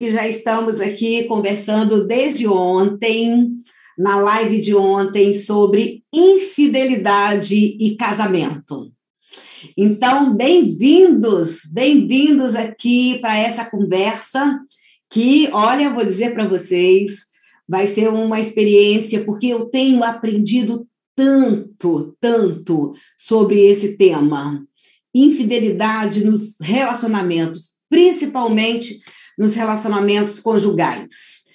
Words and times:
já 0.00 0.28
estamos 0.28 0.80
aqui 0.80 1.24
conversando 1.24 2.06
desde 2.06 2.46
ontem, 2.46 3.50
na 3.98 4.16
live 4.16 4.60
de 4.60 4.74
ontem, 4.74 5.32
sobre 5.32 6.04
infidelidade 6.14 7.56
e 7.56 7.96
casamento. 7.96 8.92
Então, 9.76 10.32
bem-vindos, 10.32 11.62
bem-vindos 11.72 12.54
aqui 12.54 13.18
para 13.18 13.36
essa 13.36 13.64
conversa 13.64 14.60
que, 15.10 15.48
olha, 15.52 15.90
vou 15.90 16.04
dizer 16.04 16.32
para 16.32 16.46
vocês, 16.46 17.22
vai 17.68 17.88
ser 17.88 18.08
uma 18.08 18.38
experiência, 18.38 19.24
porque 19.24 19.48
eu 19.48 19.66
tenho 19.66 20.04
aprendido 20.04 20.86
tanto, 21.16 22.16
tanto 22.20 22.92
sobre 23.18 23.66
esse 23.66 23.96
tema. 23.96 24.64
Infidelidade 25.12 26.24
nos 26.24 26.56
relacionamentos, 26.60 27.70
principalmente 27.90 29.00
nos 29.38 29.54
relacionamentos 29.54 30.40
conjugais. 30.40 31.46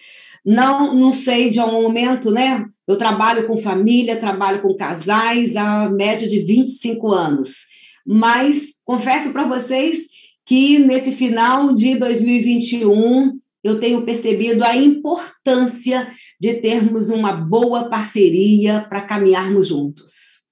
Não, 0.45 0.93
não 0.93 1.11
sei 1.11 1.49
de 1.49 1.59
algum 1.59 1.81
momento, 1.83 2.31
né? 2.31 2.65
Eu 2.87 2.97
trabalho 2.97 3.45
com 3.45 3.57
família, 3.57 4.19
trabalho 4.19 4.61
com 4.61 4.75
casais 4.75 5.55
há 5.55 5.89
média 5.89 6.27
de 6.27 6.39
25 6.39 7.11
anos. 7.11 7.65
Mas 8.05 8.73
confesso 8.83 9.31
para 9.31 9.47
vocês 9.47 10.07
que 10.45 10.79
nesse 10.79 11.11
final 11.13 11.73
de 11.73 11.95
2021 11.95 13.39
eu 13.63 13.79
tenho 13.79 14.03
percebido 14.03 14.63
a 14.63 14.75
importância 14.75 16.11
de 16.39 16.55
termos 16.55 17.09
uma 17.09 17.31
boa 17.31 17.89
parceria 17.89 18.85
para 18.89 19.01
caminharmos 19.01 19.67
juntos. 19.69 20.43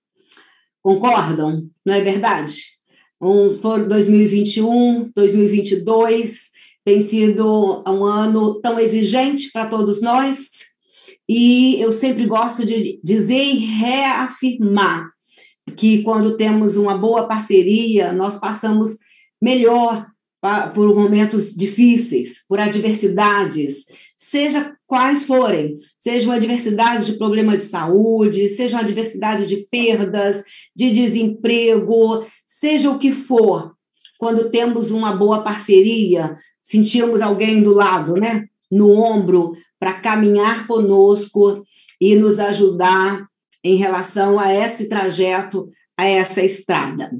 Concordam? 0.82 1.70
Não 1.86 1.94
é 1.94 2.02
verdade? 2.02 2.56
Um, 3.22 3.50
for 3.50 3.86
2021, 3.86 5.12
2022 5.14 6.52
tem 6.84 7.02
sido 7.02 7.84
um 7.88 8.04
ano 8.04 8.60
tão 8.62 8.80
exigente 8.80 9.52
para 9.52 9.68
todos 9.68 10.02
nós 10.02 10.50
e 11.34 11.80
eu 11.80 11.92
sempre 11.92 12.26
gosto 12.26 12.66
de 12.66 13.00
dizer 13.04 13.42
e 13.42 13.60
reafirmar 13.60 15.10
que 15.78 16.04
quando 16.04 16.36
temos 16.36 16.76
uma 16.76 16.98
boa 16.98 17.28
parceria, 17.28 18.12
nós 18.12 18.38
passamos 18.38 18.98
melhor 19.42 20.06
por 20.74 20.94
momentos 20.96 21.54
difíceis, 21.54 22.40
por 22.50 22.60
adversidades, 22.60 23.86
seja 24.18 24.76
quais 24.88 25.24
forem, 25.24 25.78
seja 26.00 26.26
uma 26.28 26.36
adversidade 26.36 27.06
de 27.06 27.18
problema 27.18 27.56
de 27.56 27.64
saúde, 27.64 28.50
seja 28.50 28.76
uma 28.76 28.84
adversidade 28.84 29.46
de 29.46 29.66
perdas, 29.72 30.44
de 30.76 30.90
desemprego, 30.92 32.26
seja 32.46 32.90
o 32.90 32.98
que 32.98 33.14
for, 33.14 33.74
quando 34.18 34.50
temos 34.50 34.92
uma 34.92 35.16
boa 35.16 35.44
parceria, 35.44 36.36
sentimos 36.72 37.22
alguém 37.22 37.62
do 37.62 37.74
lado, 37.74 38.14
né, 38.14 38.46
no 38.72 38.92
ombro, 38.92 39.54
para 39.78 39.94
caminhar 39.94 40.66
conosco 40.66 41.64
e 42.00 42.16
nos 42.16 42.40
ajudar 42.40 43.28
em 43.62 43.76
relação 43.76 44.40
a 44.40 44.54
esse 44.54 44.88
trajeto, 44.88 45.70
a 45.98 46.06
essa 46.06 46.42
estrada. 46.42 47.12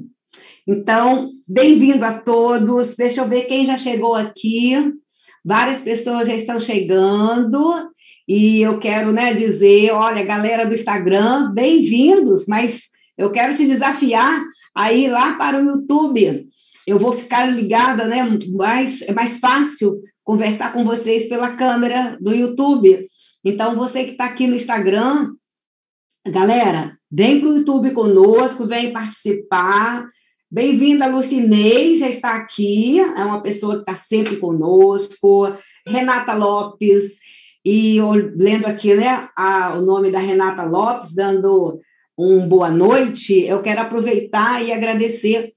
Então, 0.66 1.28
bem-vindo 1.46 2.04
a 2.04 2.14
todos. 2.14 2.96
Deixa 2.96 3.20
eu 3.20 3.28
ver 3.28 3.42
quem 3.42 3.66
já 3.66 3.76
chegou 3.76 4.14
aqui. 4.14 4.74
Várias 5.44 5.82
pessoas 5.82 6.28
já 6.28 6.34
estão 6.34 6.58
chegando. 6.58 7.74
E 8.26 8.62
eu 8.62 8.78
quero 8.78 9.12
né, 9.12 9.34
dizer: 9.34 9.90
olha, 9.90 10.24
galera 10.24 10.64
do 10.64 10.74
Instagram, 10.74 11.52
bem-vindos, 11.52 12.46
mas 12.46 12.90
eu 13.18 13.30
quero 13.30 13.54
te 13.54 13.66
desafiar 13.66 14.40
a 14.74 14.92
ir 14.92 15.10
lá 15.10 15.34
para 15.34 15.60
o 15.60 15.64
YouTube. 15.64 16.48
Eu 16.86 16.98
vou 16.98 17.12
ficar 17.12 17.46
ligada, 17.46 18.06
né? 18.06 18.22
Mais, 18.52 19.02
é 19.02 19.12
mais 19.12 19.38
fácil 19.38 20.00
conversar 20.24 20.72
com 20.72 20.84
vocês 20.84 21.28
pela 21.28 21.54
câmera 21.54 22.16
do 22.20 22.34
YouTube. 22.34 23.06
Então, 23.44 23.76
você 23.76 24.04
que 24.04 24.12
está 24.12 24.26
aqui 24.26 24.46
no 24.46 24.56
Instagram, 24.56 25.32
galera, 26.26 26.96
vem 27.10 27.40
para 27.40 27.48
o 27.48 27.56
YouTube 27.56 27.92
conosco, 27.92 28.66
vem 28.66 28.92
participar. 28.92 30.06
Bem-vinda, 30.50 31.06
Lucinei, 31.06 31.96
já 31.96 32.08
está 32.08 32.36
aqui, 32.36 32.98
é 32.98 33.24
uma 33.24 33.40
pessoa 33.40 33.76
que 33.76 33.80
está 33.80 33.94
sempre 33.94 34.36
conosco. 34.36 35.52
Renata 35.86 36.34
Lopes, 36.34 37.18
e 37.64 37.98
lendo 38.36 38.66
aqui 38.66 38.94
né, 38.94 39.28
a, 39.36 39.74
o 39.74 39.82
nome 39.82 40.10
da 40.10 40.18
Renata 40.18 40.64
Lopes, 40.64 41.14
dando 41.14 41.80
um 42.18 42.46
boa 42.46 42.70
noite, 42.70 43.40
eu 43.40 43.62
quero 43.62 43.80
aproveitar 43.80 44.62
e 44.62 44.72
agradecer 44.72 45.50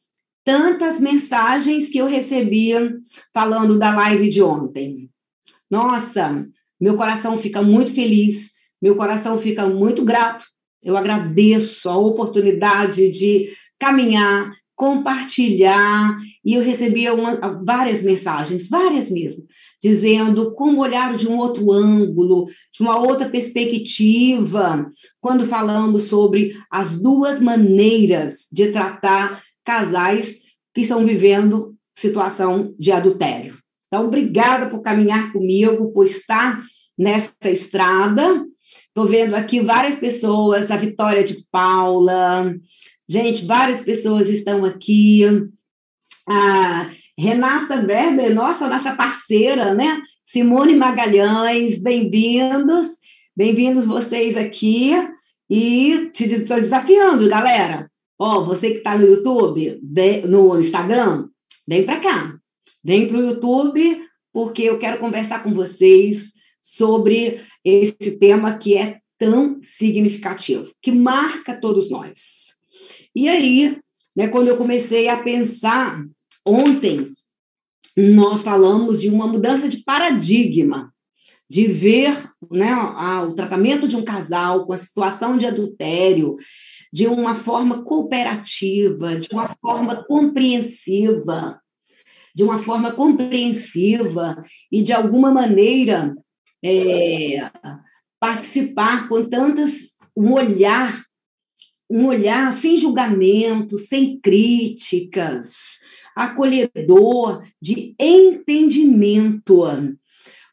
tantas 0.45 1.01
mensagens 1.01 1.89
que 1.89 1.97
eu 1.97 2.05
recebia 2.05 2.95
falando 3.33 3.79
da 3.79 3.93
live 3.93 4.29
de 4.29 4.43
ontem. 4.43 5.09
Nossa, 5.69 6.47
meu 6.79 6.95
coração 6.95 7.37
fica 7.37 7.63
muito 7.63 7.91
feliz, 7.93 8.51
meu 8.79 8.95
coração 8.95 9.39
fica 9.39 9.67
muito 9.67 10.05
grato. 10.05 10.45
Eu 10.83 10.95
agradeço 10.95 11.89
a 11.89 11.97
oportunidade 11.97 13.09
de 13.09 13.49
caminhar, 13.79 14.51
compartilhar, 14.75 16.15
e 16.43 16.53
eu 16.53 16.61
recebia 16.61 17.13
uma, 17.13 17.63
várias 17.63 18.03
mensagens, 18.03 18.69
várias 18.69 19.09
mesmo, 19.09 19.45
dizendo 19.81 20.53
como 20.53 20.81
olhar 20.81 21.15
de 21.15 21.27
um 21.27 21.37
outro 21.37 21.71
ângulo, 21.71 22.45
de 22.45 22.83
uma 22.83 22.99
outra 22.99 23.27
perspectiva, 23.29 24.87
quando 25.19 25.47
falamos 25.47 26.03
sobre 26.03 26.51
as 26.69 26.99
duas 26.99 27.39
maneiras 27.39 28.47
de 28.51 28.67
tratar 28.67 29.41
casais 29.65 30.37
que 30.73 30.81
estão 30.81 31.05
vivendo 31.05 31.75
situação 31.97 32.73
de 32.77 32.91
adultério. 32.91 33.57
Então, 33.87 34.05
obrigada 34.05 34.69
por 34.69 34.81
caminhar 34.81 35.31
comigo, 35.31 35.91
por 35.91 36.05
estar 36.05 36.61
nessa 36.97 37.49
estrada. 37.49 38.45
Estou 38.87 39.07
vendo 39.07 39.35
aqui 39.35 39.61
várias 39.61 39.97
pessoas, 39.97 40.71
a 40.71 40.77
Vitória 40.77 41.23
de 41.23 41.45
Paula, 41.51 42.53
Gente, 43.07 43.45
várias 43.45 43.83
pessoas 43.83 44.29
estão 44.29 44.65
aqui. 44.65 45.21
A 46.27 46.89
Renata 47.17 47.75
Weber, 47.75 48.33
nossa, 48.33 48.67
nossa 48.67 48.95
parceira, 48.95 49.75
né? 49.75 50.01
Simone 50.23 50.75
Magalhães, 50.75 51.81
bem-vindos. 51.81 52.87
Bem-vindos 53.35 53.85
vocês 53.85 54.35
aqui. 54.35 54.91
E 55.47 56.09
te 56.11 56.25
estou 56.25 56.59
desafiando, 56.59 57.29
galera. 57.29 57.91
Ó, 58.17 58.43
você 58.43 58.71
que 58.71 58.77
está 58.77 58.97
no 58.97 59.05
YouTube, 59.05 59.79
no 60.27 60.59
Instagram, 60.59 61.27
vem 61.67 61.85
para 61.85 61.99
cá. 61.99 62.37
Vem 62.83 63.07
para 63.07 63.17
o 63.17 63.21
YouTube, 63.21 64.01
porque 64.31 64.63
eu 64.63 64.77
quero 64.77 64.99
conversar 64.99 65.43
com 65.43 65.53
vocês 65.53 66.33
sobre 66.61 67.41
esse 67.63 68.17
tema 68.17 68.57
que 68.57 68.77
é 68.77 68.99
tão 69.17 69.57
significativo, 69.59 70.71
que 70.81 70.91
marca 70.91 71.59
todos 71.59 71.89
nós. 71.89 72.55
E 73.15 73.27
aí, 73.27 73.77
né, 74.15 74.27
quando 74.27 74.47
eu 74.47 74.57
comecei 74.57 75.07
a 75.07 75.21
pensar, 75.23 76.03
ontem, 76.45 77.11
nós 77.95 78.43
falamos 78.43 79.01
de 79.01 79.09
uma 79.09 79.27
mudança 79.27 79.69
de 79.69 79.83
paradigma, 79.83 80.93
de 81.49 81.67
ver 81.67 82.11
né, 82.51 82.75
o 83.27 83.33
tratamento 83.33 83.87
de 83.87 83.95
um 83.95 84.03
casal 84.03 84.65
com 84.65 84.73
a 84.73 84.77
situação 84.77 85.37
de 85.37 85.45
adultério 85.45 86.35
de 86.91 87.07
uma 87.07 87.35
forma 87.35 87.83
cooperativa, 87.83 89.19
de 89.19 89.29
uma 89.31 89.55
forma 89.61 90.03
compreensiva, 90.03 91.59
de 92.33 92.43
uma 92.43 92.57
forma 92.57 92.91
compreensiva 92.91 94.43
e, 94.71 94.81
de 94.81 94.93
alguma 94.93 95.31
maneira, 95.31 96.15
é, 96.63 97.49
participar 98.19 99.07
com 99.07 99.23
tantas, 99.25 99.95
um 100.15 100.33
olhar 100.33 101.05
um 101.89 102.07
olhar 102.07 102.51
sem 102.51 102.77
julgamento, 102.77 103.77
sem 103.77 104.19
críticas, 104.19 105.79
acolhedor, 106.15 107.43
de 107.61 107.95
entendimento. 107.99 109.63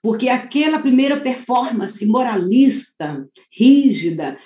Porque 0.03 0.29
aquela 0.29 0.79
primeira 0.81 1.21
performance 1.21 2.05
moralista, 2.07 3.27
rígida, 3.51 4.37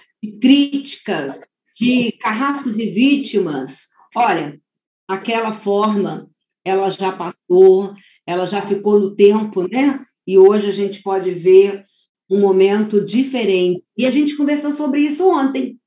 críticas, 0.40 1.40
de 1.78 2.12
carrascos 2.12 2.78
e 2.78 2.87
vítimas, 2.87 3.88
olha, 4.14 4.58
aquela 5.06 5.52
forma, 5.52 6.28
ela 6.64 6.90
já 6.90 7.12
passou, 7.12 7.94
ela 8.26 8.46
já 8.46 8.62
ficou 8.62 8.99
no 8.99 9.14
tempo, 9.14 9.69
né? 9.69 10.05
E 10.26 10.38
hoje 10.38 10.69
a 10.69 10.73
gente 10.73 11.02
pode 11.02 11.32
ver 11.32 11.82
um 12.28 12.40
momento 12.40 13.05
diferente. 13.05 13.84
E 13.96 14.05
a 14.06 14.11
gente 14.11 14.37
conversou 14.37 14.73
sobre 14.73 15.00
isso 15.00 15.28
ontem. 15.28 15.78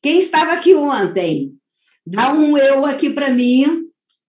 Quem 0.00 0.18
estava 0.18 0.52
aqui 0.52 0.74
ontem? 0.74 1.52
Dá 2.06 2.32
um 2.32 2.56
eu 2.56 2.84
aqui 2.84 3.10
para 3.10 3.30
mim, 3.30 3.84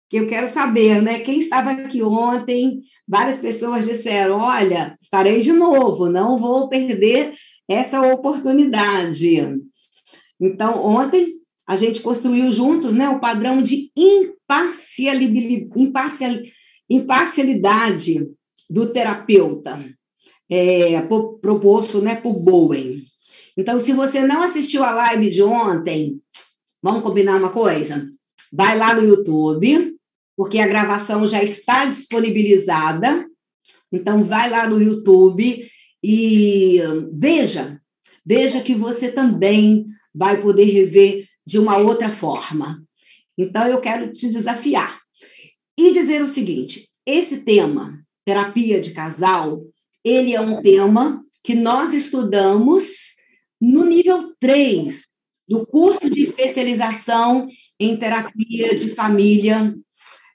que 0.09 0.17
eu 0.17 0.27
quero 0.27 0.47
saber, 0.47 1.01
né? 1.01 1.19
Quem 1.19 1.39
estava 1.39 1.71
aqui 1.71 2.01
ontem? 2.01 2.81
Várias 3.07 3.39
pessoas 3.39 3.85
disseram: 3.85 4.37
olha, 4.37 4.95
estarei 4.99 5.41
de 5.41 5.51
novo, 5.51 6.09
não 6.09 6.37
vou 6.37 6.67
perder 6.67 7.33
essa 7.67 8.01
oportunidade. 8.01 9.59
Então, 10.39 10.83
ontem 10.83 11.35
a 11.67 11.75
gente 11.75 12.01
construiu 12.01 12.51
juntos 12.51 12.93
né, 12.93 13.09
o 13.09 13.19
padrão 13.19 13.61
de 13.61 13.91
imparcialidade, 16.89 18.29
do 18.69 18.91
terapeuta, 18.91 19.83
é, 20.49 21.01
proposto 21.41 22.01
né, 22.01 22.15
por 22.15 22.39
Bowen. 22.39 23.03
Então, 23.57 23.79
se 23.79 23.93
você 23.93 24.21
não 24.21 24.41
assistiu 24.43 24.83
a 24.83 24.91
live 24.91 25.29
de 25.29 25.41
ontem, 25.41 26.19
vamos 26.81 27.01
combinar 27.01 27.37
uma 27.37 27.49
coisa? 27.49 28.07
Vai 28.51 28.77
lá 28.77 28.93
no 28.93 29.07
YouTube, 29.07 29.95
porque 30.35 30.59
a 30.59 30.67
gravação 30.67 31.25
já 31.25 31.41
está 31.41 31.85
disponibilizada. 31.85 33.25
Então, 33.91 34.23
vai 34.23 34.49
lá 34.49 34.67
no 34.67 34.81
YouTube 34.81 35.67
e 36.03 36.79
veja, 37.13 37.81
veja 38.25 38.61
que 38.61 38.75
você 38.75 39.11
também 39.11 39.87
vai 40.15 40.41
poder 40.41 40.65
rever 40.65 41.27
de 41.45 41.59
uma 41.59 41.77
outra 41.77 42.09
forma. 42.09 42.81
Então, 43.37 43.67
eu 43.67 43.81
quero 43.81 44.13
te 44.13 44.29
desafiar 44.29 45.01
e 45.77 45.91
dizer 45.91 46.23
o 46.23 46.27
seguinte: 46.27 46.87
esse 47.05 47.43
tema, 47.43 47.99
terapia 48.25 48.79
de 48.79 48.91
casal, 48.91 49.61
ele 50.03 50.33
é 50.33 50.39
um 50.39 50.61
tema 50.61 51.23
que 51.43 51.53
nós 51.53 51.93
estudamos 51.93 53.15
no 53.61 53.85
nível 53.85 54.33
3 54.39 55.05
do 55.47 55.65
curso 55.65 56.09
de 56.09 56.21
especialização 56.21 57.47
em 57.79 57.95
terapia 57.97 58.75
de 58.75 58.89
família, 58.89 59.75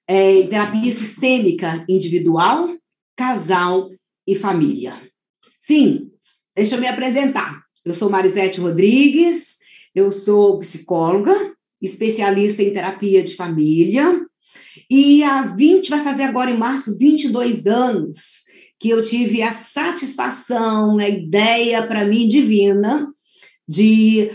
é, 0.06 0.42
terapia 0.46 0.94
sistêmica 0.94 1.84
individual, 1.88 2.68
casal 3.16 3.90
e 4.26 4.34
família. 4.34 4.92
Sim, 5.58 6.10
deixa 6.54 6.76
eu 6.76 6.80
me 6.80 6.86
apresentar. 6.86 7.62
Eu 7.84 7.94
sou 7.94 8.10
Marisete 8.10 8.60
Rodrigues, 8.60 9.58
eu 9.94 10.12
sou 10.12 10.58
psicóloga, 10.58 11.34
especialista 11.80 12.62
em 12.62 12.72
terapia 12.72 13.22
de 13.22 13.34
família, 13.34 14.26
e 14.88 15.22
há 15.22 15.42
20, 15.42 15.88
vai 15.88 16.02
fazer 16.02 16.24
agora 16.24 16.50
em 16.50 16.58
março, 16.58 16.96
22 16.98 17.66
anos 17.66 18.44
que 18.78 18.88
eu 18.88 19.02
tive 19.02 19.42
a 19.42 19.52
satisfação, 19.52 20.98
a 20.98 21.08
ideia 21.08 21.86
para 21.86 22.04
mim 22.04 22.26
divina 22.26 23.08
de 23.68 24.30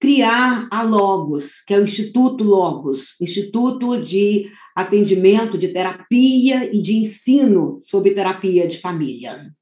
criar 0.00 0.66
a 0.70 0.82
Logos, 0.82 1.60
que 1.66 1.74
é 1.74 1.78
o 1.78 1.84
Instituto 1.84 2.42
Logos, 2.42 3.14
Instituto 3.20 4.02
de 4.02 4.50
Atendimento, 4.74 5.58
de 5.58 5.68
Terapia 5.68 6.74
e 6.74 6.80
de 6.80 6.96
Ensino 6.96 7.78
sobre 7.82 8.12
Terapia 8.12 8.66
de 8.66 8.78
Família. 8.78 9.52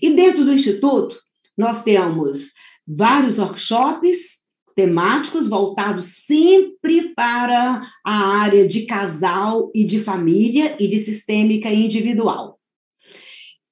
E 0.00 0.10
dentro 0.10 0.44
do 0.44 0.52
Instituto, 0.52 1.16
nós 1.58 1.82
temos 1.82 2.52
vários 2.86 3.38
workshops 3.38 4.39
temáticos 4.74 5.48
voltados 5.48 6.06
sempre 6.06 7.14
para 7.14 7.80
a 8.04 8.14
área 8.40 8.66
de 8.66 8.86
casal 8.86 9.70
e 9.74 9.84
de 9.84 10.00
família 10.00 10.76
e 10.78 10.88
de 10.88 10.98
sistêmica 10.98 11.70
individual. 11.70 12.58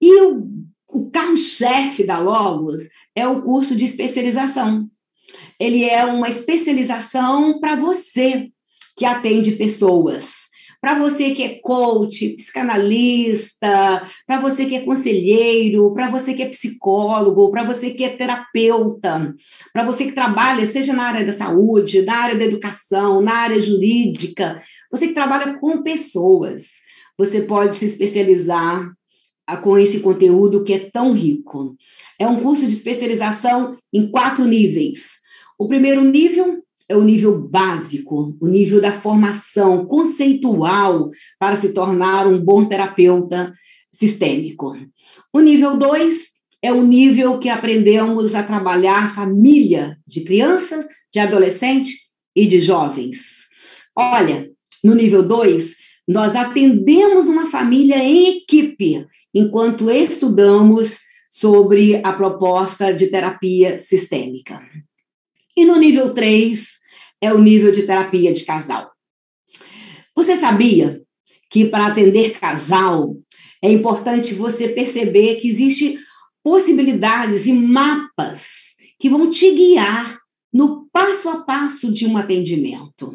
E 0.01 0.21
o, 0.23 0.49
o 0.89 1.11
carro-chefe 1.11 2.05
da 2.05 2.19
Logos 2.19 2.83
é 3.15 3.27
o 3.27 3.43
curso 3.43 3.75
de 3.75 3.85
especialização. 3.85 4.89
Ele 5.59 5.85
é 5.85 6.05
uma 6.05 6.29
especialização 6.29 7.59
para 7.61 7.75
você 7.77 8.51
que 8.97 9.05
atende 9.05 9.53
pessoas 9.53 10.48
para 10.81 10.99
você 10.99 11.33
que 11.33 11.43
é 11.43 11.59
coach, 11.61 12.31
psicanalista, 12.37 14.09
para 14.27 14.39
você 14.41 14.67
que 14.67 14.77
é 14.77 14.85
conselheiro, 14.85 15.93
para 15.93 16.09
você 16.09 16.35
que 16.35 16.43
é 16.43 16.49
psicólogo, 16.49 17.51
para 17.51 17.65
você 17.65 17.91
que 17.91 18.05
é 18.05 18.11
terapeuta, 18.11 19.35
para 19.73 19.85
você 19.85 20.07
que 20.07 20.13
trabalha, 20.13 20.65
seja 20.67 20.93
na 20.93 21.05
área 21.05 21.27
da 21.27 21.33
saúde, 21.33 22.03
na 22.03 22.17
área 22.17 22.39
da 22.39 22.45
educação, 22.45 23.21
na 23.21 23.35
área 23.35 23.61
jurídica, 23.61 24.63
você 24.91 25.09
que 25.09 25.15
trabalha 25.15 25.59
com 25.59 25.83
pessoas, 25.83 26.67
você 27.17 27.43
pode 27.43 27.75
se 27.75 27.85
especializar 27.85 28.91
ah, 29.47 29.57
com 29.57 29.77
esse 29.77 30.01
conteúdo 30.01 30.63
que 30.63 30.73
é 30.73 30.91
tão 30.91 31.13
rico. 31.13 31.77
É 32.19 32.27
um 32.27 32.41
curso 32.41 32.67
de 32.67 32.73
especialização 32.73 33.77
em 33.93 34.11
quatro 34.11 34.45
níveis. 34.45 35.19
O 35.59 35.67
primeiro 35.67 36.05
nível 36.05 36.63
é 36.89 36.97
o 36.97 37.05
nível 37.05 37.39
básico, 37.39 38.37
o 38.41 38.49
nível 38.49 38.81
da 38.81 38.91
formação 38.93 39.85
conceitual 39.87 41.11
para 41.39 41.55
se 41.55 41.75
tornar 41.75 42.27
um 42.27 42.43
bom 42.43 42.65
terapeuta 42.65 43.53
sistêmico. 43.93 44.77
O 45.33 45.41
nível 45.41 45.77
2 45.77 46.27
é 46.63 46.73
o 46.73 46.83
nível 46.83 47.39
que 47.39 47.49
aprendemos 47.49 48.35
a 48.35 48.43
trabalhar 48.43 49.15
família 49.15 49.99
de 50.07 50.23
crianças, 50.23 50.87
de 51.13 51.21
adolescentes 51.21 51.95
e 52.35 52.47
de 52.47 52.61
jovens. 52.61 53.47
Olha, 53.97 54.51
no 54.83 54.95
nível 54.95 55.23
2, 55.23 55.75
nós 56.07 56.35
atendemos 56.35 57.27
uma 57.27 57.51
família 57.51 57.99
em 57.99 58.39
equipe 58.39 59.07
enquanto 59.35 59.91
estudamos 59.91 60.99
sobre 61.31 62.01
a 62.03 62.13
proposta 62.13 62.93
de 62.93 63.09
terapia 63.09 63.79
sistêmica. 63.79 64.61
E 65.57 65.65
no 65.65 65.77
nível 65.77 66.15
3, 66.15 66.78
é 67.21 67.33
o 67.33 67.41
nível 67.41 67.73
de 67.73 67.83
terapia 67.83 68.33
de 68.33 68.45
casal. 68.45 68.93
Você 70.15 70.37
sabia 70.37 71.03
que 71.51 71.65
para 71.65 71.87
atender 71.87 72.39
casal 72.39 73.17
é 73.63 73.71
importante 73.71 74.35
você 74.35 74.69
perceber 74.69 75.37
que 75.37 75.49
existe 75.49 75.99
possibilidades 76.43 77.47
e 77.47 77.53
mapas 77.53 78.77
que 78.99 79.09
vão 79.09 79.31
te 79.31 79.51
guiar 79.53 80.19
no 80.53 80.89
passo 80.93 81.29
a 81.29 81.43
passo 81.43 81.93
de 81.93 82.07
um 82.07 82.17
atendimento. 82.17 83.15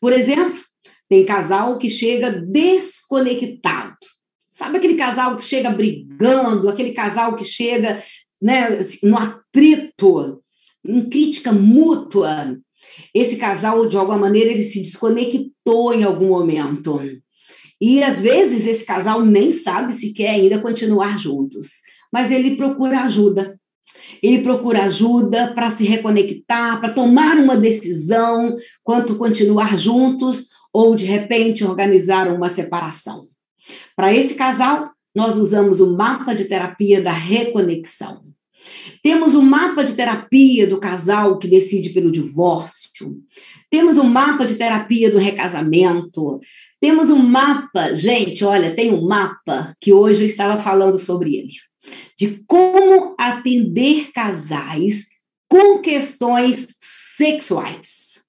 Por 0.00 0.12
exemplo, 0.12 0.60
tem 1.08 1.24
casal 1.24 1.78
que 1.78 1.88
chega 1.88 2.30
desconectado. 2.30 3.96
Sabe 4.50 4.78
aquele 4.78 4.96
casal 4.96 5.38
que 5.38 5.44
chega 5.44 5.70
brigando, 5.70 6.68
aquele 6.68 6.92
casal 6.92 7.36
que 7.36 7.44
chega 7.44 8.02
né, 8.40 8.78
no 9.02 9.16
atrito, 9.16 10.42
em 10.84 11.08
crítica 11.08 11.52
mútua, 11.52 12.58
esse 13.14 13.36
casal, 13.36 13.86
de 13.86 13.96
alguma 13.96 14.18
maneira, 14.18 14.50
ele 14.50 14.62
se 14.62 14.80
desconectou 14.80 15.94
em 15.94 16.04
algum 16.04 16.28
momento. 16.28 17.00
E 17.80 18.02
às 18.02 18.20
vezes 18.20 18.66
esse 18.66 18.84
casal 18.84 19.24
nem 19.24 19.50
sabe 19.50 19.94
se 19.94 20.12
quer 20.12 20.30
ainda 20.30 20.60
continuar 20.60 21.18
juntos, 21.18 21.68
mas 22.12 22.30
ele 22.30 22.56
procura 22.56 23.02
ajuda. 23.02 23.58
Ele 24.22 24.42
procura 24.42 24.84
ajuda 24.84 25.52
para 25.54 25.70
se 25.70 25.84
reconectar, 25.84 26.80
para 26.80 26.92
tomar 26.92 27.36
uma 27.36 27.56
decisão 27.56 28.56
quanto 28.82 29.16
continuar 29.16 29.78
juntos 29.78 30.46
ou 30.72 30.96
de 30.96 31.04
repente 31.04 31.64
organizar 31.64 32.28
uma 32.32 32.48
separação. 32.48 33.28
Para 33.94 34.12
esse 34.12 34.34
casal, 34.34 34.90
nós 35.14 35.36
usamos 35.36 35.80
o 35.80 35.96
mapa 35.96 36.34
de 36.34 36.44
terapia 36.44 37.00
da 37.02 37.12
reconexão. 37.12 38.27
Temos 39.08 39.34
um 39.34 39.40
mapa 39.40 39.82
de 39.82 39.94
terapia 39.94 40.66
do 40.66 40.78
casal 40.78 41.38
que 41.38 41.48
decide 41.48 41.88
pelo 41.88 42.12
divórcio. 42.12 43.16
Temos 43.70 43.96
um 43.96 44.04
mapa 44.04 44.44
de 44.44 44.56
terapia 44.56 45.10
do 45.10 45.16
recasamento. 45.16 46.38
Temos 46.78 47.08
um 47.08 47.16
mapa, 47.16 47.94
gente, 47.94 48.44
olha, 48.44 48.76
tem 48.76 48.92
um 48.92 49.00
mapa 49.08 49.74
que 49.80 49.94
hoje 49.94 50.20
eu 50.20 50.26
estava 50.26 50.62
falando 50.62 50.98
sobre 50.98 51.36
ele, 51.36 51.48
de 52.18 52.44
como 52.46 53.14
atender 53.18 54.12
casais 54.12 55.06
com 55.48 55.78
questões 55.78 56.68
sexuais. 56.78 58.24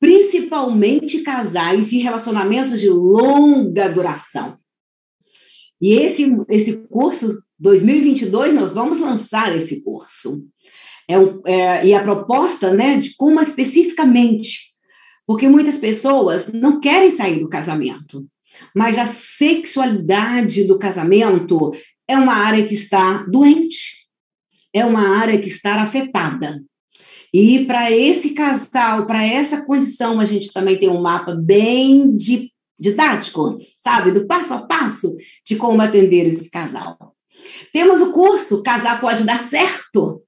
Principalmente 0.00 1.20
casais 1.20 1.90
de 1.90 1.98
relacionamentos 1.98 2.80
de 2.80 2.88
longa 2.88 3.86
duração. 3.90 4.58
E 5.78 5.92
esse, 5.92 6.34
esse 6.48 6.88
curso 6.88 7.42
2022 7.62 8.54
nós 8.54 8.74
vamos 8.74 8.98
lançar 8.98 9.56
esse 9.56 9.84
curso. 9.84 10.42
É, 11.08 11.14
é, 11.50 11.86
e 11.86 11.94
a 11.94 12.02
proposta, 12.02 12.72
né, 12.72 12.98
de 12.98 13.14
como 13.16 13.40
especificamente, 13.40 14.72
porque 15.26 15.48
muitas 15.48 15.78
pessoas 15.78 16.48
não 16.52 16.80
querem 16.80 17.10
sair 17.10 17.38
do 17.38 17.48
casamento, 17.48 18.26
mas 18.74 18.98
a 18.98 19.06
sexualidade 19.06 20.64
do 20.64 20.78
casamento 20.78 21.70
é 22.08 22.16
uma 22.16 22.34
área 22.34 22.66
que 22.66 22.74
está 22.74 23.24
doente, 23.28 24.08
é 24.74 24.84
uma 24.84 25.16
área 25.16 25.40
que 25.40 25.48
está 25.48 25.82
afetada. 25.82 26.60
E 27.32 27.64
para 27.64 27.90
esse 27.90 28.34
casal, 28.34 29.06
para 29.06 29.24
essa 29.24 29.64
condição, 29.64 30.18
a 30.18 30.24
gente 30.24 30.52
também 30.52 30.78
tem 30.78 30.90
um 30.90 31.00
mapa 31.00 31.34
bem 31.34 32.16
didático, 32.78 33.56
sabe, 33.80 34.10
do 34.10 34.26
passo 34.26 34.52
a 34.52 34.66
passo 34.66 35.16
de 35.46 35.56
como 35.56 35.80
atender 35.80 36.26
esse 36.26 36.50
casal. 36.50 37.11
Temos 37.72 38.00
o 38.00 38.12
curso 38.12 38.62
Casar 38.62 39.00
Pode 39.00 39.24
Dar 39.24 39.40
Certo, 39.40 40.22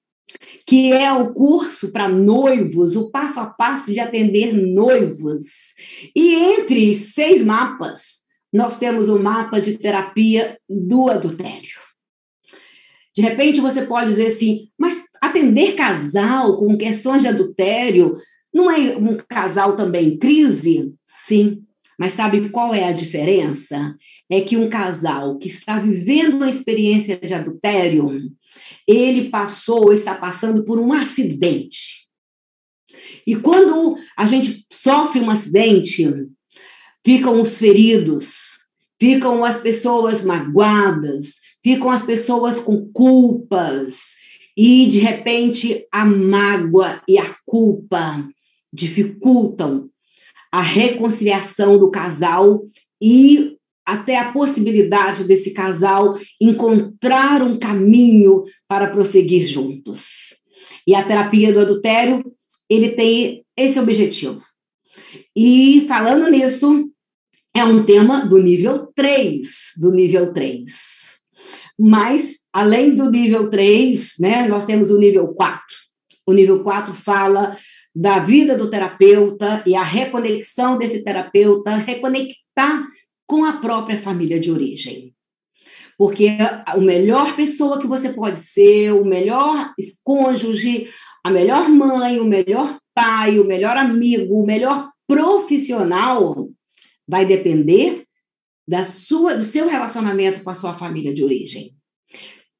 que 0.66 0.92
é 0.92 1.12
o 1.12 1.32
curso 1.32 1.92
para 1.92 2.08
noivos, 2.08 2.96
o 2.96 3.10
passo 3.10 3.40
a 3.40 3.46
passo 3.46 3.92
de 3.92 4.00
atender 4.00 4.52
noivos. 4.52 5.74
E 6.14 6.34
entre 6.34 6.94
seis 6.94 7.42
mapas, 7.42 8.22
nós 8.52 8.78
temos 8.78 9.08
o 9.08 9.18
mapa 9.18 9.60
de 9.60 9.78
terapia 9.78 10.58
do 10.68 11.10
adultério. 11.10 11.84
De 13.14 13.22
repente 13.22 13.60
você 13.60 13.82
pode 13.82 14.10
dizer 14.10 14.26
assim, 14.26 14.68
mas 14.78 14.96
atender 15.20 15.74
casal 15.74 16.58
com 16.58 16.76
questões 16.76 17.22
de 17.22 17.28
adultério 17.28 18.16
não 18.52 18.70
é 18.70 18.96
um 18.96 19.16
casal 19.28 19.76
também 19.76 20.08
em 20.08 20.18
crise? 20.18 20.94
Sim, 21.02 21.64
Mas 21.98 22.12
sabe 22.12 22.48
qual 22.48 22.74
é 22.74 22.84
a 22.84 22.92
diferença? 22.92 23.96
É 24.30 24.40
que 24.40 24.56
um 24.56 24.68
casal 24.68 25.38
que 25.38 25.46
está 25.46 25.78
vivendo 25.78 26.34
uma 26.34 26.50
experiência 26.50 27.16
de 27.18 27.34
adultério, 27.34 28.08
ele 28.86 29.30
passou, 29.30 29.92
está 29.92 30.14
passando 30.14 30.64
por 30.64 30.78
um 30.78 30.92
acidente. 30.92 32.04
E 33.26 33.36
quando 33.36 33.96
a 34.16 34.26
gente 34.26 34.66
sofre 34.72 35.20
um 35.20 35.30
acidente, 35.30 36.10
ficam 37.04 37.40
os 37.40 37.58
feridos, 37.58 38.58
ficam 39.00 39.44
as 39.44 39.60
pessoas 39.60 40.22
magoadas, 40.22 41.34
ficam 41.62 41.90
as 41.90 42.02
pessoas 42.02 42.60
com 42.60 42.90
culpas, 42.92 44.14
e 44.56 44.86
de 44.86 44.98
repente 44.98 45.86
a 45.90 46.04
mágoa 46.04 47.02
e 47.08 47.18
a 47.18 47.34
culpa 47.44 48.28
dificultam 48.72 49.90
a 50.54 50.60
reconciliação 50.60 51.76
do 51.76 51.90
casal 51.90 52.62
e 53.02 53.56
até 53.84 54.16
a 54.16 54.30
possibilidade 54.30 55.24
desse 55.24 55.52
casal 55.52 56.16
encontrar 56.40 57.42
um 57.42 57.58
caminho 57.58 58.44
para 58.68 58.86
prosseguir 58.86 59.48
juntos. 59.48 60.36
E 60.86 60.94
a 60.94 61.02
terapia 61.02 61.52
do 61.52 61.58
adultério, 61.58 62.24
ele 62.70 62.90
tem 62.90 63.44
esse 63.56 63.80
objetivo. 63.80 64.40
E 65.34 65.84
falando 65.88 66.30
nisso, 66.30 66.88
é 67.52 67.64
um 67.64 67.84
tema 67.84 68.24
do 68.24 68.38
nível 68.38 68.86
3, 68.94 69.48
do 69.76 69.90
nível 69.90 70.32
3. 70.32 70.70
Mas, 71.76 72.44
além 72.52 72.94
do 72.94 73.10
nível 73.10 73.50
3, 73.50 74.14
né, 74.20 74.46
nós 74.46 74.66
temos 74.66 74.92
o 74.92 75.00
nível 75.00 75.26
4. 75.34 75.60
O 76.24 76.32
nível 76.32 76.62
4 76.62 76.94
fala 76.94 77.58
da 77.94 78.18
vida 78.18 78.56
do 78.58 78.68
terapeuta 78.68 79.62
e 79.64 79.74
a 79.76 79.82
reconexão 79.82 80.76
desse 80.76 81.04
terapeuta, 81.04 81.76
reconectar 81.76 82.86
com 83.26 83.44
a 83.44 83.54
própria 83.54 83.98
família 83.98 84.40
de 84.40 84.50
origem. 84.50 85.14
Porque 85.96 86.36
a 86.66 86.76
melhor 86.76 87.36
pessoa 87.36 87.80
que 87.80 87.86
você 87.86 88.12
pode 88.12 88.40
ser, 88.40 88.92
o 88.92 89.04
melhor 89.04 89.72
cônjuge, 90.02 90.88
a 91.22 91.30
melhor 91.30 91.68
mãe, 91.68 92.18
o 92.18 92.24
melhor 92.24 92.78
pai, 92.92 93.38
o 93.38 93.46
melhor 93.46 93.76
amigo, 93.76 94.42
o 94.42 94.46
melhor 94.46 94.90
profissional 95.06 96.48
vai 97.06 97.24
depender 97.24 98.04
da 98.66 98.84
sua, 98.84 99.36
do 99.36 99.44
seu 99.44 99.68
relacionamento 99.68 100.42
com 100.42 100.50
a 100.50 100.54
sua 100.54 100.74
família 100.74 101.14
de 101.14 101.22
origem. 101.22 101.76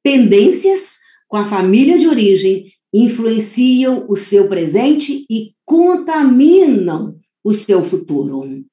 Tendências 0.03 0.97
com 1.27 1.35
a 1.35 1.45
família 1.45 1.97
de 1.97 2.07
origem 2.07 2.67
influenciam 3.03 4.05
o 4.07 4.15
seu 4.15 4.47
presente 4.47 5.25
e 5.29 5.51
contaminam 5.65 7.15
o 7.43 7.51
seu 7.51 7.83
futuro. 7.83 8.63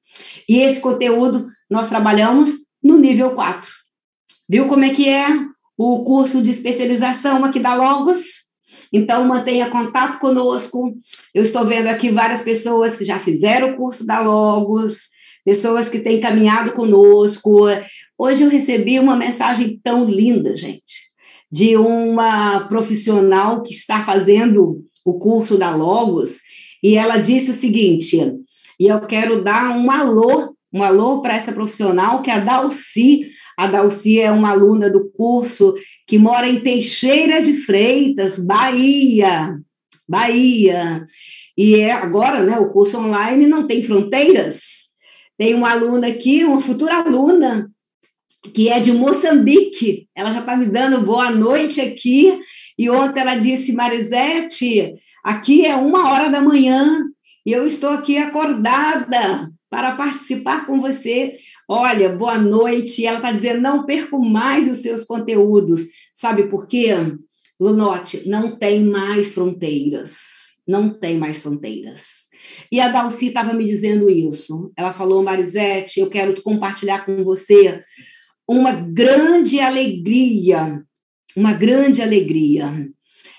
E 0.47 0.59
esse 0.59 0.79
conteúdo 0.79 1.47
nós 1.69 1.89
trabalhamos 1.89 2.51
no 2.81 2.97
nível 2.97 3.31
4. 3.31 3.69
Viu 4.47 4.67
como 4.67 4.85
é 4.85 4.91
que 4.91 5.09
é 5.09 5.27
o 5.77 6.03
curso 6.05 6.41
de 6.41 6.51
especialização 6.51 7.43
aqui 7.43 7.59
da 7.59 7.75
Logos? 7.75 8.43
Então, 8.91 9.25
mantenha 9.25 9.69
contato 9.69 10.19
conosco. 10.19 10.93
Eu 11.33 11.43
estou 11.43 11.65
vendo 11.65 11.87
aqui 11.87 12.09
várias 12.09 12.43
pessoas 12.43 12.95
que 12.95 13.03
já 13.03 13.19
fizeram 13.19 13.71
o 13.71 13.75
curso 13.75 14.05
da 14.05 14.21
Logos, 14.21 14.99
pessoas 15.43 15.89
que 15.89 15.99
têm 15.99 16.21
caminhado 16.21 16.71
conosco. 16.71 17.65
Hoje 18.17 18.43
eu 18.43 18.49
recebi 18.49 18.99
uma 18.99 19.15
mensagem 19.15 19.79
tão 19.83 20.05
linda, 20.05 20.55
gente 20.55 21.12
de 21.53 21.77
uma 21.77 22.61
profissional 22.61 23.61
que 23.61 23.75
está 23.75 24.03
fazendo 24.03 24.83
o 25.05 25.19
curso 25.19 25.55
da 25.55 25.75
Logos, 25.75 26.39
e 26.81 26.95
ela 26.95 27.17
disse 27.17 27.51
o 27.51 27.53
seguinte: 27.53 28.17
e 28.79 28.87
eu 28.87 28.99
quero 29.01 29.43
dar 29.43 29.69
um 29.77 29.91
alô, 29.91 30.55
um 30.73 30.81
alô 30.81 31.21
para 31.21 31.35
essa 31.35 31.53
profissional, 31.53 32.23
que 32.23 32.31
é 32.31 32.33
a 32.33 32.39
Dalci. 32.39 33.29
A 33.55 33.67
Dalci 33.67 34.19
é 34.19 34.31
uma 34.31 34.49
aluna 34.49 34.89
do 34.89 35.11
curso 35.11 35.75
que 36.07 36.17
mora 36.17 36.49
em 36.49 36.59
Teixeira 36.59 37.39
de 37.39 37.53
Freitas, 37.53 38.39
Bahia. 38.39 39.55
Bahia. 40.09 41.05
E 41.55 41.75
é 41.75 41.91
agora, 41.91 42.41
né, 42.41 42.57
o 42.57 42.71
curso 42.71 42.97
online 42.97 43.45
não 43.45 43.67
tem 43.67 43.83
fronteiras. 43.83 44.61
Tem 45.37 45.53
uma 45.53 45.69
aluna 45.69 46.07
aqui, 46.07 46.43
uma 46.43 46.59
futura 46.59 46.95
aluna, 46.95 47.69
que 48.51 48.69
é 48.69 48.79
de 48.79 48.91
Moçambique. 48.91 50.07
Ela 50.15 50.31
já 50.31 50.39
está 50.39 50.57
me 50.57 50.65
dando 50.65 51.05
boa 51.05 51.31
noite 51.31 51.79
aqui. 51.79 52.39
E 52.77 52.89
ontem 52.89 53.21
ela 53.21 53.35
disse, 53.35 53.73
Marisete, 53.73 54.93
aqui 55.23 55.65
é 55.65 55.75
uma 55.75 56.11
hora 56.11 56.29
da 56.29 56.41
manhã 56.41 57.05
e 57.45 57.51
eu 57.51 57.65
estou 57.65 57.89
aqui 57.89 58.17
acordada 58.17 59.51
para 59.69 59.95
participar 59.95 60.65
com 60.65 60.79
você. 60.79 61.37
Olha, 61.67 62.09
boa 62.09 62.37
noite. 62.37 63.05
Ela 63.05 63.17
está 63.17 63.31
dizendo, 63.31 63.61
não 63.61 63.85
perco 63.85 64.19
mais 64.19 64.69
os 64.69 64.79
seus 64.79 65.03
conteúdos. 65.03 65.81
Sabe 66.13 66.43
por 66.43 66.67
quê? 66.67 66.89
Lunote, 67.59 68.27
não 68.27 68.57
tem 68.57 68.83
mais 68.83 69.33
fronteiras. 69.33 70.17
Não 70.67 70.89
tem 70.89 71.17
mais 71.17 71.41
fronteiras. 71.41 72.23
E 72.71 72.79
a 72.79 72.87
Dalci 72.89 73.27
estava 73.27 73.53
me 73.53 73.65
dizendo 73.65 74.09
isso. 74.09 74.71
Ela 74.77 74.93
falou, 74.93 75.23
Marisete, 75.23 75.99
eu 75.99 76.09
quero 76.09 76.41
compartilhar 76.41 77.05
com 77.05 77.23
você 77.23 77.81
uma 78.47 78.71
grande 78.71 79.59
alegria, 79.59 80.83
uma 81.35 81.53
grande 81.53 82.01
alegria. 82.01 82.89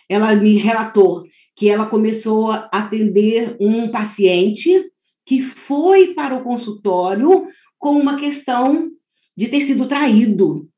Ela 0.09 0.35
me 0.35 0.57
relatou 0.57 1.25
que 1.57 1.69
ela 1.69 1.87
começou 1.87 2.51
a 2.51 2.69
atender 2.73 3.57
um 3.61 3.89
paciente 3.89 4.91
que 5.25 5.41
foi 5.41 6.15
para 6.15 6.37
o 6.37 6.43
consultório 6.43 7.47
com 7.79 7.93
uma 7.99 8.17
questão 8.17 8.91
de 9.37 9.49
ter 9.49 9.61
sido 9.61 9.87
traído, 9.87 10.69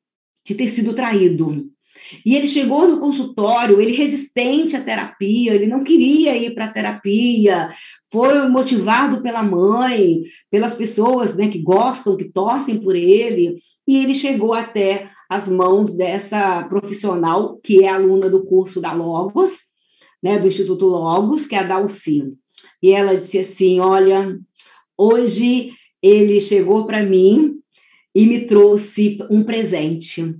de 0.45 0.55
ter 0.55 0.67
sido 0.67 0.93
traído. 0.93 1.69
E 2.25 2.35
ele 2.35 2.47
chegou 2.47 2.87
no 2.87 2.99
consultório, 2.99 3.79
ele 3.79 3.91
resistente 3.91 4.75
à 4.75 4.81
terapia, 4.81 5.53
ele 5.53 5.67
não 5.67 5.83
queria 5.83 6.35
ir 6.35 6.53
para 6.53 6.65
a 6.65 6.71
terapia, 6.71 7.69
foi 8.11 8.47
motivado 8.47 9.21
pela 9.21 9.43
mãe, 9.43 10.21
pelas 10.49 10.73
pessoas 10.73 11.35
né, 11.35 11.49
que 11.49 11.61
gostam, 11.61 12.17
que 12.17 12.31
torcem 12.31 12.79
por 12.79 12.95
ele, 12.95 13.55
e 13.87 13.97
ele 13.97 14.15
chegou 14.15 14.53
até 14.53 15.09
as 15.29 15.47
mãos 15.47 15.95
dessa 15.95 16.63
profissional, 16.63 17.57
que 17.63 17.83
é 17.83 17.89
aluna 17.89 18.29
do 18.29 18.45
curso 18.45 18.79
da 18.79 18.93
Logos, 18.93 19.51
né, 20.23 20.39
do 20.39 20.47
Instituto 20.47 20.85
Logos, 20.85 21.45
que 21.45 21.55
é 21.55 21.59
a 21.59 21.63
Dalci. 21.63 22.33
E 22.81 22.91
ela 22.91 23.15
disse 23.15 23.39
assim: 23.39 23.79
Olha, 23.79 24.37
hoje 24.97 25.71
ele 26.01 26.39
chegou 26.39 26.85
para 26.85 27.03
mim 27.03 27.55
e 28.15 28.25
me 28.25 28.45
trouxe 28.45 29.19
um 29.29 29.43
presente. 29.43 30.35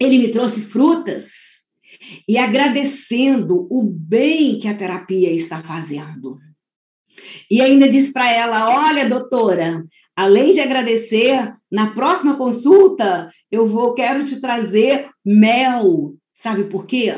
Ele 0.00 0.18
me 0.18 0.30
trouxe 0.30 0.62
frutas 0.62 1.58
e 2.28 2.38
agradecendo 2.38 3.66
o 3.70 3.82
bem 3.82 4.58
que 4.58 4.68
a 4.68 4.74
terapia 4.74 5.32
está 5.32 5.62
fazendo. 5.62 6.38
E 7.50 7.60
ainda 7.60 7.88
disse 7.88 8.12
para 8.12 8.30
ela: 8.30 8.86
Olha, 8.86 9.08
doutora, 9.08 9.84
além 10.14 10.52
de 10.52 10.60
agradecer, 10.60 11.52
na 11.70 11.92
próxima 11.92 12.36
consulta 12.36 13.30
eu 13.50 13.66
vou 13.66 13.94
quero 13.94 14.24
te 14.24 14.40
trazer 14.40 15.08
mel. 15.24 16.14
Sabe 16.32 16.64
por 16.64 16.86
quê? 16.86 17.12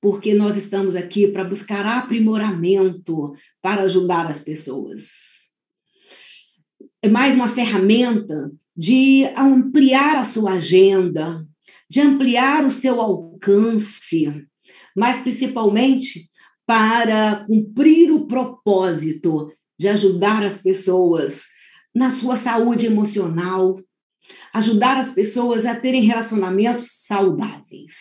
Porque 0.00 0.34
nós 0.34 0.56
estamos 0.56 0.96
aqui 0.96 1.28
para 1.28 1.44
buscar 1.44 1.86
aprimoramento 1.86 3.32
para 3.62 3.82
ajudar 3.82 4.26
as 4.26 4.40
pessoas. 4.40 5.44
É 7.00 7.08
mais 7.08 7.34
uma 7.34 7.48
ferramenta 7.48 8.50
de 8.76 9.24
ampliar 9.36 10.16
a 10.16 10.24
sua 10.24 10.54
agenda, 10.54 11.46
de 11.94 12.00
ampliar 12.00 12.66
o 12.66 12.72
seu 12.72 13.00
alcance, 13.00 14.26
mas 14.96 15.18
principalmente 15.18 16.28
para 16.66 17.44
cumprir 17.46 18.10
o 18.10 18.26
propósito 18.26 19.52
de 19.78 19.86
ajudar 19.86 20.42
as 20.42 20.60
pessoas 20.60 21.44
na 21.94 22.10
sua 22.10 22.34
saúde 22.34 22.86
emocional, 22.86 23.78
ajudar 24.52 24.96
as 24.98 25.10
pessoas 25.10 25.64
a 25.64 25.78
terem 25.78 26.02
relacionamentos 26.02 26.88
saudáveis. 26.90 27.94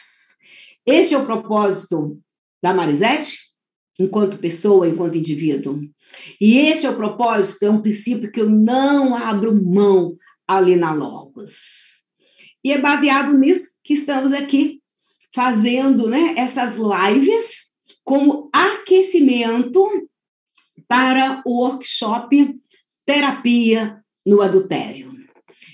Este 0.87 1.13
é 1.13 1.17
o 1.19 1.25
propósito 1.27 2.19
da 2.63 2.73
Marisete, 2.73 3.37
enquanto 3.99 4.39
pessoa, 4.39 4.89
enquanto 4.89 5.19
indivíduo. 5.19 5.81
E 6.41 6.57
este 6.57 6.87
é 6.87 6.89
o 6.89 6.95
propósito, 6.95 7.61
é 7.61 7.69
um 7.69 7.79
princípio 7.79 8.31
que 8.31 8.41
eu 8.41 8.49
não 8.49 9.15
abro 9.15 9.53
mão 9.63 10.17
ali 10.47 10.75
na 10.75 10.91
Logos. 10.95 11.93
E 12.63 12.71
é 12.71 12.81
baseado 12.81 13.37
nisso 13.37 13.72
que 13.83 13.93
estamos 13.93 14.31
aqui 14.33 14.81
fazendo 15.33 16.09
né, 16.09 16.35
essas 16.37 16.77
lives 16.77 17.73
como 18.03 18.49
aquecimento 18.53 19.85
para 20.87 21.41
o 21.45 21.61
workshop 21.61 22.55
Terapia 23.05 24.01
no 24.25 24.41
Adultério. 24.41 25.11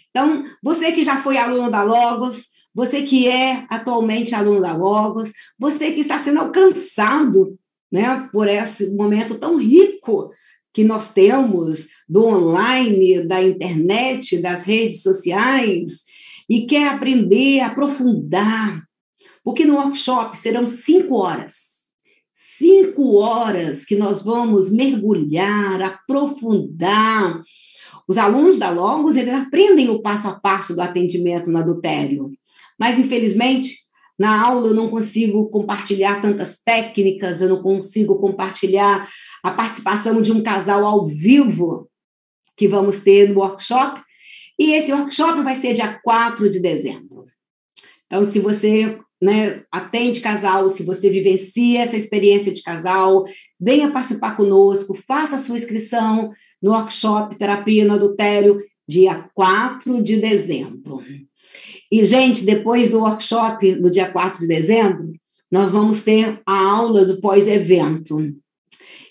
Então, 0.09 0.43
você 0.63 0.91
que 0.91 1.03
já 1.03 1.21
foi 1.21 1.37
aluno 1.37 1.69
da 1.69 1.83
Logos, 1.83 2.45
você 2.73 3.03
que 3.03 3.27
é 3.27 3.65
atualmente 3.69 4.33
aluno 4.33 4.61
da 4.61 4.75
Logos, 4.75 5.31
você 5.57 5.91
que 5.91 5.99
está 5.99 6.17
sendo 6.17 6.39
alcançado 6.39 7.57
né, 7.91 8.27
por 8.31 8.47
esse 8.47 8.89
momento 8.91 9.35
tão 9.35 9.57
rico 9.57 10.31
que 10.73 10.83
nós 10.83 11.11
temos 11.11 11.87
do 12.07 12.25
online, 12.25 13.25
da 13.25 13.43
internet, 13.43 14.41
das 14.41 14.63
redes 14.63 15.01
sociais, 15.01 16.03
e 16.49 16.65
quer 16.65 16.89
aprender, 16.89 17.59
aprofundar, 17.59 18.83
porque 19.43 19.65
no 19.65 19.75
workshop 19.75 20.35
serão 20.35 20.67
cinco 20.67 21.15
horas. 21.15 21.79
Cinco 22.33 23.17
horas 23.17 23.85
que 23.85 23.95
nós 23.95 24.23
vamos 24.23 24.71
mergulhar, 24.71 25.81
aprofundar. 25.81 27.41
Os 28.07 28.17
alunos 28.17 28.57
da 28.57 28.69
Logos, 28.69 29.15
eles 29.15 29.33
aprendem 29.33 29.89
o 29.89 30.01
passo 30.01 30.27
a 30.27 30.39
passo 30.39 30.73
do 30.73 30.81
atendimento 30.81 31.51
no 31.51 31.59
adultério. 31.59 32.31
Mas, 32.77 32.97
infelizmente, 32.97 33.77
na 34.17 34.41
aula 34.45 34.67
eu 34.67 34.73
não 34.73 34.89
consigo 34.89 35.49
compartilhar 35.49 36.21
tantas 36.21 36.59
técnicas, 36.59 37.41
eu 37.41 37.49
não 37.49 37.61
consigo 37.61 38.17
compartilhar 38.19 39.07
a 39.43 39.51
participação 39.51 40.21
de 40.21 40.31
um 40.31 40.41
casal 40.41 40.85
ao 40.85 41.07
vivo 41.07 41.89
que 42.57 42.67
vamos 42.67 42.99
ter 42.99 43.29
no 43.29 43.39
workshop. 43.39 44.01
E 44.59 44.73
esse 44.73 44.91
workshop 44.91 45.41
vai 45.41 45.55
ser 45.55 45.73
dia 45.73 45.97
4 46.03 46.49
de 46.49 46.61
dezembro. 46.61 47.25
Então, 48.05 48.23
se 48.25 48.39
você 48.39 48.99
né, 49.21 49.63
atende 49.71 50.19
casal, 50.19 50.69
se 50.69 50.83
você 50.83 51.09
vivencia 51.09 51.81
essa 51.81 51.95
experiência 51.95 52.53
de 52.53 52.61
casal, 52.61 53.23
venha 53.59 53.91
participar 53.91 54.35
conosco, 54.35 54.93
faça 54.93 55.35
a 55.35 55.39
sua 55.39 55.55
inscrição 55.55 56.29
no 56.61 56.71
workshop 56.71 57.37
Terapia 57.37 57.85
no 57.85 57.93
Adultério, 57.93 58.59
dia 58.87 59.29
4 59.33 60.03
de 60.03 60.17
dezembro. 60.17 61.01
E, 61.91 62.03
gente, 62.03 62.45
depois 62.45 62.91
do 62.91 62.99
workshop, 62.99 63.75
no 63.75 63.89
dia 63.89 64.11
4 64.11 64.41
de 64.41 64.47
dezembro, 64.47 65.13
nós 65.51 65.71
vamos 65.71 66.01
ter 66.01 66.41
a 66.45 66.57
aula 66.57 67.05
do 67.05 67.19
pós-evento. 67.19 68.17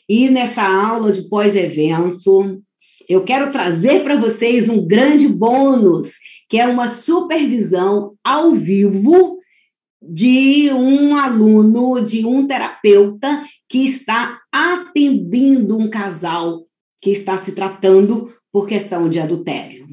E 0.09 0.29
nessa 0.29 0.63
aula 0.63 1.11
de 1.11 1.29
pós-evento, 1.29 2.63
eu 3.09 3.25
quero 3.25 3.51
trazer 3.51 4.03
para 4.03 4.17
vocês 4.17 4.69
um 4.69 4.87
grande 4.87 5.27
bônus, 5.29 6.13
que 6.49 6.59
é 6.59 6.67
uma 6.67 6.89
supervisão 6.89 8.15
ao 8.23 8.53
vivo 8.53 9.39
de 10.03 10.71
um 10.73 11.17
aluno, 11.17 12.05
de 12.05 12.27
um 12.27 12.47
terapeuta 12.47 13.45
que 13.69 13.85
está 13.85 14.39
atendendo 14.53 15.79
um 15.79 15.89
casal 15.89 16.67
que 17.01 17.11
está 17.11 17.37
se 17.37 17.53
tratando 17.53 18.33
por 18.53 18.67
questão 18.67 19.09
de 19.09 19.19
adultério. 19.19 19.87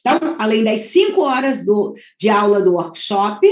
Então, 0.00 0.36
além 0.38 0.64
das 0.64 0.82
cinco 0.82 1.22
horas 1.22 1.64
do, 1.64 1.94
de 2.18 2.28
aula 2.28 2.60
do 2.60 2.74
workshop, 2.74 3.46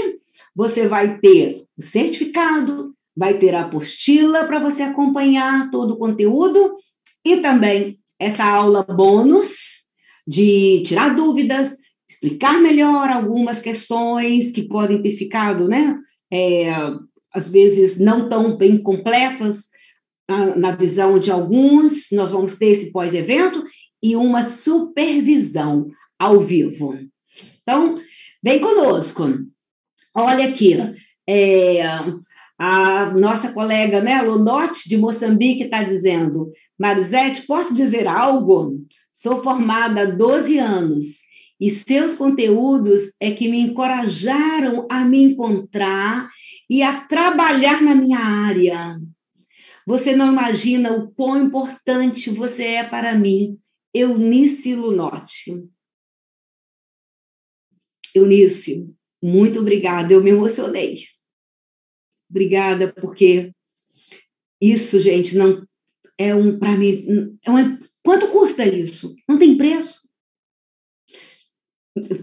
você 0.55 0.87
vai 0.87 1.19
ter 1.19 1.65
o 1.77 1.81
certificado, 1.81 2.93
vai 3.15 3.37
ter 3.37 3.55
a 3.55 3.61
apostila 3.61 4.45
para 4.45 4.59
você 4.59 4.83
acompanhar 4.83 5.69
todo 5.71 5.93
o 5.93 5.97
conteúdo 5.97 6.71
e 7.25 7.37
também 7.37 7.99
essa 8.19 8.45
aula 8.45 8.83
bônus 8.83 9.55
de 10.27 10.83
tirar 10.85 11.15
dúvidas, 11.15 11.77
explicar 12.09 12.59
melhor 12.61 13.09
algumas 13.09 13.59
questões 13.59 14.51
que 14.51 14.67
podem 14.67 15.01
ter 15.01 15.11
ficado, 15.13 15.67
né? 15.67 15.97
É, 16.31 16.71
às 17.33 17.49
vezes 17.51 17.99
não 17.99 18.29
tão 18.29 18.55
bem 18.55 18.77
completas 18.77 19.65
ah, 20.27 20.55
na 20.55 20.71
visão 20.71 21.19
de 21.19 21.29
alguns. 21.29 22.07
Nós 22.11 22.31
vamos 22.31 22.57
ter 22.57 22.67
esse 22.67 22.91
pós-evento 22.91 23.63
e 24.01 24.15
uma 24.15 24.43
supervisão 24.43 25.87
ao 26.17 26.39
vivo. 26.39 26.97
Então, 27.61 27.95
vem 28.43 28.59
conosco. 28.59 29.23
Olha 30.15 30.47
aqui, 30.47 30.75
é, 31.27 31.81
a 32.57 33.11
nossa 33.11 33.51
colega 33.51 33.99
né, 34.01 34.21
Lonote, 34.21 34.87
de 34.87 34.95
Moçambique, 34.95 35.63
está 35.63 35.83
dizendo: 35.83 36.51
Marisete, 36.77 37.45
posso 37.47 37.73
dizer 37.73 38.07
algo? 38.07 38.85
Sou 39.11 39.41
formada 39.41 40.01
há 40.01 40.05
12 40.05 40.57
anos 40.57 41.25
e 41.59 41.69
seus 41.69 42.17
conteúdos 42.17 43.15
é 43.19 43.31
que 43.31 43.47
me 43.47 43.59
encorajaram 43.59 44.85
a 44.91 45.05
me 45.05 45.23
encontrar 45.23 46.29
e 46.69 46.81
a 46.81 47.01
trabalhar 47.01 47.81
na 47.81 47.95
minha 47.95 48.19
área. 48.19 48.99
Você 49.87 50.15
não 50.15 50.31
imagina 50.31 50.91
o 50.91 51.11
quão 51.11 51.41
importante 51.41 52.29
você 52.29 52.65
é 52.65 52.83
para 52.83 53.15
mim, 53.15 53.57
Eunice 53.93 54.75
Lunotti. 54.75 55.63
Eunice, 58.13 58.89
muito 59.21 59.59
obrigada, 59.59 60.11
eu 60.11 60.23
me 60.23 60.31
emocionei. 60.31 61.03
Obrigada, 62.29 62.91
porque 62.91 63.53
isso, 64.59 64.99
gente, 64.99 65.37
não 65.37 65.65
é 66.17 66.33
um 66.33 66.57
para 66.57 66.71
mim. 66.77 67.37
É 67.45 67.51
um, 67.51 67.77
quanto 68.03 68.27
custa 68.27 68.65
isso? 68.65 69.15
Não 69.27 69.37
tem 69.37 69.57
preço. 69.57 70.01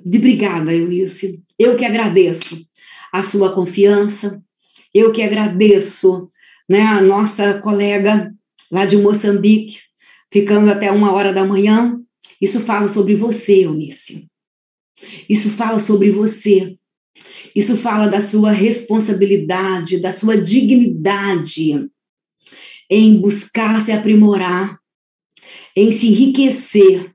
De 0.05 0.19
obrigada, 0.19 0.73
Eunice. 0.75 1.43
Eu 1.59 1.77
que 1.77 1.85
agradeço 1.85 2.67
a 3.13 3.23
sua 3.23 3.55
confiança, 3.55 4.43
eu 4.93 5.13
que 5.13 5.23
agradeço 5.23 6.31
né, 6.69 6.83
a 6.83 7.01
nossa 7.01 7.61
colega 7.61 8.35
lá 8.71 8.85
de 8.85 8.97
Moçambique, 8.97 9.81
ficando 10.33 10.71
até 10.71 10.91
uma 10.91 11.13
hora 11.13 11.33
da 11.33 11.45
manhã. 11.45 12.01
Isso 12.41 12.61
fala 12.61 12.89
sobre 12.89 13.15
você, 13.15 13.65
Eunice. 13.65 14.29
Isso 15.29 15.51
fala 15.51 15.79
sobre 15.79 16.11
você. 16.11 16.77
Isso 17.55 17.77
fala 17.77 18.09
da 18.09 18.21
sua 18.21 18.53
responsabilidade, 18.53 20.01
da 20.01 20.13
sua 20.13 20.37
dignidade 20.37 21.91
em 22.91 23.21
buscar 23.21 23.81
se 23.81 23.93
aprimorar, 23.93 24.79
em 25.77 25.91
se 25.93 26.09
enriquecer. 26.09 27.13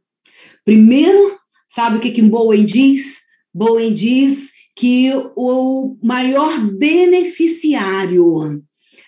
Primeiro, 0.65 1.37
sabe 1.67 1.97
o 1.97 1.99
que, 1.99 2.11
que 2.11 2.21
Bowen 2.21 2.65
diz? 2.65 3.21
Bowen 3.53 3.93
diz 3.93 4.51
que 4.75 5.11
o 5.35 5.97
maior 6.03 6.59
beneficiário 6.77 8.63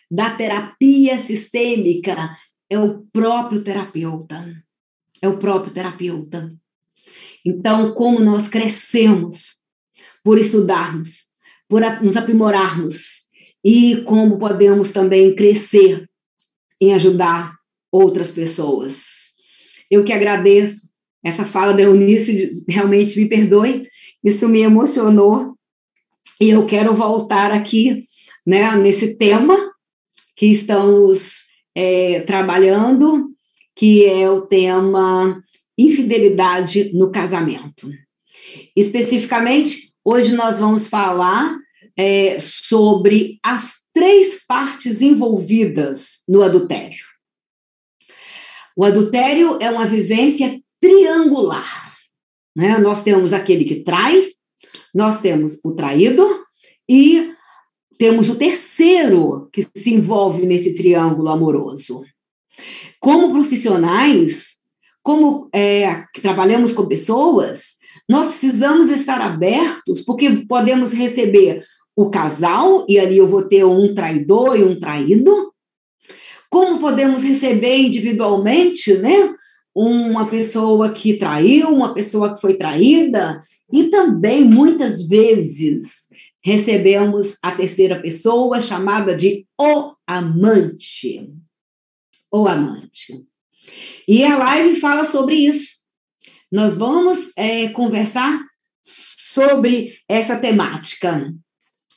da 0.09 0.31
terapia 0.31 1.19
sistêmica 1.19 2.35
é 2.69 2.79
o 2.79 3.05
próprio 3.11 3.63
terapeuta. 3.63 4.43
É 5.21 5.27
o 5.27 5.37
próprio 5.37 5.73
terapeuta. 5.73 6.51
Então, 7.45 7.93
como 7.93 8.19
nós 8.19 8.47
crescemos 8.47 9.57
por 10.23 10.39
estudarmos, 10.39 11.27
por 11.67 11.81
nos 12.01 12.17
aprimorarmos 12.17 13.27
e 13.63 13.97
como 14.03 14.39
podemos 14.39 14.91
também 14.91 15.35
crescer 15.35 16.08
em 16.81 16.93
ajudar 16.93 17.55
outras 17.91 18.31
pessoas. 18.31 19.29
Eu 19.89 20.03
que 20.03 20.13
agradeço 20.13 20.89
essa 21.23 21.43
fala 21.43 21.73
da 21.73 21.83
Eunice, 21.83 22.63
realmente 22.67 23.19
me 23.19 23.27
perdoe, 23.27 23.87
isso 24.23 24.47
me 24.47 24.61
emocionou 24.61 25.55
e 26.39 26.49
eu 26.49 26.65
quero 26.65 26.93
voltar 26.93 27.51
aqui 27.51 28.01
né, 28.45 28.75
nesse 28.77 29.17
tema 29.17 29.55
que 30.35 30.45
estamos 30.45 31.43
é, 31.75 32.21
trabalhando, 32.21 33.29
que 33.75 34.05
é 34.05 34.29
o 34.29 34.47
tema 34.47 35.41
infidelidade 35.77 36.91
no 36.93 37.11
casamento. 37.11 37.89
Especificamente, 38.75 39.93
hoje 40.03 40.35
nós 40.35 40.59
vamos 40.59 40.87
falar 40.87 41.57
é, 41.97 42.37
sobre 42.39 43.37
as 43.43 43.78
três 43.99 44.45
partes 44.47 45.01
envolvidas 45.01 46.19
no 46.25 46.41
adultério. 46.41 47.03
O 48.77 48.85
adultério 48.85 49.57
é 49.59 49.69
uma 49.69 49.85
vivência 49.85 50.57
triangular. 50.79 51.97
Né? 52.55 52.77
Nós 52.77 53.03
temos 53.03 53.33
aquele 53.33 53.65
que 53.65 53.83
trai, 53.83 54.31
nós 54.95 55.19
temos 55.19 55.59
o 55.65 55.73
traído 55.73 56.25
e 56.87 57.33
temos 57.97 58.29
o 58.29 58.35
terceiro 58.35 59.49
que 59.51 59.67
se 59.75 59.93
envolve 59.93 60.45
nesse 60.45 60.73
triângulo 60.73 61.27
amoroso. 61.27 62.01
Como 63.01 63.33
profissionais, 63.33 64.59
como 65.03 65.49
é, 65.53 66.05
trabalhamos 66.21 66.71
com 66.71 66.87
pessoas, 66.87 67.73
nós 68.07 68.27
precisamos 68.27 68.89
estar 68.89 69.19
abertos, 69.19 69.99
porque 70.03 70.45
podemos 70.47 70.93
receber 70.93 71.65
o 71.99 72.09
casal, 72.09 72.85
e 72.87 72.97
ali 72.97 73.17
eu 73.17 73.27
vou 73.27 73.43
ter 73.43 73.65
um 73.65 73.93
traidor 73.93 74.57
e 74.57 74.63
um 74.63 74.79
traído. 74.79 75.53
Como 76.49 76.79
podemos 76.79 77.23
receber 77.23 77.75
individualmente, 77.75 78.93
né? 78.99 79.35
Uma 79.75 80.25
pessoa 80.25 80.93
que 80.93 81.15
traiu, 81.15 81.67
uma 81.67 81.93
pessoa 81.93 82.33
que 82.33 82.39
foi 82.39 82.53
traída, 82.53 83.41
e 83.73 83.89
também, 83.89 84.45
muitas 84.45 85.09
vezes, 85.09 86.07
recebemos 86.41 87.35
a 87.43 87.51
terceira 87.51 88.01
pessoa 88.01 88.61
chamada 88.61 89.13
de 89.13 89.45
o 89.59 89.93
amante. 90.07 91.27
O 92.31 92.47
amante. 92.47 93.25
E 94.07 94.23
a 94.23 94.37
live 94.37 94.79
fala 94.79 95.03
sobre 95.03 95.35
isso. 95.35 95.79
Nós 96.49 96.77
vamos 96.77 97.33
é, 97.35 97.67
conversar 97.67 98.39
sobre 98.81 99.95
essa 100.07 100.37
temática. 100.37 101.29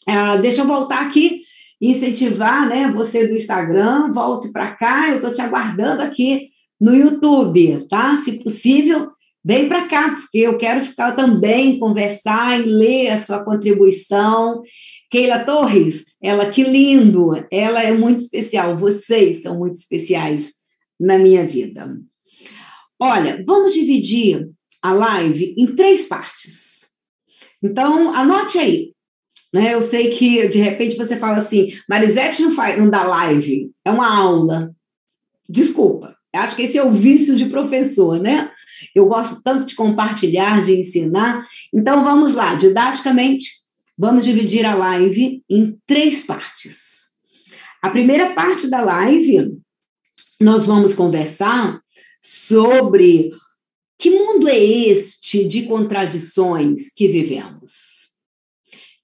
Ah, 0.07 0.37
deixa 0.37 0.63
eu 0.63 0.67
voltar 0.67 1.07
aqui, 1.07 1.43
incentivar 1.81 2.69
né, 2.69 2.91
você 2.93 3.27
do 3.27 3.35
Instagram, 3.35 4.13
volte 4.13 4.51
para 4.53 4.73
cá, 4.73 5.11
eu 5.11 5.17
estou 5.17 5.33
te 5.33 5.41
aguardando 5.41 6.03
aqui 6.03 6.49
no 6.81 6.95
YouTube, 6.95 7.87
tá? 7.89 8.17
Se 8.17 8.33
possível, 8.33 9.11
vem 9.45 9.69
para 9.69 9.87
cá, 9.87 10.11
porque 10.11 10.39
eu 10.39 10.57
quero 10.59 10.85
ficar 10.85 11.13
também, 11.13 11.79
conversar 11.79 12.61
e 12.61 12.65
ler 12.65 13.11
a 13.11 13.19
sua 13.19 13.45
contribuição. 13.45 14.63
Keila 15.11 15.45
Torres, 15.45 16.07
ela 16.23 16.51
que 16.51 16.65
lindo, 16.65 17.33
ela 17.51 17.83
é 17.83 17.93
muito 17.93 18.21
especial, 18.21 18.77
vocês 18.77 19.43
são 19.43 19.59
muito 19.59 19.77
especiais 19.77 20.55
na 20.99 21.19
minha 21.19 21.47
vida. 21.47 21.97
Olha, 23.01 23.43
vamos 23.47 23.75
dividir 23.75 24.49
a 24.81 24.93
live 24.93 25.55
em 25.57 25.67
três 25.67 26.05
partes. 26.05 26.93
Então, 27.63 28.15
anote 28.15 28.59
aí. 28.59 28.93
Né? 29.53 29.75
Eu 29.75 29.83
sei 29.83 30.11
que, 30.11 30.49
de 30.49 30.59
repente, 30.59 30.97
você 30.97 31.17
fala 31.17 31.37
assim, 31.37 31.69
Marisete 31.89 32.43
não, 32.43 32.51
faz, 32.51 32.79
não 32.79 32.89
dá 32.89 33.03
live, 33.03 33.71
é 33.85 33.91
uma 33.91 34.17
aula. 34.17 34.75
Desculpa, 35.49 36.17
acho 36.35 36.57
que 36.57 36.63
esse 36.63 36.79
é 36.79 36.85
o 36.85 36.93
vício 36.93 37.37
de 37.37 37.47
professor, 37.47 38.19
né? 38.19 38.51
Eu 38.95 39.07
gosto 39.07 39.43
tanto 39.43 39.67
de 39.67 39.75
compartilhar, 39.75 40.65
de 40.65 40.79
ensinar. 40.79 41.47
Então, 41.73 42.03
vamos 42.03 42.33
lá, 42.33 42.55
didaticamente, 42.55 43.63
vamos 43.99 44.25
dividir 44.25 44.65
a 44.65 44.75
live 44.75 45.43
em 45.51 45.79
três 45.87 46.23
partes. 46.23 47.13
A 47.83 47.91
primeira 47.91 48.33
parte 48.33 48.71
da 48.71 48.81
live, 48.81 49.59
nós 50.41 50.67
vamos 50.67 50.95
conversar 50.95 51.81
sobre 52.23 53.31
que 53.99 54.11
mundo 54.11 54.49
é 54.49 54.59
este 54.59 55.45
de 55.45 55.65
contradições 55.65 56.93
que 56.95 57.09
vivemos. 57.09 57.92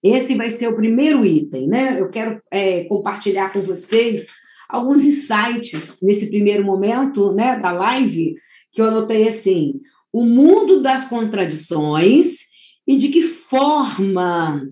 Esse 0.08 0.34
vai 0.34 0.50
ser 0.50 0.68
o 0.68 0.76
primeiro 0.76 1.24
item, 1.24 1.68
né? 1.68 2.00
Eu 2.00 2.08
quero 2.08 2.40
é, 2.50 2.84
compartilhar 2.84 3.52
com 3.52 3.60
vocês 3.60 4.26
alguns 4.68 5.04
insights 5.04 5.98
nesse 6.02 6.28
primeiro 6.28 6.64
momento, 6.64 7.32
né, 7.32 7.58
da 7.58 7.72
live, 7.72 8.34
que 8.70 8.80
eu 8.80 8.86
anotei 8.86 9.26
assim: 9.28 9.80
o 10.12 10.24
mundo 10.24 10.80
das 10.80 11.04
contradições 11.06 12.46
e 12.86 12.96
de 12.96 13.08
que 13.08 13.22
forma 13.22 14.66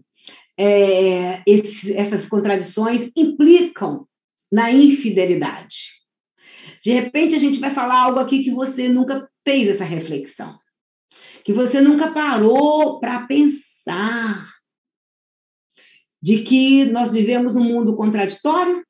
é, 0.59 1.43
esse, 1.47 1.93
essas 1.95 2.27
contradições 2.27 3.11
implicam 3.17 4.07
na 4.51 4.73
infidelidade. 4.73 5.97
De 6.83 6.93
repente, 6.93 7.35
a 7.35 7.39
gente 7.39 7.59
vai 7.59 7.71
falar 7.71 8.03
algo 8.03 8.21
aqui 8.21 8.45
que 8.45 8.51
você 8.51 8.89
nunca 8.89 9.29
fez 9.45 9.69
essa 9.69 9.85
reflexão, 9.85 10.59
que 11.45 11.53
você 11.53 11.81
nunca 11.81 12.11
parou 12.13 13.01
para 13.01 13.27
pensar 13.27 14.56
de 16.27 16.39
que 16.39 16.85
nós 16.87 17.13
vivemos 17.13 17.55
um 17.55 17.63
mundo 17.63 17.95
contraditório, 17.95 18.83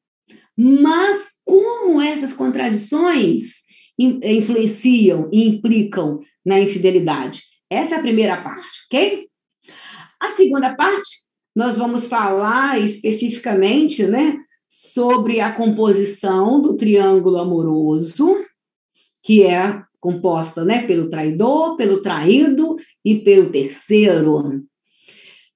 mas 0.56 1.32
como 1.44 2.00
essas 2.00 2.32
contradições 2.32 3.56
influenciam 3.98 5.28
e 5.30 5.46
implicam 5.46 6.18
na 6.42 6.58
infidelidade? 6.58 7.42
Essa 7.68 7.96
é 7.96 7.98
a 7.98 8.00
primeira 8.00 8.40
parte, 8.40 8.86
ok? 8.86 9.28
A 10.18 10.30
segunda 10.30 10.74
parte, 10.74 11.26
nós 11.54 11.76
vamos 11.76 12.06
falar 12.06 12.80
especificamente, 12.80 14.06
né, 14.06 14.38
sobre 14.66 15.38
a 15.38 15.52
composição 15.52 16.62
do 16.62 16.74
triângulo 16.74 17.36
amoroso, 17.36 18.34
que 19.22 19.42
é 19.42 19.82
composta, 20.00 20.64
né, 20.64 20.86
pelo 20.86 21.10
traidor, 21.10 21.76
pelo 21.76 22.00
traído 22.00 22.76
e 23.04 23.16
pelo 23.16 23.50
terceiro. 23.50 24.64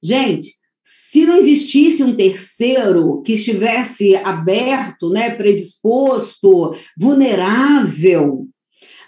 Gente, 0.03 0.60
se 0.92 1.24
não 1.24 1.37
existisse 1.37 2.03
um 2.03 2.16
terceiro 2.16 3.22
que 3.22 3.35
estivesse 3.35 4.16
aberto, 4.16 5.09
né, 5.09 5.31
predisposto, 5.31 6.72
vulnerável 6.98 8.48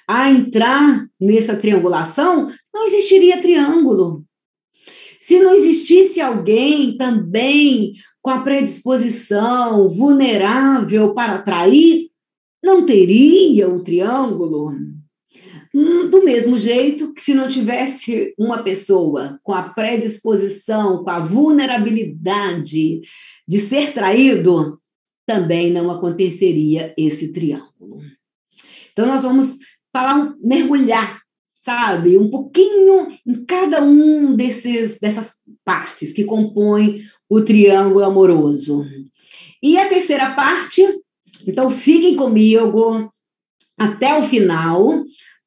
a 0.07 0.31
entrar 0.31 1.09
nessa 1.21 1.57
triangulação, 1.57 2.49
não 2.73 2.87
existiria 2.87 3.41
triângulo. 3.41 4.25
Se 5.19 5.41
não 5.41 5.55
existisse 5.55 6.21
alguém 6.21 6.97
também 6.97 7.93
com 8.21 8.31
a 8.31 8.43
predisposição 8.43 9.89
vulnerável 9.89 11.13
para 11.15 11.35
atrair, 11.35 12.11
não 12.63 12.87
teria 12.87 13.69
o 13.69 13.83
triângulo. 13.83 14.71
Hum, 15.75 16.11
do 16.11 16.23
mesmo 16.23 16.59
jeito 16.59 17.15
que 17.15 17.23
se 17.23 17.33
não 17.33 17.49
tivesse 17.49 18.35
uma 18.39 18.63
pessoa 18.63 19.41
com 19.43 19.55
a 19.55 19.63
predisposição, 19.63 21.03
com 21.03 21.11
a 21.11 21.19
vulnerabilidade 21.19 23.01
de 23.49 23.59
ser 23.59 23.93
traído, 23.93 24.79
também 25.27 25.73
não 25.73 25.91
aconteceria 25.91 26.93
esse 26.97 27.33
triângulo. 27.33 28.01
Então, 28.93 29.07
nós 29.07 29.23
vamos 29.23 29.59
falar, 29.91 30.35
mergulhar, 30.43 31.23
sabe, 31.55 32.19
um 32.19 32.29
pouquinho 32.29 33.09
em 33.27 33.45
cada 33.45 33.83
um 33.83 34.35
desses, 34.35 34.99
dessas 34.99 35.37
partes 35.65 36.13
que 36.13 36.25
compõem 36.25 37.03
o 37.31 37.41
triângulo 37.41 38.05
amoroso. 38.05 38.85
E 39.63 39.79
a 39.79 39.89
terceira 39.89 40.35
parte, 40.35 40.83
então 41.47 41.71
fiquem 41.71 42.17
comigo 42.17 43.11
até 43.79 44.19
o 44.19 44.25
final, 44.25 45.03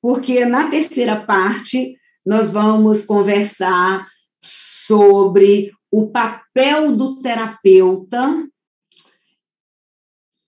porque 0.05 0.45
na 0.45 0.69
terceira 0.69 1.19
parte 1.25 1.97
nós 2.23 2.51
vamos 2.51 3.01
conversar 3.01 4.07
sobre 4.39 5.71
o 5.89 6.11
papel 6.11 6.95
do 6.95 7.19
terapeuta. 7.23 8.47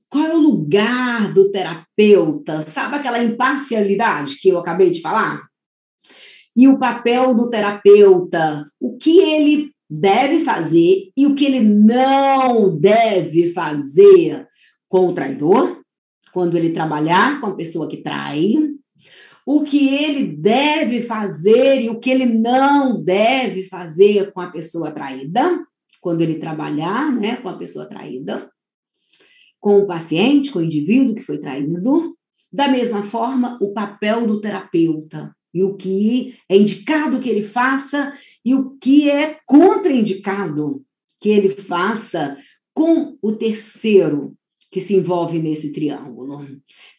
Qual 0.08 0.24
é 0.24 0.36
o 0.36 0.40
lugar 0.40 1.34
do 1.34 1.52
terapeuta? 1.52 2.62
Sabe 2.62 2.98
aquela 2.98 3.24
imparcialidade 3.24 4.38
que 4.40 4.50
eu 4.50 4.60
acabei 4.60 4.92
de 4.92 5.02
falar? 5.02 5.42
E 6.56 6.68
o 6.68 6.78
papel 6.78 7.34
do 7.34 7.50
terapeuta, 7.50 8.64
o 8.80 8.96
que 8.96 9.18
ele 9.18 9.72
deve 9.90 10.44
fazer 10.44 11.10
e 11.18 11.26
o 11.26 11.34
que 11.34 11.46
ele 11.46 11.62
não 11.62 12.78
deve 12.80 13.52
fazer 13.54 14.48
com 14.88 15.08
o 15.08 15.14
traidor, 15.14 15.82
quando 16.32 16.56
ele 16.56 16.70
trabalhar 16.70 17.42
com 17.42 17.48
a 17.48 17.56
pessoa 17.56 17.90
que 17.90 18.04
trai, 18.04 18.54
o 19.50 19.64
que 19.64 19.96
ele 19.96 20.28
deve 20.36 21.02
fazer 21.02 21.82
e 21.82 21.90
o 21.90 22.02
que 22.02 22.10
ele 22.10 22.26
não 22.26 23.02
deve 23.02 23.64
fazer 23.64 24.34
com 24.34 24.42
a 24.42 24.52
pessoa 24.52 24.92
traída, 24.92 25.66
quando 26.02 26.22
ele 26.22 26.36
trabalhar 26.36 27.16
né, 27.16 27.38
com 27.38 27.48
a 27.48 27.58
pessoa 27.58 27.86
traída, 27.86 28.52
com 29.58 29.78
o 29.78 29.88
paciente, 29.88 30.52
com 30.52 30.60
o 30.60 30.64
indivíduo 30.66 31.16
que 31.16 31.22
foi 31.22 31.38
traído. 31.38 32.14
Da 32.52 32.68
mesma 32.68 33.02
forma, 33.02 33.58
o 33.62 33.72
papel 33.72 34.28
do 34.28 34.42
terapeuta 34.42 35.34
e 35.54 35.64
o 35.64 35.78
que 35.78 36.36
é 36.50 36.58
indicado 36.58 37.22
que 37.22 37.30
ele 37.30 37.44
faça 37.44 38.12
e 38.44 38.54
o 38.54 38.72
que 38.72 39.10
é 39.10 39.40
contraindicado 39.46 40.84
que 41.22 41.30
ele 41.30 41.50
faça 41.50 42.38
com 42.74 43.18
o 43.22 43.32
terceiro 43.32 44.36
que 44.70 44.82
se 44.82 44.94
envolve 44.94 45.40
nesse 45.40 45.72
triângulo. 45.72 46.46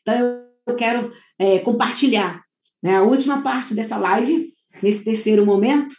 Então, 0.00 0.47
eu 0.68 0.76
quero 0.76 1.12
é, 1.38 1.58
compartilhar 1.60 2.42
né, 2.82 2.96
a 2.96 3.02
última 3.02 3.42
parte 3.42 3.74
dessa 3.74 3.96
live, 3.96 4.52
nesse 4.82 5.04
terceiro 5.04 5.44
momento. 5.44 5.94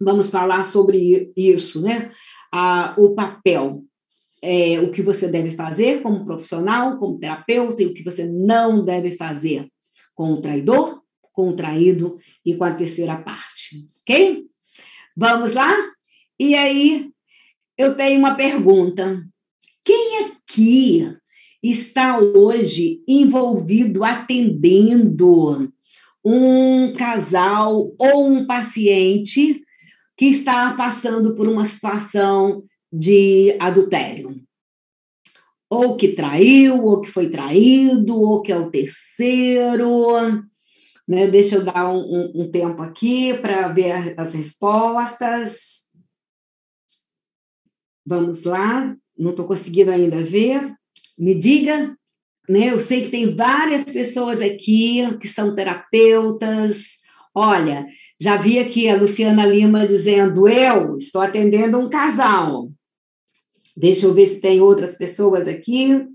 Vamos 0.00 0.30
falar 0.30 0.64
sobre 0.64 1.32
isso, 1.36 1.80
né? 1.82 2.10
A, 2.52 2.94
o 2.98 3.14
papel, 3.14 3.84
é, 4.42 4.80
o 4.80 4.90
que 4.90 5.02
você 5.02 5.28
deve 5.28 5.50
fazer 5.52 6.02
como 6.02 6.24
profissional, 6.24 6.98
como 6.98 7.18
terapeuta, 7.18 7.82
e 7.82 7.86
o 7.86 7.94
que 7.94 8.02
você 8.02 8.26
não 8.26 8.84
deve 8.84 9.12
fazer 9.12 9.68
com 10.14 10.32
o 10.32 10.40
traidor, 10.40 11.02
com 11.32 11.48
o 11.48 11.56
traído 11.56 12.18
e 12.44 12.54
com 12.54 12.64
a 12.64 12.74
terceira 12.74 13.16
parte, 13.16 13.88
ok? 14.02 14.44
Vamos 15.16 15.54
lá? 15.54 15.72
E 16.38 16.54
aí, 16.54 17.10
eu 17.78 17.96
tenho 17.96 18.18
uma 18.18 18.34
pergunta. 18.34 19.22
Quem 19.84 20.26
aqui 20.26 21.16
está 21.62 22.18
hoje 22.18 23.02
envolvido 23.06 24.02
atendendo 24.02 25.72
um 26.24 26.92
casal 26.92 27.94
ou 27.98 28.28
um 28.28 28.46
paciente 28.46 29.62
que 30.16 30.26
está 30.26 30.74
passando 30.74 31.34
por 31.34 31.48
uma 31.48 31.64
situação 31.64 32.64
de 32.92 33.56
adultério? 33.60 34.34
Ou 35.70 35.96
que 35.96 36.08
traiu, 36.08 36.82
ou 36.82 37.00
que 37.00 37.08
foi 37.08 37.30
traído, 37.30 38.20
ou 38.20 38.42
que 38.42 38.52
é 38.52 38.58
o 38.58 38.70
terceiro. 38.70 40.18
Né? 41.08 41.26
Deixa 41.28 41.56
eu 41.56 41.64
dar 41.64 41.88
um, 41.88 41.98
um, 41.98 42.42
um 42.42 42.50
tempo 42.50 42.82
aqui 42.82 43.32
para 43.38 43.68
ver 43.68 44.14
as 44.18 44.34
respostas. 44.34 45.90
Vamos 48.04 48.42
lá 48.42 48.94
não 49.16 49.30
estou 49.30 49.46
conseguindo 49.46 49.90
ainda 49.90 50.16
ver. 50.16 50.74
Me 51.18 51.34
diga, 51.34 51.96
né? 52.48 52.70
Eu 52.72 52.78
sei 52.78 53.02
que 53.02 53.10
tem 53.10 53.34
várias 53.34 53.84
pessoas 53.84 54.40
aqui 54.40 55.00
que 55.18 55.28
são 55.28 55.54
terapeutas. 55.54 57.00
Olha, 57.34 57.86
já 58.20 58.36
vi 58.36 58.58
aqui 58.58 58.88
a 58.88 58.96
Luciana 58.96 59.46
Lima 59.46 59.86
dizendo: 59.86 60.48
eu 60.48 60.96
estou 60.96 61.22
atendendo 61.22 61.78
um 61.78 61.88
casal. 61.88 62.70
Deixa 63.76 64.06
eu 64.06 64.14
ver 64.14 64.26
se 64.26 64.40
tem 64.40 64.60
outras 64.60 64.98
pessoas 64.98 65.48
aqui. 65.48 66.06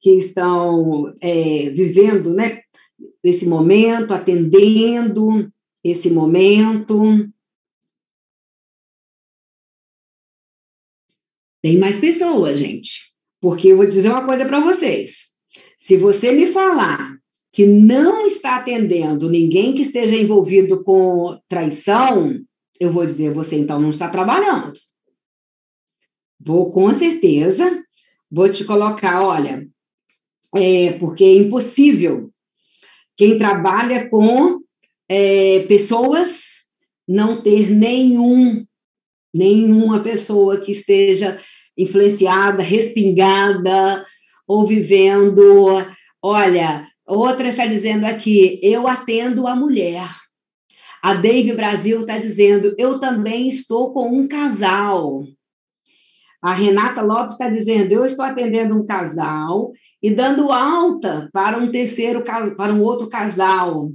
que 0.00 0.10
estão 0.12 1.14
é, 1.20 1.70
vivendo 1.70 2.32
né, 2.32 2.62
esse 3.22 3.46
momento, 3.46 4.14
atendendo 4.14 5.52
esse 5.84 6.10
momento. 6.10 7.02
Tem 11.62 11.78
mais 11.78 11.98
pessoas, 11.98 12.58
gente. 12.58 13.09
Porque 13.40 13.68
eu 13.68 13.76
vou 13.76 13.86
dizer 13.86 14.10
uma 14.10 14.26
coisa 14.26 14.44
para 14.44 14.60
vocês. 14.60 15.30
Se 15.78 15.96
você 15.96 16.32
me 16.32 16.46
falar 16.46 17.16
que 17.52 17.66
não 17.66 18.26
está 18.26 18.56
atendendo 18.56 19.28
ninguém 19.28 19.74
que 19.74 19.82
esteja 19.82 20.14
envolvido 20.14 20.84
com 20.84 21.38
traição, 21.48 22.38
eu 22.78 22.92
vou 22.92 23.04
dizer, 23.04 23.32
você 23.32 23.56
então 23.56 23.80
não 23.80 23.90
está 23.90 24.08
trabalhando. 24.08 24.72
Vou 26.38 26.70
com 26.70 26.92
certeza, 26.94 27.84
vou 28.30 28.50
te 28.50 28.64
colocar, 28.64 29.22
olha, 29.22 29.66
é, 30.54 30.92
porque 30.92 31.24
é 31.24 31.34
impossível 31.34 32.30
quem 33.16 33.38
trabalha 33.38 34.08
com 34.08 34.60
é, 35.08 35.60
pessoas 35.66 36.60
não 37.06 37.42
ter 37.42 37.70
nenhum, 37.70 38.64
nenhuma 39.34 40.00
pessoa 40.00 40.60
que 40.60 40.70
esteja 40.70 41.40
influenciada, 41.82 42.62
respingada 42.62 44.04
ou 44.46 44.66
vivendo. 44.66 45.66
Olha, 46.22 46.86
outra 47.06 47.48
está 47.48 47.66
dizendo 47.66 48.04
aqui, 48.04 48.58
eu 48.62 48.86
atendo 48.86 49.46
a 49.46 49.54
mulher. 49.54 50.08
A 51.02 51.14
Dave 51.14 51.52
Brasil 51.54 52.00
está 52.00 52.18
dizendo, 52.18 52.74
eu 52.76 52.98
também 52.98 53.48
estou 53.48 53.92
com 53.92 54.08
um 54.08 54.28
casal. 54.28 55.24
A 56.42 56.52
Renata 56.52 57.02
Lopes 57.02 57.32
está 57.32 57.48
dizendo, 57.48 57.92
eu 57.92 58.04
estou 58.04 58.24
atendendo 58.24 58.76
um 58.76 58.84
casal 58.84 59.72
e 60.02 60.10
dando 60.10 60.50
alta 60.50 61.28
para 61.32 61.58
um 61.58 61.70
terceiro, 61.70 62.22
para 62.22 62.72
um 62.72 62.82
outro 62.82 63.08
casal. 63.08 63.90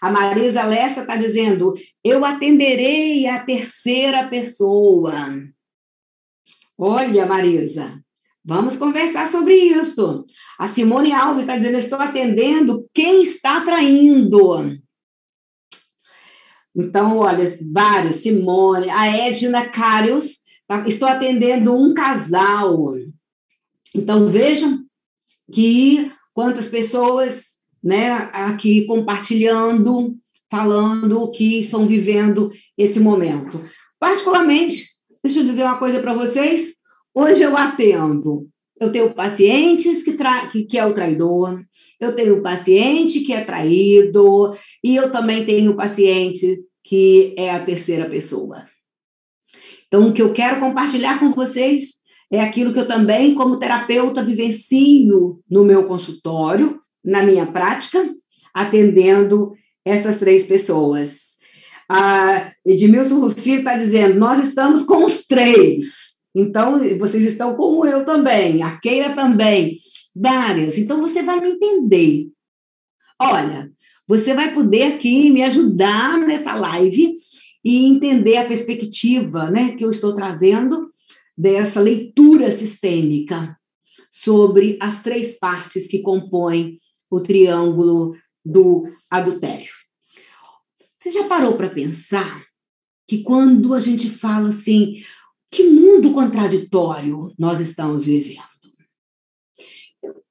A 0.00 0.10
Marisa 0.10 0.64
Lessa 0.64 1.02
está 1.02 1.16
dizendo: 1.16 1.74
eu 2.02 2.24
atenderei 2.24 3.26
a 3.26 3.40
terceira 3.40 4.26
pessoa. 4.28 5.12
Olha, 6.82 7.26
Marisa, 7.26 8.02
vamos 8.42 8.74
conversar 8.74 9.30
sobre 9.30 9.54
isso. 9.54 10.24
A 10.58 10.66
Simone 10.66 11.12
Alves 11.12 11.42
está 11.42 11.54
dizendo: 11.54 11.76
estou 11.76 11.98
atendendo 11.98 12.88
quem 12.94 13.22
está 13.22 13.60
traindo. 13.60 14.78
Então, 16.74 17.18
olha, 17.18 17.44
vários, 17.70 18.16
Simone, 18.16 18.88
a 18.88 19.06
Edna 19.06 19.68
Carius, 19.68 20.38
tá, 20.66 20.82
estou 20.88 21.06
atendendo 21.06 21.74
um 21.74 21.92
casal. 21.92 22.94
Então, 23.94 24.30
vejam 24.30 24.82
que 25.52 26.10
quantas 26.32 26.68
pessoas 26.68 27.56
né, 27.84 28.10
aqui 28.32 28.86
compartilhando, 28.86 30.16
falando 30.50 31.30
que 31.30 31.58
estão 31.58 31.86
vivendo 31.86 32.50
esse 32.78 33.00
momento. 33.00 33.62
Particularmente, 33.98 34.98
deixa 35.22 35.40
eu 35.40 35.44
dizer 35.44 35.64
uma 35.64 35.78
coisa 35.78 36.00
para 36.00 36.14
vocês, 36.14 36.74
hoje 37.14 37.42
eu 37.42 37.56
atendo 37.56 38.48
eu 38.80 38.90
tenho 38.90 39.12
pacientes 39.12 40.02
que, 40.02 40.14
tra 40.14 40.46
que, 40.46 40.64
que, 40.64 40.78
é 40.78 40.86
o 40.86 40.94
traidor, 40.94 41.62
eu 42.00 42.16
tenho 42.16 42.42
paciente 42.42 43.20
que 43.20 43.34
é 43.34 43.42
traído, 43.42 44.56
e 44.82 44.96
eu 44.96 45.12
também 45.12 45.44
tenho 45.44 45.76
paciente 45.76 46.64
que 46.82 47.34
é 47.36 47.50
a 47.50 47.62
terceira 47.62 48.08
pessoa. 48.08 48.56
Então, 49.86 50.08
o 50.08 50.14
que 50.14 50.22
eu 50.22 50.32
quero 50.32 50.58
compartilhar 50.58 51.20
com 51.20 51.30
vocês 51.30 52.00
é 52.32 52.40
aquilo 52.40 52.72
que 52.72 52.78
eu 52.78 52.88
também, 52.88 53.34
como 53.34 53.58
terapeuta, 53.58 54.24
vivencio 54.24 55.42
no 55.50 55.64
meu 55.64 55.86
consultório, 55.86 56.80
na 57.04 57.22
minha 57.22 57.44
prática, 57.44 57.98
atendendo 58.54 59.52
essas 59.84 60.18
três 60.18 60.46
pessoas. 60.46 61.39
A 61.92 62.52
Edmilson 62.64 63.18
Rufino 63.18 63.58
está 63.58 63.76
dizendo: 63.76 64.16
nós 64.16 64.38
estamos 64.38 64.82
com 64.82 65.04
os 65.04 65.26
três. 65.26 66.10
Então, 66.32 66.78
vocês 66.96 67.24
estão 67.24 67.56
como 67.56 67.84
eu 67.84 68.04
também, 68.04 68.62
a 68.62 68.78
Keira 68.78 69.12
também, 69.16 69.76
várias. 70.14 70.78
Então, 70.78 71.00
você 71.00 71.20
vai 71.20 71.40
me 71.40 71.50
entender. 71.50 72.28
Olha, 73.20 73.72
você 74.06 74.32
vai 74.32 74.54
poder 74.54 74.84
aqui 74.84 75.30
me 75.30 75.42
ajudar 75.42 76.16
nessa 76.18 76.54
live 76.54 77.12
e 77.64 77.86
entender 77.86 78.36
a 78.36 78.46
perspectiva 78.46 79.50
né, 79.50 79.74
que 79.74 79.84
eu 79.84 79.90
estou 79.90 80.14
trazendo 80.14 80.88
dessa 81.36 81.80
leitura 81.80 82.52
sistêmica 82.52 83.58
sobre 84.12 84.78
as 84.80 85.02
três 85.02 85.40
partes 85.40 85.88
que 85.88 85.98
compõem 85.98 86.78
o 87.10 87.20
triângulo 87.20 88.14
do 88.44 88.86
adultério. 89.10 89.79
Você 91.10 91.22
já 91.22 91.26
parou 91.26 91.56
para 91.56 91.68
pensar 91.68 92.44
que 93.08 93.24
quando 93.24 93.74
a 93.74 93.80
gente 93.80 94.08
fala 94.08 94.50
assim, 94.50 95.02
que 95.50 95.64
mundo 95.64 96.12
contraditório 96.12 97.34
nós 97.36 97.58
estamos 97.58 98.04
vivendo? 98.04 98.38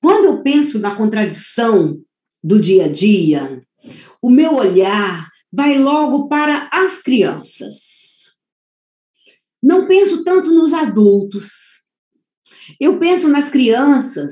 Quando 0.02 0.26
eu 0.26 0.42
penso 0.42 0.80
na 0.80 0.96
contradição 0.96 2.02
do 2.42 2.58
dia 2.58 2.86
a 2.86 2.88
dia, 2.88 3.62
o 4.22 4.30
meu 4.30 4.56
olhar 4.56 5.30
vai 5.52 5.78
logo 5.78 6.30
para 6.30 6.70
as 6.72 7.02
crianças 7.02 8.00
não 9.62 9.86
penso 9.86 10.24
tanto 10.24 10.52
nos 10.52 10.74
adultos. 10.74 11.84
Eu 12.80 12.98
penso 12.98 13.28
nas 13.28 13.50
crianças, 13.50 14.32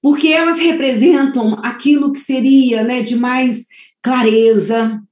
porque 0.00 0.28
elas 0.28 0.60
representam 0.60 1.54
aquilo 1.54 2.12
que 2.12 2.20
seria 2.20 2.84
né, 2.84 3.02
de 3.02 3.16
mais 3.16 3.66
clareza, 4.02 5.02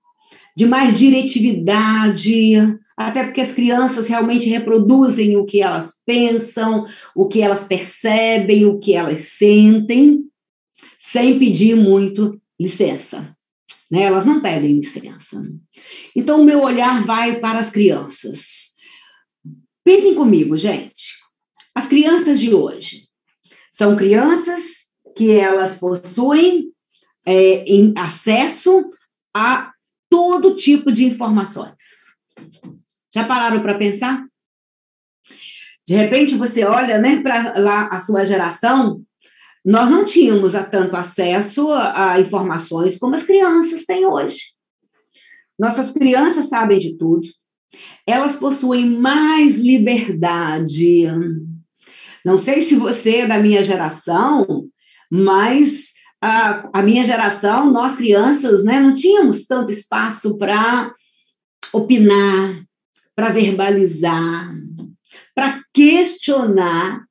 de 0.59 0.67
mais 0.67 0.93
diretividade, 0.93 2.57
até 2.97 3.23
porque 3.23 3.41
as 3.41 3.53
crianças 3.53 4.09
realmente 4.09 4.49
reproduzem 4.49 5.37
o 5.37 5.45
que 5.45 5.63
elas 5.63 6.03
pensam, 6.05 6.85
o 7.15 7.29
que 7.29 7.41
elas 7.41 7.63
percebem, 7.63 8.67
o 8.67 8.77
que 8.77 8.93
elas 8.93 9.23
sentem, 9.23 10.25
sem 10.99 11.39
pedir 11.39 11.77
muito 11.77 12.43
licença. 12.61 13.37
Né? 13.89 14.03
Elas 14.03 14.27
não 14.27 14.43
pedem 14.43 14.81
licença. 14.81 15.41
Então, 16.17 16.41
o 16.41 16.45
meu 16.45 16.61
olhar 16.61 17.05
vai 17.05 17.39
para 17.39 17.61
as 17.61 17.71
crianças. 17.71 18.73
Pensem 19.85 20.17
comigo, 20.17 20.57
gente. 20.57 21.15
As 21.73 21.87
crianças 21.87 22.41
de 22.41 22.53
hoje 22.53 23.07
são 23.71 23.95
crianças 23.95 24.65
que 25.17 25.31
elas 25.31 25.79
possuem 25.79 26.73
é, 27.25 27.65
acesso 27.97 28.91
a 29.33 29.73
todo 30.19 30.57
tipo 30.57 30.91
de 30.91 31.05
informações. 31.05 32.19
Já 33.15 33.23
pararam 33.23 33.63
para 33.63 33.79
pensar? 33.79 34.27
De 35.87 35.95
repente 35.95 36.35
você 36.35 36.65
olha, 36.65 36.99
né, 36.99 37.23
para 37.23 37.57
lá 37.61 37.87
a 37.87 38.01
sua 38.01 38.25
geração, 38.25 39.01
nós 39.65 39.89
não 39.89 40.05
tínhamos 40.05 40.55
tanto 40.73 40.97
acesso 40.97 41.71
a, 41.71 42.15
a 42.15 42.21
informações 42.21 42.99
como 42.99 43.15
as 43.15 43.23
crianças 43.23 43.85
têm 43.85 44.07
hoje. 44.07 44.55
Nossas 45.57 45.93
crianças 45.93 46.49
sabem 46.49 46.81
de 46.81 46.99
tudo, 46.99 47.29
elas 48.05 48.35
possuem 48.35 48.91
mais 48.91 49.57
liberdade. 49.57 51.07
Não 52.25 52.37
sei 52.37 52.61
se 52.61 52.75
você 52.75 53.19
é 53.19 53.27
da 53.29 53.39
minha 53.39 53.63
geração, 53.63 54.69
mas 55.09 55.93
a, 56.21 56.71
a 56.73 56.83
minha 56.83 57.05
geração, 57.05 57.71
nós 57.71 57.95
crianças, 57.95 58.65
né, 58.65 58.81
não 58.81 58.93
tínhamos 58.93 59.47
tanto 59.47 59.73
espaço 59.73 60.37
para 60.39 60.93
opinar, 61.73 62.65
para 63.15 63.31
verbalizar, 63.31 64.53
para 65.35 65.63
questionar. 65.73 67.05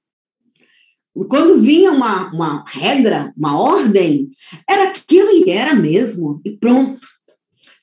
Quando 1.29 1.59
vinha 1.59 1.91
uma, 1.91 2.29
uma 2.31 2.63
regra, 2.67 3.33
uma 3.35 3.57
ordem, 3.57 4.29
era 4.69 4.89
aquilo 4.89 5.31
e 5.31 5.49
era 5.49 5.73
mesmo, 5.73 6.41
e 6.45 6.55
pronto. 6.57 6.99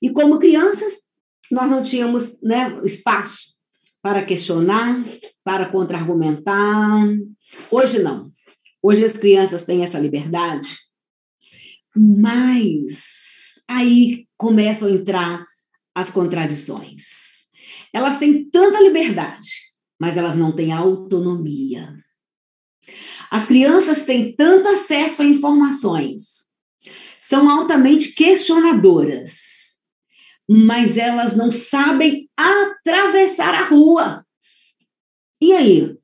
E 0.00 0.10
como 0.10 0.38
crianças, 0.38 1.02
nós 1.50 1.68
não 1.70 1.82
tínhamos 1.82 2.40
né, 2.42 2.80
espaço 2.84 3.54
para 4.02 4.22
questionar, 4.24 5.02
para 5.42 5.66
contra-argumentar. 5.66 7.00
Hoje 7.70 8.02
não. 8.02 8.30
Hoje 8.82 9.02
as 9.02 9.14
crianças 9.14 9.64
têm 9.64 9.82
essa 9.82 9.98
liberdade, 9.98 10.76
mas 11.96 13.60
aí 13.68 14.26
começam 14.36 14.88
a 14.88 14.92
entrar 14.92 15.46
as 15.94 16.10
contradições. 16.10 17.44
Elas 17.92 18.18
têm 18.18 18.48
tanta 18.50 18.80
liberdade, 18.80 19.50
mas 20.00 20.16
elas 20.16 20.36
não 20.36 20.54
têm 20.54 20.72
autonomia. 20.72 21.94
As 23.30 23.46
crianças 23.46 24.04
têm 24.04 24.34
tanto 24.34 24.68
acesso 24.68 25.22
a 25.22 25.24
informações, 25.24 26.44
são 27.18 27.48
altamente 27.48 28.12
questionadoras, 28.12 29.74
mas 30.48 30.98
elas 30.98 31.34
não 31.34 31.50
sabem 31.50 32.28
atravessar 32.36 33.54
a 33.54 33.64
rua. 33.68 34.26
E 35.40 35.52
aí? 35.52 35.96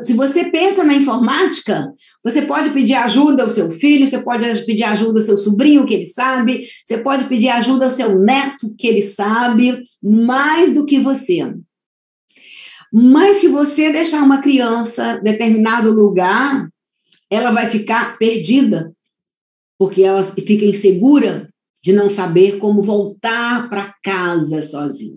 Se 0.00 0.14
você 0.14 0.44
pensa 0.50 0.84
na 0.84 0.94
informática, 0.94 1.92
você 2.24 2.42
pode 2.42 2.70
pedir 2.70 2.94
ajuda 2.94 3.42
ao 3.42 3.50
seu 3.50 3.70
filho, 3.70 4.06
você 4.06 4.18
pode 4.18 4.64
pedir 4.64 4.84
ajuda 4.84 5.20
ao 5.20 5.24
seu 5.24 5.36
sobrinho, 5.36 5.86
que 5.86 5.94
ele 5.94 6.06
sabe, 6.06 6.66
você 6.84 6.98
pode 6.98 7.26
pedir 7.26 7.48
ajuda 7.48 7.86
ao 7.86 7.90
seu 7.90 8.18
neto, 8.18 8.74
que 8.78 8.86
ele 8.86 9.02
sabe, 9.02 9.80
mais 10.02 10.74
do 10.74 10.86
que 10.86 10.98
você. 10.98 11.54
Mas 12.92 13.38
se 13.38 13.48
você 13.48 13.92
deixar 13.92 14.22
uma 14.22 14.40
criança 14.40 15.18
em 15.20 15.24
determinado 15.24 15.92
lugar, 15.92 16.68
ela 17.30 17.50
vai 17.50 17.66
ficar 17.66 18.16
perdida, 18.18 18.92
porque 19.78 20.02
ela 20.02 20.22
fica 20.22 20.64
insegura 20.64 21.48
de 21.82 21.92
não 21.92 22.08
saber 22.08 22.58
como 22.58 22.82
voltar 22.82 23.68
para 23.68 23.94
casa 24.02 24.62
sozinha. 24.62 25.15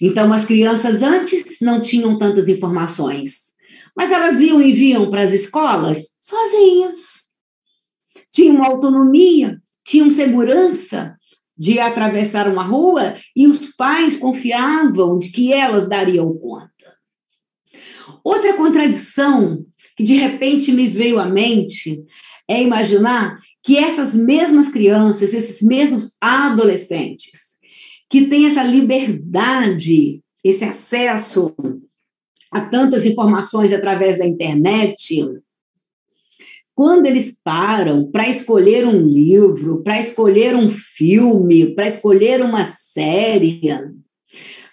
Então, 0.00 0.32
as 0.32 0.44
crianças 0.44 1.02
antes 1.02 1.58
não 1.60 1.80
tinham 1.80 2.18
tantas 2.18 2.48
informações, 2.48 3.50
mas 3.94 4.10
elas 4.10 4.40
iam 4.40 4.60
e 4.62 4.72
vinham 4.72 5.10
para 5.10 5.22
as 5.22 5.32
escolas 5.32 6.16
sozinhas. 6.20 7.22
Tinham 8.32 8.62
autonomia, 8.64 9.60
tinham 9.84 10.08
segurança 10.08 11.16
de 11.56 11.78
atravessar 11.78 12.48
uma 12.48 12.62
rua 12.62 13.14
e 13.36 13.46
os 13.46 13.74
pais 13.76 14.16
confiavam 14.16 15.18
de 15.18 15.30
que 15.30 15.52
elas 15.52 15.88
dariam 15.88 16.32
conta. 16.38 16.70
Outra 18.24 18.54
contradição 18.54 19.66
que 19.96 20.02
de 20.02 20.14
repente 20.14 20.72
me 20.72 20.88
veio 20.88 21.18
à 21.18 21.26
mente 21.26 22.02
é 22.48 22.62
imaginar 22.62 23.38
que 23.62 23.76
essas 23.76 24.14
mesmas 24.14 24.68
crianças, 24.68 25.34
esses 25.34 25.60
mesmos 25.60 26.16
adolescentes, 26.20 27.49
que 28.10 28.26
têm 28.26 28.46
essa 28.46 28.64
liberdade, 28.64 30.20
esse 30.42 30.64
acesso 30.64 31.54
a 32.50 32.60
tantas 32.60 33.06
informações 33.06 33.72
através 33.72 34.18
da 34.18 34.26
internet, 34.26 35.24
quando 36.74 37.06
eles 37.06 37.40
param 37.42 38.10
para 38.10 38.28
escolher 38.28 38.84
um 38.86 39.06
livro, 39.06 39.82
para 39.84 40.00
escolher 40.00 40.56
um 40.56 40.68
filme, 40.68 41.74
para 41.74 41.86
escolher 41.86 42.42
uma 42.42 42.64
série, 42.64 43.60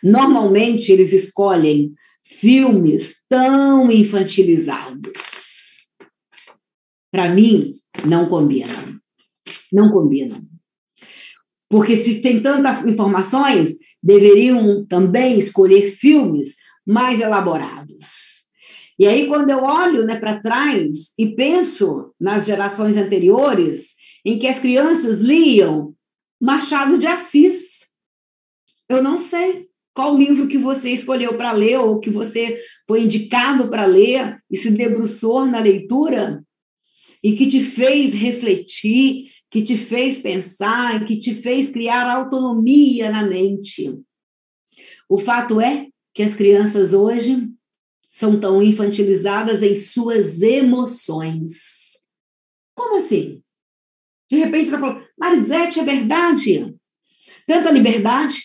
normalmente 0.01 0.91
eles 0.91 1.13
escolhem 1.13 1.93
filmes 2.23 3.17
tão 3.29 3.91
infantilizados. 3.91 5.85
Para 7.11 7.29
mim, 7.29 7.75
não 8.05 8.27
combina. 8.27 8.99
Não 9.71 9.91
combina. 9.91 10.35
Porque 11.69 11.97
se 11.97 12.21
tem 12.21 12.41
tantas 12.41 12.85
informações, 12.85 13.77
deveriam 14.01 14.85
também 14.85 15.37
escolher 15.37 15.91
filmes 15.91 16.55
mais 16.85 17.19
elaborados. 17.19 18.27
E 18.99 19.05
aí, 19.05 19.27
quando 19.27 19.49
eu 19.49 19.63
olho 19.63 20.05
né, 20.05 20.15
para 20.15 20.39
trás 20.39 21.11
e 21.17 21.27
penso 21.27 22.13
nas 22.19 22.45
gerações 22.45 22.97
anteriores, 22.97 23.89
em 24.25 24.39
que 24.39 24.47
as 24.47 24.59
crianças 24.59 25.21
liam 25.21 25.93
Machado 26.41 26.97
de 26.97 27.05
Assis, 27.05 27.87
eu 28.89 29.03
não 29.03 29.19
sei 29.19 29.67
qual 29.93 30.17
livro 30.17 30.47
que 30.47 30.57
você 30.57 30.91
escolheu 30.91 31.37
para 31.37 31.51
ler 31.51 31.79
ou 31.79 31.99
que 31.99 32.09
você 32.09 32.59
foi 32.87 33.03
indicado 33.03 33.67
para 33.67 33.85
ler 33.85 34.37
e 34.49 34.55
se 34.55 34.71
debruçou 34.71 35.45
na 35.45 35.59
leitura 35.59 36.43
e 37.23 37.35
que 37.35 37.47
te 37.47 37.63
fez 37.63 38.13
refletir, 38.13 39.31
que 39.49 39.61
te 39.61 39.77
fez 39.77 40.17
pensar, 40.17 41.05
que 41.05 41.17
te 41.17 41.33
fez 41.33 41.69
criar 41.69 42.09
autonomia 42.09 43.09
na 43.09 43.23
mente. 43.23 43.99
O 45.09 45.17
fato 45.17 45.59
é 45.61 45.87
que 46.13 46.23
as 46.23 46.33
crianças 46.33 46.93
hoje 46.93 47.47
são 48.07 48.39
tão 48.39 48.61
infantilizadas 48.61 49.61
em 49.61 49.75
suas 49.75 50.41
emoções. 50.41 51.97
Como 52.75 52.97
assim? 52.97 53.41
De 54.29 54.37
repente 54.37 54.67
você 54.67 54.75
está 54.75 54.79
falando, 54.79 55.07
Marisete, 55.17 55.79
é 55.79 55.83
verdade. 55.83 56.75
Tanta 57.45 57.71
liberdade, 57.71 58.41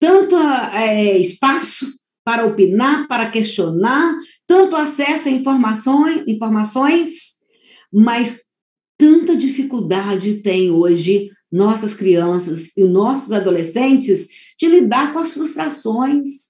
tanto 0.00 0.36
é, 0.36 1.18
espaço 1.18 1.98
para 2.24 2.46
opinar, 2.46 3.06
para 3.08 3.30
questionar, 3.30 4.14
tanto 4.46 4.76
acesso 4.76 5.28
a 5.28 5.32
informações, 5.32 6.24
informações 6.26 7.37
mas 7.92 8.40
tanta 8.96 9.36
dificuldade 9.36 10.36
tem 10.42 10.70
hoje 10.70 11.30
nossas 11.50 11.94
crianças 11.94 12.76
e 12.76 12.84
nossos 12.84 13.32
adolescentes 13.32 14.28
de 14.58 14.68
lidar 14.68 15.12
com 15.12 15.20
as 15.20 15.32
frustrações, 15.32 16.48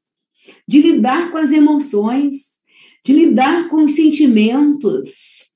de 0.66 0.80
lidar 0.80 1.30
com 1.30 1.38
as 1.38 1.52
emoções, 1.52 2.58
de 3.04 3.12
lidar 3.12 3.68
com 3.68 3.84
os 3.84 3.92
sentimentos. 3.94 5.46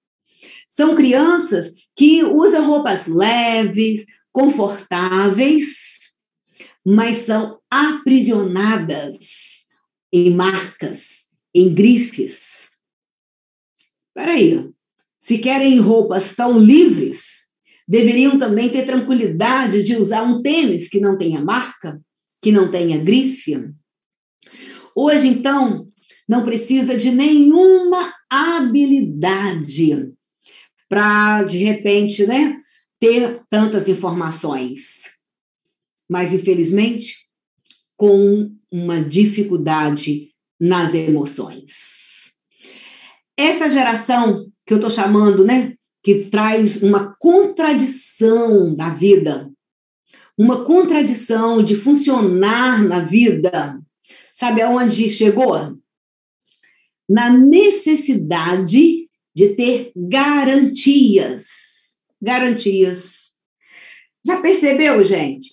São 0.68 0.94
crianças 0.94 1.74
que 1.96 2.22
usam 2.24 2.66
roupas 2.66 3.06
leves, 3.06 4.06
confortáveis, 4.32 5.92
mas 6.84 7.18
são 7.18 7.60
aprisionadas 7.70 9.66
em 10.12 10.30
marcas, 10.30 11.28
em 11.54 11.72
grifes. 11.72 12.70
Espera 14.08 14.32
aí, 14.32 14.72
se 15.22 15.38
querem 15.38 15.78
roupas 15.78 16.34
tão 16.34 16.58
livres, 16.58 17.42
deveriam 17.86 18.36
também 18.36 18.68
ter 18.68 18.84
tranquilidade 18.84 19.84
de 19.84 19.94
usar 19.94 20.24
um 20.24 20.42
tênis 20.42 20.88
que 20.88 20.98
não 20.98 21.16
tenha 21.16 21.40
marca, 21.40 22.02
que 22.42 22.50
não 22.50 22.68
tenha 22.68 22.98
grife. 22.98 23.70
Hoje, 24.96 25.28
então, 25.28 25.86
não 26.28 26.44
precisa 26.44 26.96
de 26.96 27.12
nenhuma 27.12 28.12
habilidade 28.28 30.12
para, 30.88 31.44
de 31.44 31.58
repente, 31.58 32.26
né, 32.26 32.60
ter 32.98 33.42
tantas 33.48 33.88
informações. 33.88 35.04
Mas, 36.10 36.34
infelizmente, 36.34 37.28
com 37.96 38.50
uma 38.72 39.00
dificuldade 39.00 40.32
nas 40.60 40.94
emoções. 40.94 42.01
Essa 43.36 43.68
geração 43.68 44.46
que 44.66 44.72
eu 44.72 44.78
estou 44.78 44.90
chamando, 44.90 45.44
né? 45.44 45.74
Que 46.02 46.24
traz 46.26 46.82
uma 46.82 47.14
contradição 47.18 48.74
da 48.74 48.88
vida, 48.88 49.50
uma 50.36 50.64
contradição 50.64 51.62
de 51.62 51.76
funcionar 51.76 52.82
na 52.82 53.00
vida. 53.00 53.78
Sabe 54.32 54.62
aonde 54.62 55.08
chegou? 55.08 55.56
Na 57.08 57.30
necessidade 57.30 59.08
de 59.34 59.48
ter 59.54 59.92
garantias. 59.96 62.00
Garantias. 62.20 63.32
Já 64.26 64.40
percebeu, 64.40 65.02
gente? 65.02 65.50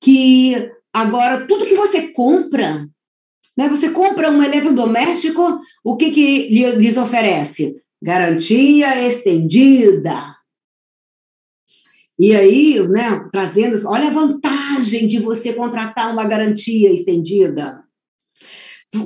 Que 0.00 0.70
agora 0.92 1.46
tudo 1.46 1.66
que 1.66 1.74
você 1.74 2.08
compra, 2.08 2.88
né? 3.56 3.68
Você 3.68 3.90
compra 3.90 4.30
um 4.30 4.42
eletrodoméstico, 4.42 5.60
o 5.84 5.96
que, 5.96 6.10
que 6.10 6.48
lhes 6.48 6.96
oferece? 6.96 7.80
garantia 8.02 9.06
estendida. 9.06 10.36
E 12.18 12.34
aí, 12.34 12.80
né, 12.88 13.28
trazendo, 13.32 13.78
olha 13.88 14.08
a 14.08 14.12
vantagem 14.12 15.06
de 15.06 15.18
você 15.18 15.52
contratar 15.52 16.12
uma 16.12 16.24
garantia 16.24 16.92
estendida. 16.92 17.82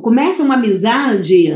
Começa 0.00 0.42
uma 0.42 0.54
amizade, 0.54 1.48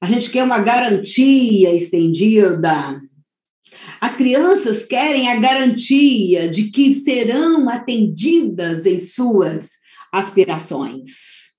a 0.00 0.06
gente 0.06 0.30
quer 0.30 0.44
uma 0.44 0.58
garantia 0.58 1.74
estendida. 1.74 3.00
As 4.00 4.14
crianças 4.14 4.84
querem 4.84 5.30
a 5.30 5.36
garantia 5.36 6.48
de 6.48 6.70
que 6.70 6.94
serão 6.94 7.68
atendidas 7.68 8.84
em 8.84 9.00
suas 9.00 9.70
aspirações. 10.12 11.53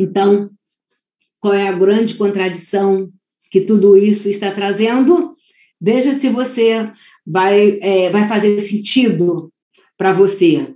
Então, 0.00 0.50
qual 1.38 1.54
é 1.54 1.68
a 1.68 1.72
grande 1.72 2.14
contradição 2.14 3.12
que 3.50 3.60
tudo 3.60 3.96
isso 3.96 4.30
está 4.30 4.52
trazendo. 4.52 5.34
Veja 5.80 6.14
se 6.14 6.28
você 6.28 6.90
vai, 7.26 7.78
é, 7.82 8.08
vai 8.10 8.28
fazer 8.28 8.58
sentido 8.60 9.52
para 9.98 10.12
você. 10.12 10.74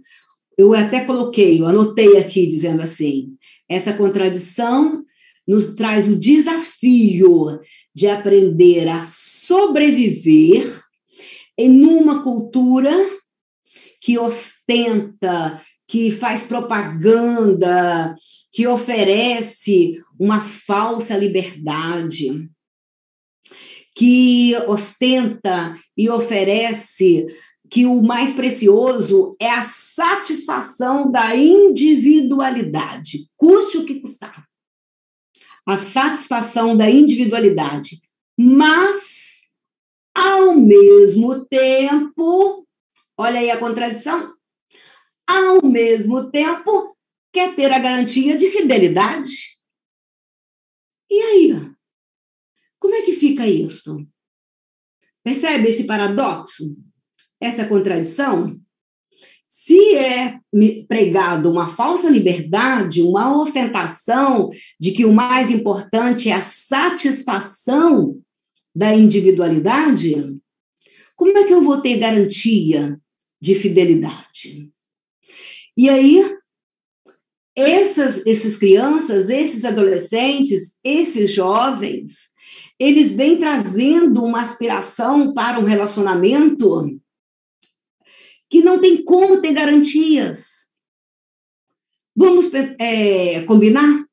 Eu 0.58 0.74
até 0.74 1.04
coloquei, 1.04 1.60
eu 1.60 1.66
anotei 1.66 2.18
aqui 2.18 2.46
dizendo 2.46 2.82
assim: 2.82 3.36
essa 3.68 3.92
contradição 3.92 5.04
nos 5.46 5.74
traz 5.74 6.08
o 6.08 6.16
desafio 6.16 7.60
de 7.94 8.08
aprender 8.08 8.88
a 8.88 9.04
sobreviver 9.06 10.68
em 11.56 11.84
uma 11.84 12.22
cultura 12.22 12.92
que 14.00 14.18
ostenta, 14.18 15.60
que 15.86 16.10
faz 16.10 16.44
propaganda, 16.44 18.16
que 18.54 18.68
oferece 18.68 20.00
uma 20.18 20.40
falsa 20.40 21.16
liberdade 21.16 22.48
que 23.96 24.54
ostenta 24.68 25.76
e 25.96 26.08
oferece 26.08 27.26
que 27.68 27.84
o 27.84 28.00
mais 28.00 28.32
precioso 28.32 29.36
é 29.40 29.50
a 29.50 29.64
satisfação 29.64 31.10
da 31.10 31.34
individualidade, 31.34 33.28
custe 33.36 33.78
o 33.78 33.84
que 33.84 34.00
custar. 34.00 34.46
a 35.66 35.76
satisfação 35.76 36.76
da 36.76 36.88
individualidade, 36.90 38.02
mas, 38.38 39.44
ao 40.14 40.54
mesmo 40.54 41.44
tempo, 41.46 42.66
olha 43.18 43.40
aí 43.40 43.50
a 43.50 43.58
contradição, 43.58 44.34
ao 45.26 45.64
mesmo 45.64 46.30
tempo, 46.30 46.93
quer 47.34 47.56
ter 47.56 47.72
a 47.72 47.80
garantia 47.80 48.36
de 48.36 48.48
fidelidade. 48.48 49.58
E 51.10 51.20
aí? 51.20 51.70
Como 52.78 52.94
é 52.94 53.02
que 53.02 53.12
fica 53.12 53.44
isso? 53.46 54.06
Percebe 55.24 55.68
esse 55.68 55.84
paradoxo? 55.84 56.76
Essa 57.40 57.66
contradição? 57.66 58.60
Se 59.48 59.96
é 59.96 60.38
pregado 60.86 61.50
uma 61.50 61.66
falsa 61.66 62.08
liberdade, 62.08 63.02
uma 63.02 63.36
ostentação 63.36 64.48
de 64.78 64.92
que 64.92 65.04
o 65.04 65.12
mais 65.12 65.50
importante 65.50 66.28
é 66.28 66.34
a 66.34 66.42
satisfação 66.42 68.20
da 68.74 68.94
individualidade, 68.94 70.38
como 71.16 71.36
é 71.36 71.44
que 71.44 71.52
eu 71.52 71.62
vou 71.62 71.80
ter 71.80 71.98
garantia 71.98 73.00
de 73.40 73.54
fidelidade? 73.54 74.70
E 75.76 75.88
aí, 75.88 76.36
essas, 77.56 78.26
essas 78.26 78.56
crianças, 78.56 79.30
esses 79.30 79.64
adolescentes, 79.64 80.78
esses 80.82 81.30
jovens, 81.30 82.34
eles 82.78 83.12
vêm 83.12 83.38
trazendo 83.38 84.24
uma 84.24 84.40
aspiração 84.40 85.32
para 85.32 85.60
um 85.60 85.64
relacionamento 85.64 87.00
que 88.50 88.62
não 88.62 88.80
tem 88.80 89.02
como 89.04 89.40
ter 89.40 89.52
garantias. 89.52 90.70
Vamos 92.16 92.50
é, 92.78 93.42
combinar? 93.42 94.04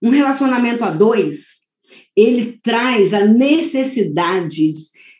Um 0.00 0.10
relacionamento 0.10 0.84
a 0.84 0.90
dois, 0.90 1.58
ele 2.14 2.58
traz 2.62 3.12
a 3.12 3.24
necessidade 3.26 4.72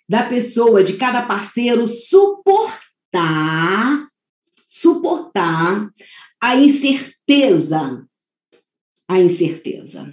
da 0.08 0.22
pessoa, 0.22 0.82
de 0.82 0.96
cada 0.96 1.22
parceiro, 1.26 1.86
suportar, 1.86 2.88
suportar 4.66 5.90
a 6.40 6.56
incerteza. 6.56 7.17
A 9.06 9.20
incerteza. 9.20 10.12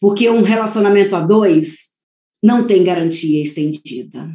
Porque 0.00 0.28
um 0.28 0.42
relacionamento 0.42 1.14
a 1.14 1.20
dois 1.20 1.90
não 2.42 2.66
tem 2.66 2.82
garantia 2.82 3.42
estendida. 3.42 4.28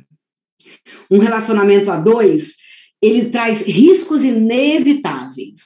Um 1.09 1.17
relacionamento 1.17 1.91
a 1.91 1.97
dois 1.97 2.55
ele 3.01 3.29
traz 3.29 3.61
riscos 3.61 4.23
inevitáveis. 4.23 5.63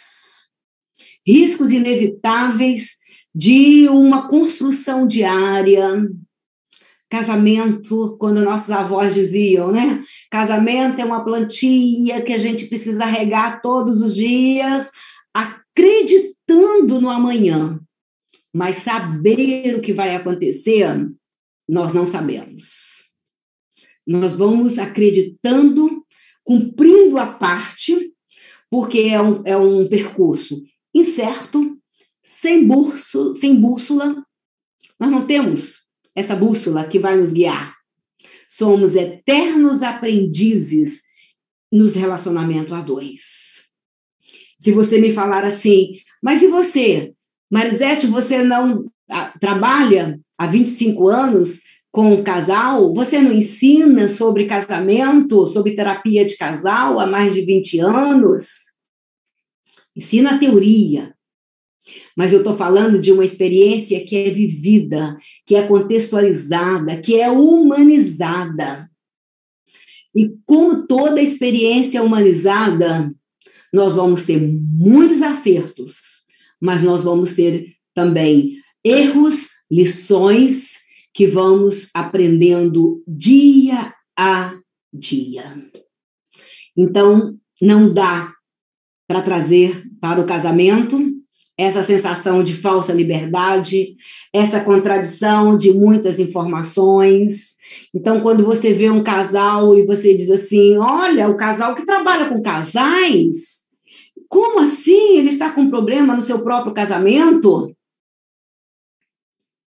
Riscos 1.26 1.72
inevitáveis 1.72 2.97
de 3.34 3.88
uma 3.88 4.28
construção 4.28 5.05
diária. 5.05 6.07
Casamento, 7.10 8.18
quando 8.20 8.41
nossos 8.41 8.70
avós 8.70 9.14
diziam, 9.14 9.72
né? 9.72 10.03
Casamento 10.30 10.99
é 10.99 11.05
uma 11.05 11.24
plantinha 11.24 12.22
que 12.22 12.34
a 12.34 12.38
gente 12.38 12.66
precisa 12.66 13.05
regar 13.05 13.62
todos 13.62 14.01
os 14.01 14.16
dias, 14.16 14.91
acreditando 15.80 17.00
no 17.00 17.10
amanhã. 17.10 17.80
Mas 18.54 18.78
saber 18.78 19.76
o 19.76 19.82
que 19.82 19.94
vai 19.94 20.16
acontecer, 20.16 20.86
nós 21.68 21.94
não 21.94 22.06
sabemos. 22.06 23.06
Nós 24.06 24.36
vamos 24.36 24.78
acreditando 24.80 26.04
cumprindo 26.44 27.20
a 27.20 27.28
parte, 27.28 28.12
porque 28.72 29.02
é 29.02 29.22
um, 29.22 29.44
é 29.46 29.56
um 29.56 29.88
percurso 29.88 30.64
incerto, 30.94 31.78
sem, 32.24 32.66
burso, 32.66 33.36
sem 33.36 33.56
bússola. 33.56 34.26
Nós 35.00 35.12
não 35.12 35.28
temos 35.28 35.82
essa 36.16 36.36
bússola 36.36 36.88
que 36.88 36.98
vai 36.98 37.16
nos 37.18 37.32
guiar. 37.32 37.76
Somos 38.48 38.96
eternos 38.96 39.84
aprendizes 39.84 41.04
nos 41.72 41.96
relacionamentos 41.96 42.74
a 42.74 42.82
dois. 42.82 43.49
Se 44.60 44.72
você 44.72 44.99
me 44.99 45.14
falar 45.14 45.45
assim, 45.45 45.93
mas 46.22 46.43
e 46.43 46.47
você? 46.47 47.14
Marisete, 47.49 48.07
você 48.07 48.43
não 48.43 48.91
ah, 49.10 49.34
trabalha 49.39 50.20
há 50.38 50.45
25 50.45 51.07
anos 51.07 51.62
com 51.91 52.14
o 52.14 52.24
casal? 52.24 52.93
Você 52.93 53.20
não 53.20 53.32
ensina 53.32 54.10
sobre 54.10 54.45
casamento, 54.45 55.47
sobre 55.47 55.76
terapia 55.76 56.26
de 56.26 56.38
casal 56.38 56.99
há 56.99 57.07
mais 57.07 57.34
de 57.34 57.41
20 57.41 57.80
anos? 57.80 58.47
Ensina 59.95 60.36
a 60.36 60.38
teoria. 60.38 61.16
Mas 62.16 62.34
eu 62.34 62.39
estou 62.39 62.55
falando 62.55 62.99
de 62.99 63.12
uma 63.12 63.26
experiência 63.26 64.05
que 64.05 64.16
é 64.16 64.30
vivida, 64.30 65.18
que 65.45 65.55
é 65.55 65.66
contextualizada, 65.66 67.01
que 67.01 67.20
é 67.20 67.32
humanizada. 67.32 68.89
E 70.14 70.30
como 70.45 70.86
toda 70.86 71.22
experiência 71.22 72.03
humanizada, 72.03 73.12
nós 73.74 73.96
vamos 73.96 74.26
ter 74.26 74.40
muitos 74.42 75.22
acertos, 75.22 76.24
mas 76.60 76.82
nós 76.82 77.04
vamos 77.04 77.34
ter 77.34 77.76
também 77.94 78.58
erros, 78.84 79.48
lições 79.72 80.78
que 81.14 81.28
vamos 81.28 81.88
aprendendo 81.94 83.04
dia 83.08 83.94
a 84.18 84.58
dia. 84.94 85.44
Então, 86.78 87.38
não 87.62 87.94
dá 87.94 88.34
para 89.08 89.22
trazer 89.22 89.84
para 90.00 90.22
o 90.22 90.26
casamento 90.26 91.19
essa 91.60 91.84
sensação 91.84 92.41
de 92.41 92.55
falsa 92.55 92.93
liberdade, 92.93 93.97
essa 94.32 94.64
contradição 94.64 95.57
de 95.57 95.74
muitas 95.74 96.18
informações. 96.18 97.57
Então, 97.93 98.22
quando 98.22 98.45
você 98.45 98.74
vê 98.74 98.89
um 98.89 99.03
casal 99.03 99.78
e 99.78 99.86
você 99.86 100.16
diz 100.16 100.30
assim: 100.30 100.78
olha, 100.78 101.28
o 101.28 101.36
casal 101.36 101.76
que 101.76 101.86
trabalha 101.86 102.30
com 102.30 102.41
casais, 102.41 103.68
como 104.30 104.62
assim 104.62 105.18
ele 105.18 105.28
está 105.28 105.51
com 105.51 105.70
problema 105.70 106.16
no 106.16 106.22
seu 106.22 106.41
próprio 106.45 106.74
casamento? 106.74 107.76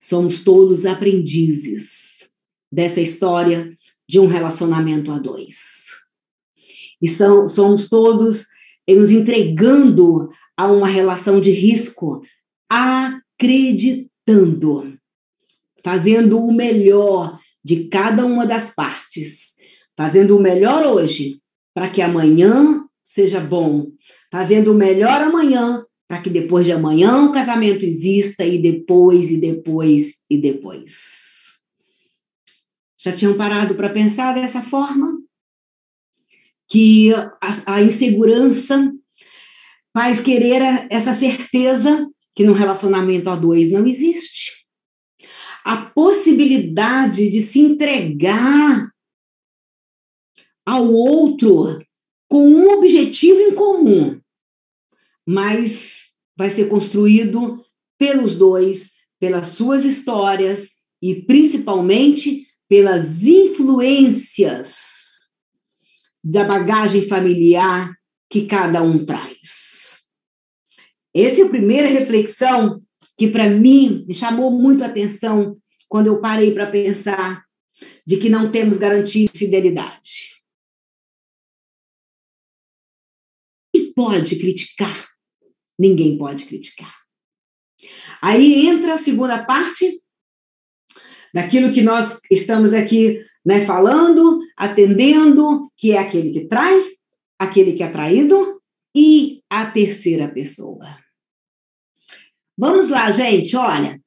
Somos 0.01 0.41
todos 0.41 0.85
aprendizes 0.85 2.29
dessa 2.71 3.01
história 3.01 3.75
de 4.07 4.21
um 4.21 4.27
relacionamento 4.27 5.11
a 5.11 5.19
dois. 5.19 5.87
E 7.01 7.09
são, 7.09 7.45
somos 7.45 7.89
todos 7.89 8.47
nos 8.87 9.11
entregando 9.11 10.29
a 10.57 10.67
uma 10.67 10.87
relação 10.87 11.41
de 11.41 11.51
risco, 11.51 12.21
acreditando, 12.69 14.97
fazendo 15.83 16.39
o 16.39 16.53
melhor 16.53 17.39
de 17.63 17.87
cada 17.87 18.25
uma 18.25 18.45
das 18.45 18.73
partes, 18.73 19.53
fazendo 19.95 20.37
o 20.37 20.39
melhor 20.39 20.85
hoje, 20.85 21.41
para 21.73 21.89
que 21.89 22.01
amanhã 22.01 22.85
seja 23.03 23.39
bom, 23.39 23.87
fazendo 24.31 24.71
o 24.71 24.75
melhor 24.75 25.21
amanhã 25.21 25.83
para 26.13 26.21
que 26.21 26.29
depois 26.29 26.63
de 26.63 26.71
amanhã 26.71 27.25
o 27.25 27.31
casamento 27.31 27.83
exista 27.83 28.45
e 28.45 28.61
depois 28.61 29.31
e 29.31 29.37
depois 29.37 30.19
e 30.29 30.37
depois. 30.37 31.55
Já 32.97 33.11
tinham 33.11 33.35
parado 33.35 33.73
para 33.73 33.89
pensar 33.89 34.35
dessa 34.35 34.61
forma? 34.61 35.19
Que 36.67 37.11
a, 37.13 37.37
a 37.65 37.81
insegurança 37.81 38.93
faz 39.93 40.19
querer 40.19 40.87
essa 40.89 41.13
certeza 41.13 42.09
que 42.35 42.43
no 42.43 42.53
relacionamento 42.53 43.29
a 43.29 43.35
dois 43.35 43.71
não 43.71 43.85
existe. 43.85 44.65
A 45.63 45.77
possibilidade 45.77 47.29
de 47.29 47.41
se 47.41 47.59
entregar 47.59 48.89
ao 50.65 50.91
outro 50.91 51.79
com 52.27 52.49
um 52.49 52.71
objetivo 52.71 53.39
em 53.39 53.53
comum, 53.53 54.19
mas 55.25 56.13
vai 56.35 56.49
ser 56.49 56.67
construído 56.67 57.63
pelos 57.97 58.35
dois, 58.35 58.91
pelas 59.19 59.49
suas 59.49 59.85
histórias 59.85 60.81
e 61.01 61.21
principalmente 61.21 62.47
pelas 62.67 63.27
influências 63.27 64.75
da 66.23 66.43
bagagem 66.43 67.07
familiar 67.07 67.93
que 68.29 68.45
cada 68.45 68.81
um 68.81 69.05
traz. 69.05 69.62
Essa 71.15 71.41
é 71.41 71.45
a 71.45 71.49
primeira 71.49 71.87
reflexão 71.87 72.81
que 73.17 73.27
para 73.27 73.49
mim 73.49 74.05
chamou 74.13 74.51
muito 74.51 74.83
a 74.83 74.87
atenção 74.87 75.57
quando 75.87 76.07
eu 76.07 76.21
parei 76.21 76.53
para 76.53 76.71
pensar 76.71 77.43
de 78.05 78.17
que 78.17 78.29
não 78.29 78.51
temos 78.51 78.77
garantia 78.77 79.27
de 79.31 79.37
fidelidade. 79.37 80.41
E 83.75 83.93
pode 83.93 84.37
criticar 84.37 85.13
ninguém 85.77 86.17
pode 86.17 86.45
criticar. 86.45 86.93
Aí 88.21 88.67
entra 88.67 88.93
a 88.93 88.97
segunda 88.97 89.43
parte 89.43 90.01
daquilo 91.33 91.73
que 91.73 91.81
nós 91.81 92.19
estamos 92.31 92.73
aqui 92.73 93.19
né, 93.45 93.65
falando, 93.65 94.39
atendendo, 94.55 95.69
que 95.75 95.91
é 95.91 95.97
aquele 95.97 96.31
que 96.31 96.47
trai, 96.47 96.81
aquele 97.37 97.73
que 97.73 97.83
é 97.83 97.89
traído 97.89 98.61
e 98.95 99.41
a 99.49 99.69
terceira 99.69 100.31
pessoa. 100.31 100.85
Vamos 102.57 102.89
lá, 102.89 103.11
gente, 103.11 103.55
olha. 103.55 103.99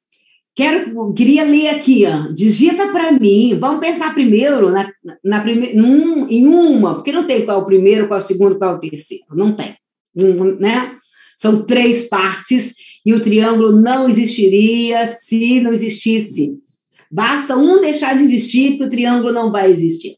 Quero, 0.55 1.13
queria 1.13 1.43
ler 1.43 1.69
aqui, 1.69 2.03
ó. 2.05 2.31
digita 2.33 2.87
para 2.91 3.11
mim. 3.11 3.57
Vamos 3.59 3.79
pensar 3.79 4.13
primeiro 4.13 4.71
na, 4.71 4.91
na 5.23 5.41
prime, 5.41 5.73
num, 5.73 6.27
em 6.27 6.47
uma, 6.47 6.95
porque 6.95 7.11
não 7.11 7.25
tem 7.25 7.45
qual 7.45 7.59
é 7.59 7.61
o 7.61 7.65
primeiro, 7.65 8.07
qual 8.07 8.19
é 8.19 8.23
o 8.23 8.25
segundo, 8.25 8.57
qual 8.57 8.71
é 8.71 8.75
o 8.75 8.79
terceiro. 8.79 9.25
Não 9.35 9.53
tem. 9.53 9.75
Um, 10.15 10.55
né? 10.55 10.95
São 11.37 11.63
três 11.63 12.09
partes 12.09 12.73
e 13.05 13.13
o 13.13 13.21
triângulo 13.21 13.79
não 13.79 14.09
existiria 14.09 15.05
se 15.05 15.61
não 15.61 15.71
existisse. 15.71 16.57
Basta 17.11 17.55
um 17.55 17.79
deixar 17.79 18.15
de 18.15 18.23
existir 18.23 18.77
que 18.77 18.83
o 18.83 18.89
triângulo 18.89 19.31
não 19.31 19.51
vai 19.51 19.69
existir. 19.69 20.17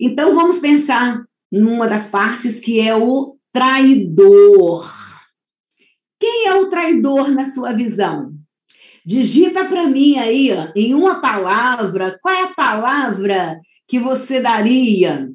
Então 0.00 0.34
vamos 0.34 0.60
pensar 0.60 1.20
numa 1.50 1.88
das 1.88 2.06
partes 2.06 2.60
que 2.60 2.80
é 2.80 2.94
o 2.94 3.36
traidor. 3.52 4.88
Quem 6.18 6.46
é 6.46 6.54
o 6.54 6.68
traidor 6.68 7.30
na 7.30 7.44
sua 7.44 7.72
visão? 7.72 8.32
Digita 9.04 9.64
para 9.66 9.86
mim 9.86 10.18
aí, 10.18 10.52
ó, 10.52 10.72
em 10.74 10.94
uma 10.94 11.20
palavra, 11.20 12.18
qual 12.20 12.34
é 12.34 12.42
a 12.42 12.54
palavra 12.54 13.56
que 13.86 13.98
você 13.98 14.40
daria 14.40 15.28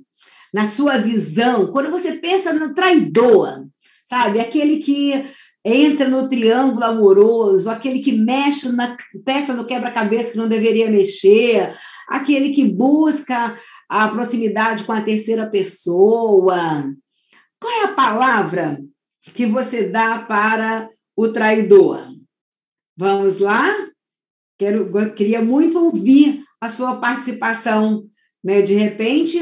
na 0.53 0.65
sua 0.65 0.97
visão 0.97 1.71
quando 1.71 1.89
você 1.89 2.13
pensa 2.13 2.51
no 2.51 2.73
traidor? 2.73 3.65
Sabe, 4.05 4.41
aquele 4.41 4.79
que 4.79 5.23
entra 5.63 6.09
no 6.09 6.27
triângulo 6.27 6.83
amoroso, 6.83 7.69
aquele 7.69 7.99
que 7.99 8.11
mexe 8.11 8.69
na 8.69 8.97
peça 9.23 9.53
do 9.53 9.65
quebra-cabeça 9.65 10.31
que 10.31 10.37
não 10.37 10.49
deveria 10.49 10.89
mexer, 10.89 11.73
aquele 12.09 12.49
que 12.49 12.67
busca 12.67 13.55
a 13.87 14.07
proximidade 14.09 14.83
com 14.83 14.91
a 14.91 15.01
terceira 15.01 15.49
pessoa. 15.49 16.91
Qual 17.59 17.73
é 17.73 17.83
a 17.85 17.93
palavra 17.93 18.79
que 19.33 19.45
você 19.45 19.87
dá 19.87 20.19
para 20.19 20.89
o 21.15 21.29
traidor? 21.29 21.99
Vamos 22.97 23.39
lá? 23.39 23.65
Quero, 24.57 24.91
queria 25.13 25.41
muito 25.41 25.79
ouvir 25.79 26.43
a 26.59 26.69
sua 26.69 26.97
participação. 26.97 28.07
Né? 28.43 28.61
De 28.61 28.73
repente, 28.73 29.39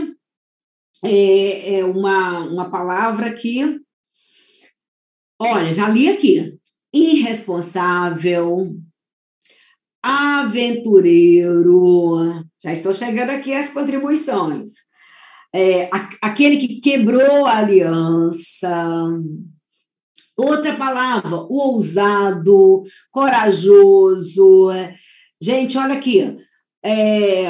é, 1.03 1.75
é 1.75 1.85
uma, 1.85 2.39
uma 2.39 2.69
palavra 2.69 3.33
que. 3.33 3.79
Olha, 5.41 5.73
já 5.73 5.87
li 5.87 6.09
aqui. 6.09 6.59
Irresponsável, 6.93 8.75
aventureiro. 10.01 12.17
Já 12.63 12.73
estou 12.73 12.93
chegando 12.93 13.29
aqui 13.29 13.53
as 13.53 13.71
contribuições. 13.71 14.73
É, 15.53 15.89
aquele 16.21 16.57
que 16.57 16.79
quebrou 16.79 17.45
a 17.45 17.57
aliança, 17.57 19.05
Outra 20.39 20.73
palavra, 20.77 21.35
o 21.35 21.73
ousado, 21.73 22.83
corajoso. 23.11 24.69
Gente, 25.41 25.77
olha 25.77 25.95
aqui. 25.95 26.37
É... 26.81 27.43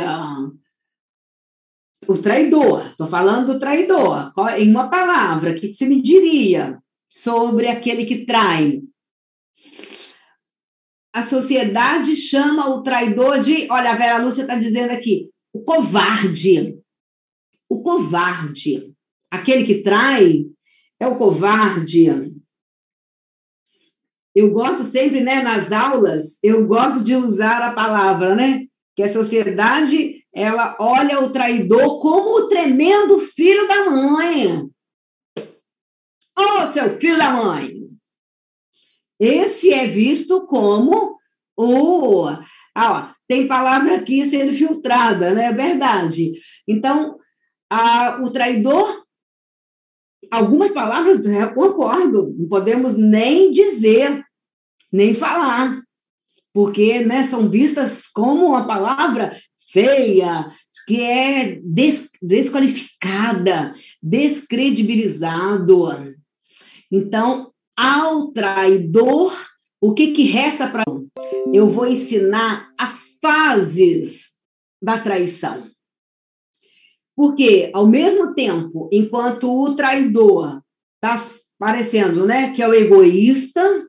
O 2.08 2.18
traidor, 2.18 2.88
estou 2.88 3.06
falando 3.06 3.54
do 3.54 3.60
traidor. 3.60 4.34
Em 4.58 4.72
uma 4.72 4.90
palavra, 4.90 5.52
o 5.52 5.56
que 5.56 5.72
você 5.72 5.86
me 5.86 6.02
diria 6.02 6.82
sobre 7.08 7.68
aquele 7.68 8.08
que 8.08 8.26
trai? 8.26 8.82
A 11.14 11.22
sociedade 11.22 12.16
chama 12.16 12.70
o 12.70 12.82
traidor 12.82 13.40
de. 13.40 13.68
Olha, 13.70 13.92
a 13.92 13.96
Vera 13.96 14.18
Lúcia 14.18 14.42
está 14.42 14.56
dizendo 14.56 14.94
aqui, 14.94 15.30
o 15.54 15.64
covarde. 15.64 16.80
O 17.70 17.84
covarde. 17.84 18.96
Aquele 19.30 19.64
que 19.64 19.84
trai 19.84 20.46
é 21.00 21.08
o 21.08 21.20
covarde 21.20 22.39
eu 24.40 24.52
gosto 24.52 24.84
sempre, 24.84 25.22
né, 25.22 25.42
nas 25.42 25.72
aulas, 25.72 26.40
eu 26.42 26.66
gosto 26.66 27.04
de 27.04 27.14
usar 27.14 27.62
a 27.62 27.74
palavra, 27.74 28.36
né, 28.36 28.66
que 28.96 29.04
a 29.04 29.08
sociedade, 29.08 30.26
ela 30.34 30.78
olha 30.80 31.20
o 31.20 31.30
traidor 31.30 32.00
como 32.00 32.38
o 32.38 32.48
tremendo 32.48 33.20
filho 33.20 33.68
da 33.68 33.90
mãe. 33.90 34.64
Ô, 36.38 36.42
oh, 36.64 36.68
seu 36.68 36.90
filho 36.98 37.18
da 37.18 37.32
mãe! 37.32 37.70
Esse 39.20 39.74
é 39.74 39.86
visto 39.86 40.48
como 40.48 41.18
o... 41.58 42.26
Ah, 42.74 43.14
tem 43.28 43.46
palavra 43.46 43.98
aqui 43.98 44.26
sendo 44.26 44.54
filtrada, 44.54 45.32
né? 45.32 45.48
É 45.48 45.54
verdade. 45.54 46.32
Então, 46.66 47.18
a, 47.70 48.22
o 48.22 48.32
traidor 48.32 49.06
algumas 50.32 50.72
palavras 50.72 51.26
eu 51.26 51.54
concordo, 51.54 52.34
não 52.38 52.48
podemos 52.48 52.98
nem 52.98 53.52
dizer, 53.52 54.24
nem 54.92 55.14
falar, 55.14 55.82
porque 56.54 57.06
né, 57.06 57.24
são 57.24 57.50
vistas 57.50 58.04
como 58.14 58.48
uma 58.48 58.66
palavra 58.66 59.36
feia, 59.72 60.52
que 60.88 61.02
é 61.02 61.60
des 61.64 62.10
desqualificada, 62.22 63.74
descredibilizado. 64.02 65.88
Então, 66.92 67.52
ao 67.78 68.32
traidor, 68.32 69.34
o 69.80 69.94
que, 69.94 70.12
que 70.12 70.24
resta 70.24 70.68
para. 70.68 70.84
Eu 71.54 71.70
vou 71.70 71.88
ensinar 71.88 72.74
as 72.78 73.18
fases 73.22 74.32
da 74.82 75.00
traição. 75.00 75.70
Porque, 77.16 77.70
ao 77.74 77.88
mesmo 77.88 78.34
tempo, 78.34 78.90
enquanto 78.92 79.52
o 79.52 79.76
traidor 79.76 80.62
está 80.96 81.22
parecendo 81.58 82.26
né, 82.26 82.54
que 82.54 82.62
é 82.62 82.68
o 82.68 82.74
egoísta, 82.74 83.89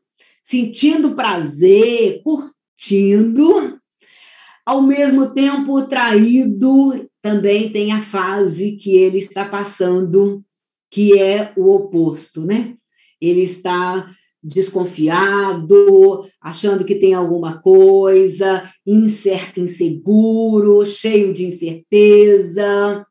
sentindo 0.50 1.14
prazer, 1.14 2.20
curtindo, 2.24 3.78
ao 4.66 4.82
mesmo 4.82 5.32
tempo, 5.32 5.78
o 5.78 5.86
traído 5.86 7.08
também 7.22 7.70
tem 7.70 7.92
a 7.92 8.00
fase 8.00 8.72
que 8.72 8.96
ele 8.96 9.18
está 9.18 9.44
passando, 9.44 10.44
que 10.90 11.16
é 11.16 11.52
o 11.56 11.70
oposto, 11.70 12.44
né? 12.44 12.74
Ele 13.20 13.42
está 13.42 14.10
desconfiado, 14.42 16.28
achando 16.40 16.84
que 16.84 16.96
tem 16.96 17.14
alguma 17.14 17.62
coisa, 17.62 18.68
incerto, 18.84 19.60
inseguro, 19.60 20.84
cheio 20.84 21.32
de 21.32 21.44
incerteza. 21.44 23.06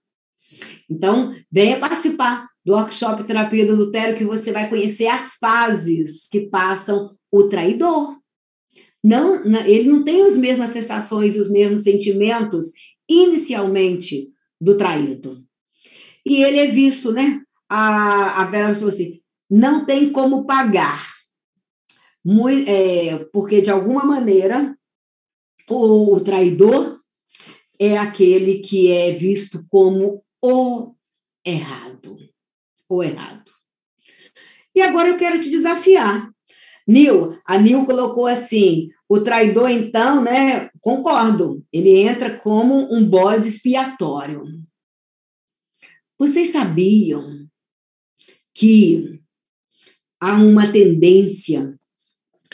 Então, 0.89 1.33
venha 1.49 1.79
participar 1.79 2.49
do 2.65 2.73
workshop 2.73 3.23
Terapia 3.23 3.65
do 3.65 3.75
Lutero, 3.75 4.17
que 4.17 4.25
você 4.25 4.51
vai 4.51 4.67
conhecer 4.69 5.07
as 5.07 5.35
fases 5.35 6.27
que 6.29 6.41
passam 6.41 7.17
o 7.31 7.43
traidor. 7.43 8.17
Não, 9.03 9.43
ele 9.65 9.89
não 9.89 10.03
tem 10.03 10.23
as 10.23 10.35
mesmas 10.35 10.71
sensações 10.71 11.35
e 11.35 11.39
os 11.39 11.49
mesmos 11.49 11.81
sentimentos 11.81 12.71
inicialmente 13.07 14.29
do 14.59 14.77
traído. 14.77 15.43
E 16.25 16.43
ele 16.43 16.59
é 16.59 16.67
visto, 16.67 17.11
né? 17.11 17.41
A, 17.69 18.41
a 18.41 18.45
Vera 18.45 18.73
falou 18.73 18.89
assim: 18.89 19.21
não 19.49 19.85
tem 19.85 20.11
como 20.11 20.45
pagar. 20.45 21.07
Muito, 22.23 22.69
é, 22.69 23.25
porque, 23.31 23.61
de 23.61 23.71
alguma 23.71 24.03
maneira, 24.03 24.77
o, 25.69 26.15
o 26.15 26.19
traidor 26.19 26.99
é 27.79 27.97
aquele 27.97 28.59
que 28.59 28.91
é 28.91 29.13
visto 29.13 29.65
como 29.69 30.23
o 30.41 30.93
errado. 31.45 32.17
O 32.89 33.01
errado. 33.01 33.51
E 34.75 34.81
agora 34.81 35.09
eu 35.09 35.17
quero 35.17 35.39
te 35.41 35.49
desafiar. 35.49 36.29
Nil, 36.89 37.39
a 37.45 37.57
Nil 37.59 37.85
colocou 37.85 38.25
assim: 38.25 38.89
o 39.07 39.21
traidor, 39.21 39.69
então, 39.69 40.23
né? 40.23 40.71
Concordo, 40.81 41.63
ele 41.71 41.99
entra 41.99 42.39
como 42.39 42.91
um 42.91 43.07
bode 43.07 43.47
expiatório. 43.47 44.43
Vocês 46.17 46.49
sabiam 46.49 47.47
que 48.55 49.21
há 50.19 50.33
uma 50.33 50.71
tendência 50.71 51.79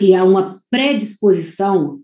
e 0.02 0.14
há 0.14 0.26
uma 0.26 0.62
predisposição 0.70 2.04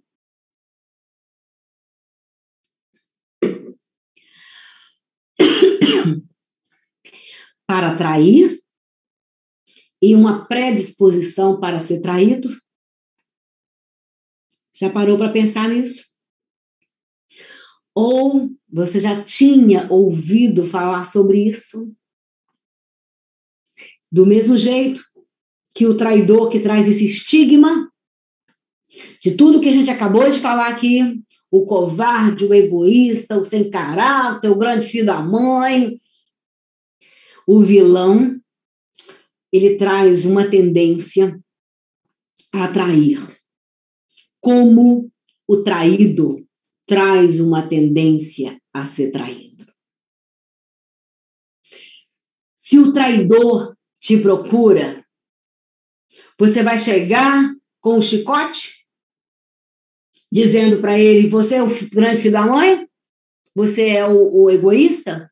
para 7.67 7.93
trair 7.97 8.60
e 10.01 10.15
uma 10.15 10.45
predisposição 10.45 11.59
para 11.59 11.79
ser 11.79 12.01
traído? 12.01 12.49
Já 14.73 14.89
parou 14.89 15.17
para 15.17 15.31
pensar 15.31 15.69
nisso? 15.69 16.11
Ou 17.93 18.49
você 18.69 18.99
já 18.99 19.23
tinha 19.23 19.87
ouvido 19.91 20.65
falar 20.65 21.03
sobre 21.03 21.49
isso? 21.49 21.93
Do 24.11 24.25
mesmo 24.25 24.57
jeito 24.57 25.01
que 25.73 25.85
o 25.85 25.95
traidor 25.95 26.49
que 26.49 26.59
traz 26.59 26.87
esse 26.87 27.05
estigma 27.05 27.91
de 29.21 29.35
tudo 29.35 29.61
que 29.61 29.69
a 29.69 29.71
gente 29.71 29.89
acabou 29.89 30.29
de 30.29 30.39
falar 30.39 30.67
aqui, 30.67 31.23
o 31.49 31.65
covarde, 31.65 32.45
o 32.45 32.53
egoísta, 32.53 33.37
o 33.37 33.43
sem 33.43 33.69
caráter, 33.69 34.49
o 34.49 34.57
grande 34.57 34.87
filho 34.87 35.05
da 35.05 35.21
mãe. 35.21 35.97
O 37.45 37.61
vilão, 37.61 38.40
ele 39.51 39.75
traz 39.75 40.25
uma 40.25 40.49
tendência 40.49 41.39
a 42.53 42.65
atrair, 42.65 43.19
como 44.39 45.11
o 45.47 45.63
traído 45.63 46.45
traz 46.85 47.39
uma 47.39 47.67
tendência 47.67 48.59
a 48.73 48.85
ser 48.85 49.11
traído. 49.11 49.71
Se 52.55 52.77
o 52.77 52.93
traidor 52.93 53.75
te 53.99 54.17
procura, 54.17 55.05
você 56.37 56.63
vai 56.63 56.77
chegar 56.79 57.53
com 57.79 57.97
o 57.97 58.01
chicote, 58.01 58.85
dizendo 60.31 60.79
para 60.79 60.97
ele: 60.99 61.29
Você 61.29 61.55
é 61.55 61.63
o 61.63 61.67
grande 61.93 62.21
filho 62.21 62.33
da 62.33 62.45
mãe? 62.45 62.87
Você 63.55 63.89
é 63.89 64.07
o, 64.07 64.43
o 64.43 64.49
egoísta? 64.49 65.30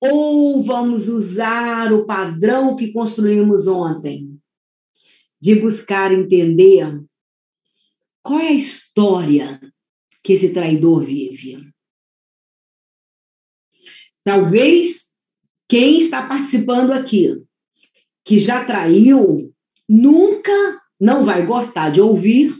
Ou 0.00 0.62
vamos 0.62 1.08
usar 1.08 1.92
o 1.92 2.04
padrão 2.04 2.76
que 2.76 2.92
construímos 2.92 3.66
ontem, 3.66 4.38
de 5.40 5.54
buscar 5.54 6.12
entender 6.12 7.02
qual 8.22 8.40
é 8.40 8.48
a 8.48 8.52
história 8.52 9.60
que 10.22 10.32
esse 10.32 10.52
traidor 10.52 11.04
vive? 11.04 11.72
Talvez 14.24 15.16
quem 15.68 15.98
está 15.98 16.26
participando 16.26 16.92
aqui, 16.92 17.40
que 18.24 18.36
já 18.38 18.64
traiu, 18.64 19.54
nunca 19.88 20.82
não 21.00 21.24
vai 21.24 21.46
gostar 21.46 21.90
de 21.90 22.00
ouvir 22.00 22.52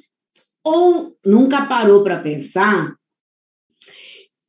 ou 0.65 1.19
nunca 1.27 1.67
parou 1.67 2.05
para 2.05 2.23
pensar 2.23 2.97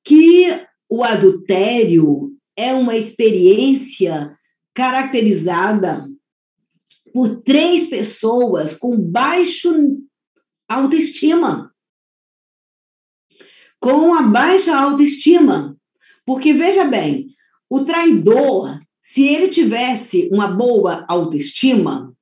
que 0.03 0.45
o 0.87 1.03
adultério 1.03 2.36
é 2.57 2.73
uma 2.73 2.97
experiência 2.97 4.35
caracterizada 4.73 6.05
por 7.13 7.41
três 7.41 7.87
pessoas 7.87 8.73
com 8.75 8.99
baixo 8.99 9.71
autoestima. 10.67 11.73
Com 13.79 14.13
a 14.15 14.23
baixa 14.23 14.75
autoestima. 14.75 15.77
Porque, 16.25 16.51
veja 16.51 16.83
bem, 16.83 17.27
o 17.69 17.85
traidor, 17.85 18.79
se 18.99 19.23
ele 19.23 19.47
tivesse 19.47 20.27
uma 20.31 20.47
boa 20.47 21.05
autoestima, 21.07 22.13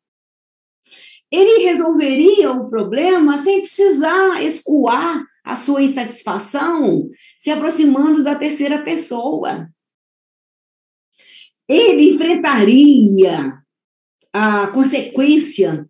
ele 1.32 1.64
resolveria 1.64 2.52
o 2.52 2.70
problema 2.70 3.38
sem 3.38 3.62
precisar 3.62 4.44
escoar 4.44 5.26
a 5.44 5.56
sua 5.56 5.82
insatisfação 5.82 7.10
se 7.38 7.52
aproximando 7.52 8.24
da 8.24 8.36
terceira 8.36 8.84
pessoa. 8.84 9.70
Ele 11.68 12.09
enfrentaria 12.09 13.53
a 14.34 14.68
consequência 14.68 15.88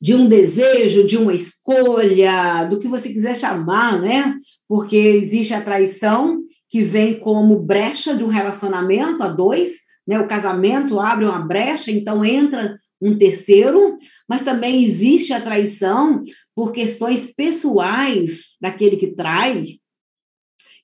de 0.00 0.14
um 0.14 0.28
desejo, 0.28 1.06
de 1.06 1.16
uma 1.16 1.34
escolha, 1.34 2.64
do 2.64 2.78
que 2.78 2.86
você 2.86 3.12
quiser 3.12 3.36
chamar, 3.36 4.00
né? 4.00 4.34
Porque 4.68 4.96
existe 4.96 5.52
a 5.52 5.60
traição 5.60 6.40
que 6.68 6.82
vem 6.82 7.18
como 7.18 7.58
brecha 7.58 8.14
de 8.14 8.22
um 8.22 8.28
relacionamento 8.28 9.22
a 9.22 9.28
dois, 9.28 9.80
né? 10.06 10.20
O 10.20 10.28
casamento 10.28 11.00
abre 11.00 11.24
uma 11.24 11.40
brecha, 11.40 11.90
então 11.90 12.24
entra 12.24 12.76
um 13.00 13.16
terceiro, 13.16 13.96
mas 14.28 14.42
também 14.42 14.84
existe 14.84 15.32
a 15.32 15.40
traição 15.40 16.22
por 16.54 16.72
questões 16.72 17.32
pessoais 17.32 18.56
daquele 18.60 18.96
que 18.96 19.14
trai. 19.14 19.78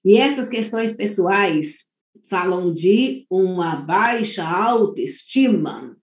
E 0.05 0.17
essas 0.17 0.49
questões 0.49 0.95
pessoais 0.95 1.94
falam 2.29 2.73
de 2.73 3.27
uma 3.31 3.77
baixa 3.77 4.45
autoestima, 4.45 5.97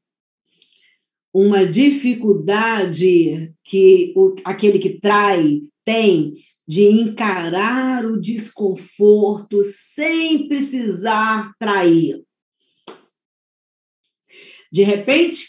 uma 1.34 1.66
dificuldade 1.66 3.54
que 3.64 4.14
o, 4.16 4.36
aquele 4.44 4.80
que 4.80 5.00
trai 5.00 5.62
tem 5.86 6.34
de 6.68 6.86
encarar 6.86 8.06
o 8.06 8.20
desconforto 8.20 9.64
sem 9.64 10.48
precisar 10.48 11.52
trair. 11.60 12.24
De 14.72 14.84
repente, 14.84 15.48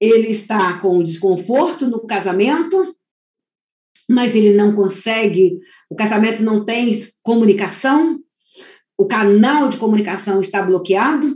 ele 0.00 0.28
está 0.28 0.80
com 0.80 1.02
desconforto 1.02 1.86
no 1.86 2.06
casamento, 2.06 2.96
mas 4.10 4.34
ele 4.34 4.52
não 4.54 4.74
consegue, 4.74 5.60
o 5.88 5.94
casamento 5.94 6.42
não 6.42 6.64
tem 6.64 6.92
comunicação, 7.22 8.23
o 8.96 9.06
canal 9.06 9.68
de 9.68 9.76
comunicação 9.76 10.40
está 10.40 10.62
bloqueado, 10.62 11.34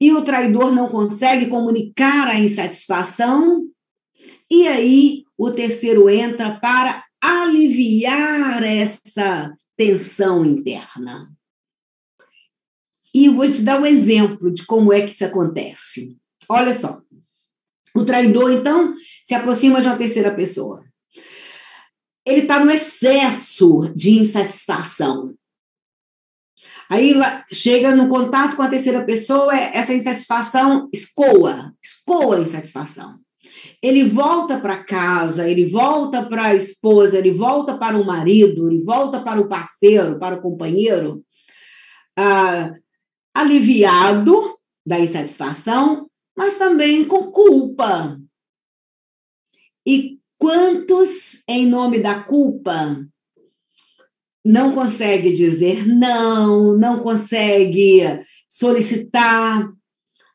e 0.00 0.12
o 0.12 0.22
traidor 0.22 0.72
não 0.72 0.88
consegue 0.88 1.46
comunicar 1.46 2.28
a 2.28 2.38
insatisfação, 2.38 3.64
e 4.50 4.66
aí 4.66 5.24
o 5.36 5.50
terceiro 5.50 6.08
entra 6.08 6.58
para 6.58 7.04
aliviar 7.20 8.62
essa 8.62 9.54
tensão 9.76 10.44
interna. 10.44 11.28
E 13.14 13.28
vou 13.28 13.50
te 13.50 13.62
dar 13.62 13.80
um 13.80 13.86
exemplo 13.86 14.52
de 14.52 14.64
como 14.66 14.92
é 14.92 15.02
que 15.02 15.10
isso 15.10 15.24
acontece. 15.24 16.16
Olha 16.48 16.74
só. 16.74 17.00
O 17.94 18.04
traidor, 18.04 18.52
então, 18.52 18.94
se 19.24 19.34
aproxima 19.34 19.80
de 19.80 19.88
uma 19.88 19.96
terceira 19.96 20.34
pessoa. 20.34 20.84
Ele 22.24 22.42
está 22.42 22.62
no 22.62 22.70
excesso 22.70 23.92
de 23.96 24.18
insatisfação. 24.18 25.34
Aí 26.90 27.14
chega 27.52 27.94
no 27.94 28.08
contato 28.08 28.56
com 28.56 28.62
a 28.62 28.68
terceira 28.68 29.04
pessoa, 29.04 29.54
essa 29.54 29.92
insatisfação 29.92 30.88
escoa, 30.92 31.74
escoa 31.82 32.36
a 32.36 32.40
insatisfação. 32.40 33.14
Ele 33.82 34.04
volta 34.04 34.58
para 34.58 34.82
casa, 34.82 35.48
ele 35.48 35.66
volta 35.68 36.24
para 36.26 36.46
a 36.46 36.54
esposa, 36.54 37.18
ele 37.18 37.30
volta 37.30 37.76
para 37.76 37.96
o 37.96 38.04
marido, 38.04 38.68
ele 38.68 38.82
volta 38.82 39.20
para 39.22 39.40
o 39.40 39.48
parceiro, 39.48 40.18
para 40.18 40.36
o 40.36 40.40
companheiro, 40.40 41.22
ah, 42.16 42.74
aliviado 43.34 44.34
da 44.84 44.98
insatisfação, 44.98 46.08
mas 46.36 46.56
também 46.56 47.04
com 47.04 47.30
culpa. 47.30 48.18
E 49.86 50.18
quantos, 50.38 51.42
em 51.48 51.66
nome 51.66 52.00
da 52.00 52.22
culpa, 52.22 53.06
não 54.44 54.72
consegue 54.72 55.32
dizer 55.32 55.86
não, 55.86 56.76
não 56.76 57.00
consegue 57.00 58.02
solicitar 58.48 59.70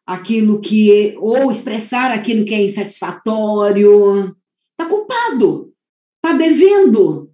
aquilo 0.06 0.60
que 0.60 1.16
ou 1.18 1.51
expressar 1.51 2.12
aquilo 2.12 2.45
que 2.45 2.54
é 2.54 2.64
insatisfatório, 2.64 4.36
está 4.72 4.86
culpado, 4.88 5.74
está 6.16 6.38
devendo. 6.38 7.32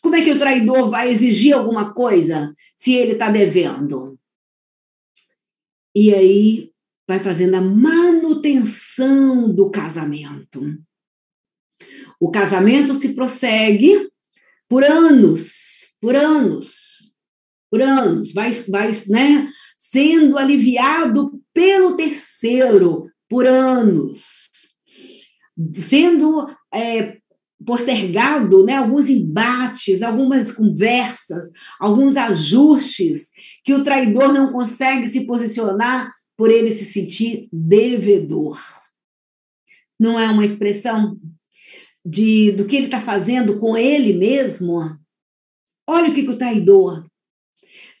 Como 0.00 0.16
é 0.16 0.22
que 0.22 0.30
o 0.30 0.38
traidor 0.38 0.90
vai 0.90 1.10
exigir 1.10 1.54
alguma 1.54 1.92
coisa 1.92 2.54
se 2.74 2.92
ele 2.94 3.12
está 3.12 3.30
devendo? 3.30 4.18
E 5.94 6.14
aí 6.14 6.70
vai 7.06 7.18
fazendo 7.18 7.54
a 7.54 7.60
manutenção 7.60 9.52
do 9.52 9.70
casamento. 9.70 10.62
O 12.20 12.30
casamento 12.30 12.94
se 12.94 13.14
prossegue 13.14 14.10
por 14.68 14.84
anos, 14.84 15.77
por 16.00 16.14
anos, 16.14 17.12
por 17.70 17.82
anos, 17.82 18.32
vai, 18.32 18.50
vai 18.68 18.90
né, 19.08 19.48
sendo 19.78 20.38
aliviado 20.38 21.40
pelo 21.52 21.96
terceiro 21.96 23.10
por 23.28 23.46
anos, 23.46 24.50
sendo 25.74 26.48
é, 26.72 27.18
postergado 27.64 28.64
né, 28.64 28.76
alguns 28.76 29.08
embates, 29.08 30.02
algumas 30.02 30.52
conversas, 30.52 31.50
alguns 31.78 32.16
ajustes 32.16 33.30
que 33.64 33.74
o 33.74 33.82
traidor 33.82 34.32
não 34.32 34.52
consegue 34.52 35.08
se 35.08 35.26
posicionar 35.26 36.12
por 36.36 36.50
ele 36.50 36.70
se 36.70 36.84
sentir 36.84 37.48
devedor. 37.52 38.58
Não 39.98 40.18
é 40.18 40.28
uma 40.28 40.44
expressão 40.44 41.18
de 42.06 42.52
do 42.52 42.64
que 42.64 42.76
ele 42.76 42.86
está 42.86 43.00
fazendo 43.00 43.58
com 43.58 43.76
ele 43.76 44.14
mesmo, 44.14 44.80
Olha 45.90 46.10
o 46.10 46.14
que, 46.14 46.22
que 46.22 46.28
o 46.28 46.36
traidor, 46.36 47.08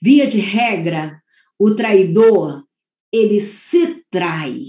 via 0.02 0.26
de 0.26 0.38
regra, 0.38 1.22
o 1.58 1.74
traidor, 1.74 2.62
ele 3.10 3.40
se 3.40 4.04
trai. 4.10 4.66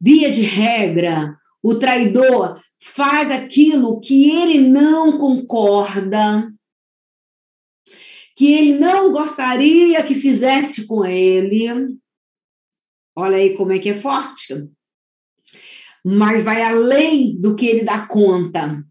Via 0.00 0.30
de 0.30 0.42
regra, 0.42 1.36
o 1.60 1.74
traidor 1.74 2.62
faz 2.80 3.28
aquilo 3.28 4.00
que 4.00 4.30
ele 4.30 4.58
não 4.58 5.18
concorda, 5.18 6.48
que 8.36 8.52
ele 8.52 8.78
não 8.78 9.10
gostaria 9.10 10.00
que 10.04 10.14
fizesse 10.14 10.86
com 10.86 11.04
ele. 11.04 11.66
Olha 13.16 13.38
aí 13.38 13.56
como 13.56 13.72
é 13.72 13.80
que 13.80 13.88
é 13.88 14.00
forte. 14.00 14.70
Mas 16.04 16.44
vai 16.44 16.62
além 16.62 17.36
do 17.40 17.56
que 17.56 17.66
ele 17.66 17.82
dá 17.82 18.06
conta. 18.06 18.86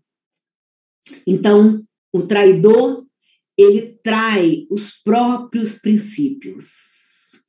Então, 1.27 1.85
o 2.13 2.27
traidor, 2.27 3.05
ele 3.57 3.99
trai 4.03 4.67
os 4.69 4.91
próprios 5.01 5.79
princípios. 5.79 7.43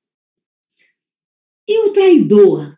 E 1.69 1.89
o 1.89 1.93
traidor, 1.93 2.77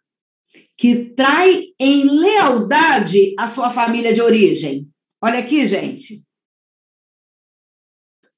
que 0.77 1.15
trai 1.17 1.69
em 1.81 2.05
lealdade 2.05 3.35
a 3.39 3.49
sua 3.49 3.71
família 3.71 4.13
de 4.13 4.21
origem? 4.21 4.89
Olha 5.23 5.39
aqui, 5.39 5.67
gente. 5.67 6.25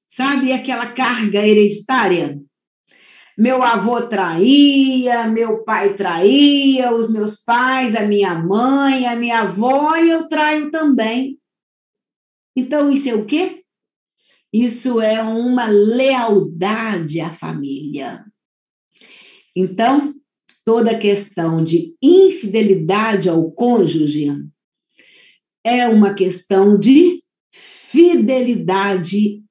Sabe 0.07 0.51
aquela 0.51 0.91
carga 0.91 1.45
hereditária? 1.45 2.39
Meu 3.37 3.63
avô 3.63 4.01
traía, 4.01 5.27
meu 5.27 5.63
pai 5.63 5.93
traía, 5.93 6.93
os 6.93 7.09
meus 7.09 7.41
pais, 7.41 7.95
a 7.95 8.01
minha 8.05 8.33
mãe, 8.33 9.05
a 9.05 9.15
minha 9.15 9.41
avó, 9.41 9.95
e 9.95 10.09
eu 10.09 10.27
traio 10.27 10.69
também. 10.69 11.38
Então, 12.59 12.91
isso 12.91 13.07
é 13.07 13.15
o 13.15 13.25
quê? 13.25 13.63
Isso 14.51 14.99
é 14.99 15.23
uma 15.23 15.67
lealdade 15.67 17.21
à 17.21 17.29
família. 17.29 18.25
Então, 19.55 20.13
toda 20.65 20.99
questão 20.99 21.63
de 21.63 21.95
infidelidade 22.03 23.29
ao 23.29 23.49
cônjuge 23.49 24.27
é 25.63 25.87
uma 25.87 26.13
questão 26.13 26.77
de 26.77 27.23
fidelidade 27.53 29.41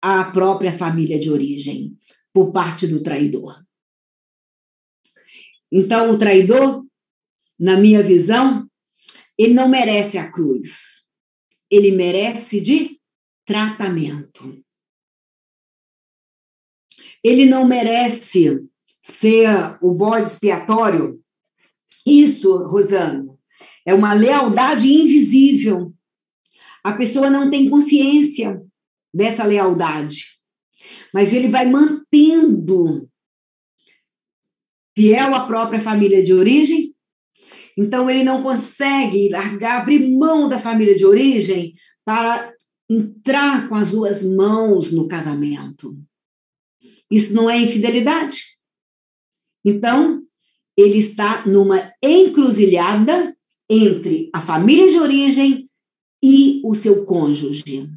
à 0.00 0.24
própria 0.24 0.72
família 0.72 1.18
de 1.18 1.30
origem 1.30 1.94
por 2.32 2.50
parte 2.50 2.86
do 2.86 3.02
traidor. 3.02 3.62
Então, 5.70 6.12
o 6.12 6.16
traidor, 6.16 6.82
na 7.60 7.76
minha 7.76 8.02
visão, 8.02 8.66
ele 9.36 9.52
não 9.52 9.68
merece 9.68 10.16
a 10.16 10.32
cruz. 10.32 10.93
Ele 11.70 11.90
merece 11.90 12.60
de 12.60 13.00
tratamento. 13.46 14.62
Ele 17.22 17.46
não 17.46 17.66
merece 17.66 18.66
ser 19.02 19.48
o 19.80 19.92
bode 19.94 20.28
expiatório. 20.28 21.20
Isso, 22.06 22.66
Rosana, 22.66 23.26
é 23.86 23.94
uma 23.94 24.12
lealdade 24.12 24.92
invisível. 24.92 25.92
A 26.82 26.92
pessoa 26.92 27.30
não 27.30 27.50
tem 27.50 27.68
consciência 27.68 28.62
dessa 29.12 29.44
lealdade 29.44 30.34
mas 31.14 31.32
ele 31.32 31.48
vai 31.48 31.64
mantendo 31.64 33.08
fiel 34.96 35.32
à 35.32 35.46
própria 35.46 35.80
família 35.80 36.22
de 36.24 36.32
origem. 36.34 36.83
Então, 37.76 38.08
ele 38.08 38.22
não 38.22 38.42
consegue 38.42 39.28
largar, 39.28 39.82
abrir 39.82 40.08
mão 40.16 40.48
da 40.48 40.58
família 40.58 40.94
de 40.94 41.04
origem 41.04 41.74
para 42.04 42.52
entrar 42.88 43.68
com 43.68 43.74
as 43.74 43.90
duas 43.90 44.24
mãos 44.24 44.92
no 44.92 45.08
casamento. 45.08 45.98
Isso 47.10 47.34
não 47.34 47.48
é 47.48 47.58
infidelidade. 47.58 48.56
Então, 49.64 50.22
ele 50.76 50.98
está 50.98 51.46
numa 51.46 51.92
encruzilhada 52.02 53.36
entre 53.68 54.30
a 54.32 54.40
família 54.40 54.90
de 54.90 54.98
origem 54.98 55.70
e 56.22 56.60
o 56.64 56.74
seu 56.74 57.04
cônjuge. 57.04 57.90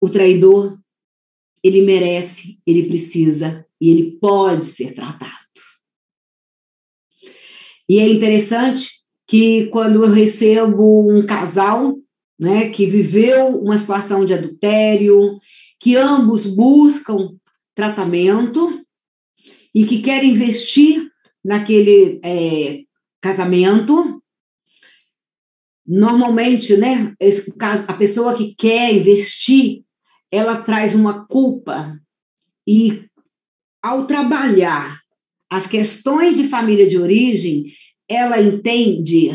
O 0.00 0.08
traidor 0.08 0.78
ele 1.62 1.82
merece, 1.82 2.60
ele 2.66 2.86
precisa 2.86 3.66
e 3.80 3.90
ele 3.90 4.18
pode 4.18 4.64
ser 4.64 4.94
tratado. 4.94 5.35
E 7.88 7.98
é 7.98 8.08
interessante 8.08 8.90
que 9.26 9.66
quando 9.66 10.04
eu 10.04 10.10
recebo 10.10 11.10
um 11.10 11.24
casal, 11.24 11.96
né, 12.38 12.70
que 12.70 12.86
viveu 12.86 13.58
uma 13.60 13.78
situação 13.78 14.24
de 14.24 14.34
adultério, 14.34 15.38
que 15.80 15.96
ambos 15.96 16.46
buscam 16.46 17.30
tratamento 17.74 18.84
e 19.74 19.84
que 19.84 20.00
querem 20.00 20.30
investir 20.30 21.08
naquele 21.44 22.20
é, 22.24 22.82
casamento, 23.20 24.22
normalmente, 25.86 26.76
né, 26.76 27.14
a 27.86 27.94
pessoa 27.94 28.36
que 28.36 28.54
quer 28.54 28.94
investir 28.94 29.86
ela 30.30 30.60
traz 30.60 30.94
uma 30.94 31.26
culpa. 31.26 31.98
E 32.66 33.08
ao 33.82 34.06
trabalhar 34.06 35.00
as 35.50 35.66
questões 35.66 36.36
de 36.36 36.44
família 36.44 36.86
de 36.86 36.98
origem, 36.98 37.64
ela 38.08 38.40
entende 38.40 39.30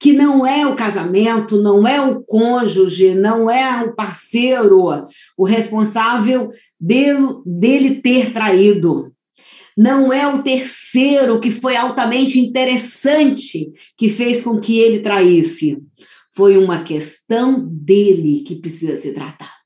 que 0.00 0.14
não 0.14 0.46
é 0.46 0.66
o 0.66 0.74
casamento, 0.74 1.60
não 1.60 1.86
é 1.86 2.00
o 2.00 2.22
cônjuge, 2.22 3.14
não 3.14 3.50
é 3.50 3.84
o 3.84 3.94
parceiro 3.94 5.06
o 5.36 5.44
responsável 5.44 6.48
dele, 6.80 7.28
dele 7.44 7.94
ter 8.00 8.32
traído. 8.32 9.12
Não 9.76 10.12
é 10.12 10.26
o 10.26 10.42
terceiro 10.42 11.38
que 11.38 11.50
foi 11.50 11.76
altamente 11.76 12.40
interessante 12.40 13.70
que 13.96 14.08
fez 14.08 14.42
com 14.42 14.58
que 14.58 14.78
ele 14.78 15.00
traísse. 15.00 15.78
Foi 16.34 16.56
uma 16.56 16.82
questão 16.82 17.66
dele 17.70 18.42
que 18.46 18.56
precisa 18.56 18.96
ser 18.96 19.12
tratada. 19.12 19.59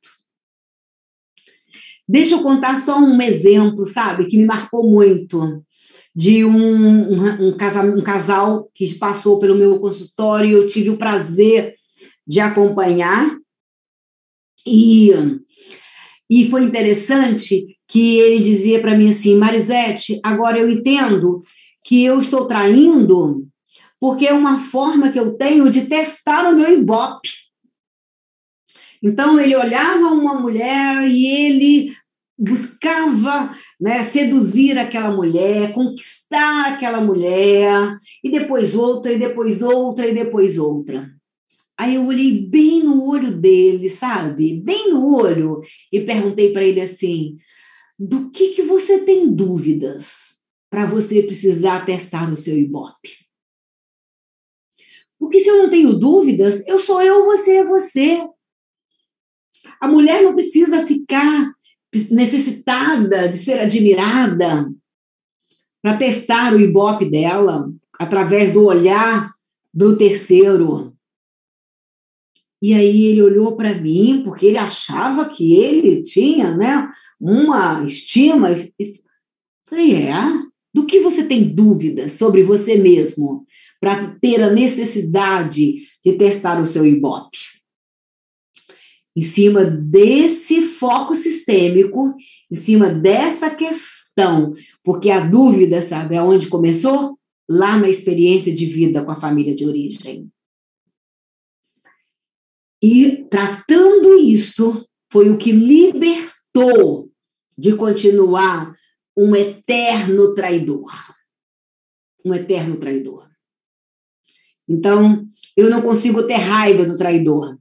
Deixa 2.06 2.34
eu 2.34 2.42
contar 2.42 2.76
só 2.76 2.98
um 2.98 3.20
exemplo, 3.22 3.86
sabe, 3.86 4.26
que 4.26 4.36
me 4.36 4.44
marcou 4.44 4.88
muito, 4.88 5.62
de 6.14 6.44
um, 6.44 6.54
um, 6.54 7.48
um, 7.48 7.56
casal, 7.56 7.86
um 7.86 8.02
casal 8.02 8.70
que 8.74 8.94
passou 8.94 9.38
pelo 9.38 9.56
meu 9.56 9.80
consultório 9.80 10.48
e 10.48 10.52
eu 10.52 10.66
tive 10.66 10.90
o 10.90 10.96
prazer 10.96 11.74
de 12.26 12.40
acompanhar. 12.40 13.36
E, 14.66 15.10
e 16.30 16.48
foi 16.48 16.64
interessante 16.64 17.66
que 17.88 18.18
ele 18.18 18.42
dizia 18.42 18.80
para 18.80 18.96
mim 18.96 19.10
assim: 19.10 19.36
Marisete, 19.36 20.20
agora 20.22 20.58
eu 20.58 20.70
entendo 20.70 21.42
que 21.84 22.04
eu 22.04 22.18
estou 22.18 22.46
traindo 22.46 23.46
porque 24.00 24.26
é 24.26 24.34
uma 24.34 24.60
forma 24.60 25.10
que 25.10 25.18
eu 25.18 25.34
tenho 25.34 25.70
de 25.70 25.86
testar 25.86 26.46
o 26.52 26.54
meu 26.54 26.70
ibope. 26.78 27.43
Então 29.04 29.38
ele 29.38 29.54
olhava 29.54 30.06
uma 30.06 30.40
mulher 30.40 31.06
e 31.06 31.26
ele 31.26 31.92
buscava 32.38 33.54
né, 33.78 34.02
seduzir 34.02 34.78
aquela 34.78 35.14
mulher, 35.14 35.74
conquistar 35.74 36.72
aquela 36.72 37.02
mulher, 37.02 37.96
e 38.24 38.30
depois 38.30 38.74
outra, 38.74 39.12
e 39.12 39.18
depois 39.18 39.60
outra, 39.60 40.08
e 40.08 40.14
depois 40.14 40.56
outra. 40.56 41.08
Aí 41.78 41.96
eu 41.96 42.06
olhei 42.06 42.48
bem 42.48 42.82
no 42.82 43.04
olho 43.04 43.36
dele, 43.38 43.90
sabe? 43.90 44.60
Bem 44.64 44.90
no 44.90 45.14
olho, 45.14 45.60
e 45.92 46.00
perguntei 46.00 46.52
para 46.52 46.64
ele 46.64 46.80
assim: 46.80 47.36
do 47.98 48.30
que, 48.30 48.54
que 48.54 48.62
você 48.62 49.00
tem 49.04 49.30
dúvidas 49.30 50.36
para 50.70 50.86
você 50.86 51.22
precisar 51.22 51.84
testar 51.84 52.30
no 52.30 52.38
seu 52.38 52.56
Ibope? 52.56 53.10
Porque 55.18 55.40
se 55.40 55.48
eu 55.48 55.58
não 55.58 55.68
tenho 55.68 55.92
dúvidas, 55.92 56.66
eu 56.66 56.78
sou 56.78 57.02
eu, 57.02 57.24
você 57.26 57.58
é 57.58 57.64
você. 57.64 58.26
A 59.84 59.88
mulher 59.88 60.22
não 60.22 60.32
precisa 60.32 60.86
ficar 60.86 61.52
necessitada 62.10 63.28
de 63.28 63.36
ser 63.36 63.60
admirada 63.60 64.72
para 65.82 65.98
testar 65.98 66.54
o 66.54 66.60
ibope 66.60 67.04
dela 67.04 67.70
através 68.00 68.50
do 68.50 68.64
olhar 68.64 69.30
do 69.74 69.94
terceiro. 69.94 70.96
E 72.62 72.72
aí 72.72 73.04
ele 73.04 73.20
olhou 73.20 73.58
para 73.58 73.74
mim, 73.74 74.22
porque 74.24 74.46
ele 74.46 74.56
achava 74.56 75.28
que 75.28 75.54
ele 75.54 76.02
tinha 76.02 76.56
né, 76.56 76.88
uma 77.20 77.84
estima. 77.84 78.52
E 78.52 78.94
falei, 79.68 79.96
é? 79.96 80.14
Do 80.72 80.86
que 80.86 81.00
você 81.00 81.24
tem 81.24 81.44
dúvidas 81.44 82.12
sobre 82.12 82.42
você 82.42 82.76
mesmo 82.78 83.44
para 83.78 84.16
ter 84.18 84.42
a 84.42 84.50
necessidade 84.50 85.82
de 86.02 86.12
testar 86.14 86.58
o 86.58 86.64
seu 86.64 86.86
ibope? 86.86 87.53
Em 89.16 89.22
cima 89.22 89.64
desse 89.64 90.62
foco 90.62 91.14
sistêmico, 91.14 92.14
em 92.50 92.56
cima 92.56 92.88
desta 92.90 93.48
questão, 93.48 94.54
porque 94.82 95.10
a 95.10 95.20
dúvida, 95.20 95.80
sabe, 95.80 96.16
aonde 96.16 96.48
começou? 96.48 97.18
Lá 97.48 97.76
na 97.78 97.88
experiência 97.88 98.54
de 98.54 98.66
vida 98.66 99.04
com 99.04 99.10
a 99.10 99.16
família 99.16 99.54
de 99.54 99.64
origem. 99.64 100.28
E 102.82 103.24
tratando 103.30 104.18
isso, 104.18 104.86
foi 105.10 105.30
o 105.30 105.38
que 105.38 105.52
libertou 105.52 107.10
de 107.56 107.74
continuar 107.76 108.74
um 109.16 109.34
eterno 109.34 110.34
traidor. 110.34 110.92
Um 112.24 112.34
eterno 112.34 112.76
traidor. 112.76 113.28
Então, 114.68 115.26
eu 115.56 115.70
não 115.70 115.82
consigo 115.82 116.26
ter 116.26 116.34
raiva 116.34 116.84
do 116.84 116.96
traidor, 116.96 117.56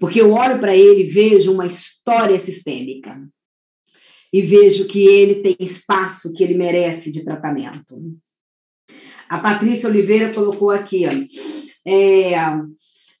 porque 0.00 0.20
eu 0.20 0.32
olho 0.32 0.58
para 0.58 0.74
ele 0.74 1.02
e 1.02 1.06
vejo 1.06 1.52
uma 1.52 1.66
história 1.66 2.38
sistêmica. 2.38 3.22
E 4.32 4.40
vejo 4.40 4.86
que 4.86 5.06
ele 5.06 5.36
tem 5.36 5.56
espaço 5.60 6.32
que 6.32 6.42
ele 6.42 6.54
merece 6.54 7.12
de 7.12 7.22
tratamento. 7.22 8.00
A 9.28 9.38
Patrícia 9.38 9.88
Oliveira 9.88 10.32
colocou 10.32 10.70
aqui, 10.70 11.04
é, 11.86 12.32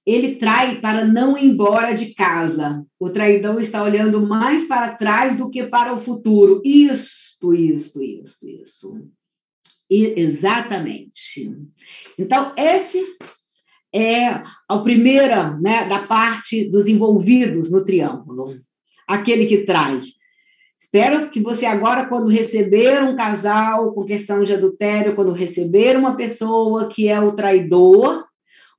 ele 0.06 0.36
trai 0.36 0.80
para 0.80 1.04
não 1.04 1.36
ir 1.36 1.46
embora 1.46 1.92
de 1.92 2.14
casa. 2.14 2.84
O 2.98 3.10
traidor 3.10 3.60
está 3.60 3.82
olhando 3.82 4.26
mais 4.26 4.66
para 4.66 4.94
trás 4.94 5.36
do 5.36 5.50
que 5.50 5.64
para 5.64 5.92
o 5.92 5.98
futuro. 5.98 6.62
Isto, 6.64 7.54
isto, 7.54 8.02
isto, 8.02 8.48
isso. 8.48 9.08
E, 9.90 10.14
exatamente. 10.20 11.52
Então, 12.18 12.54
esse 12.56 13.04
é 13.92 14.42
a 14.68 14.78
primeira 14.78 15.56
né, 15.58 15.88
da 15.88 16.00
parte 16.00 16.70
dos 16.70 16.86
envolvidos 16.86 17.70
no 17.70 17.84
triângulo, 17.84 18.54
aquele 19.06 19.46
que 19.46 19.58
trai. 19.58 20.00
Espero 20.80 21.30
que 21.30 21.40
você 21.40 21.66
agora, 21.66 22.06
quando 22.06 22.28
receber 22.28 23.02
um 23.02 23.14
casal 23.14 23.92
com 23.92 24.04
questão 24.04 24.42
de 24.42 24.54
adultério, 24.54 25.14
quando 25.14 25.32
receber 25.32 25.96
uma 25.96 26.16
pessoa 26.16 26.88
que 26.88 27.06
é 27.06 27.20
o 27.20 27.32
traidor, 27.32 28.24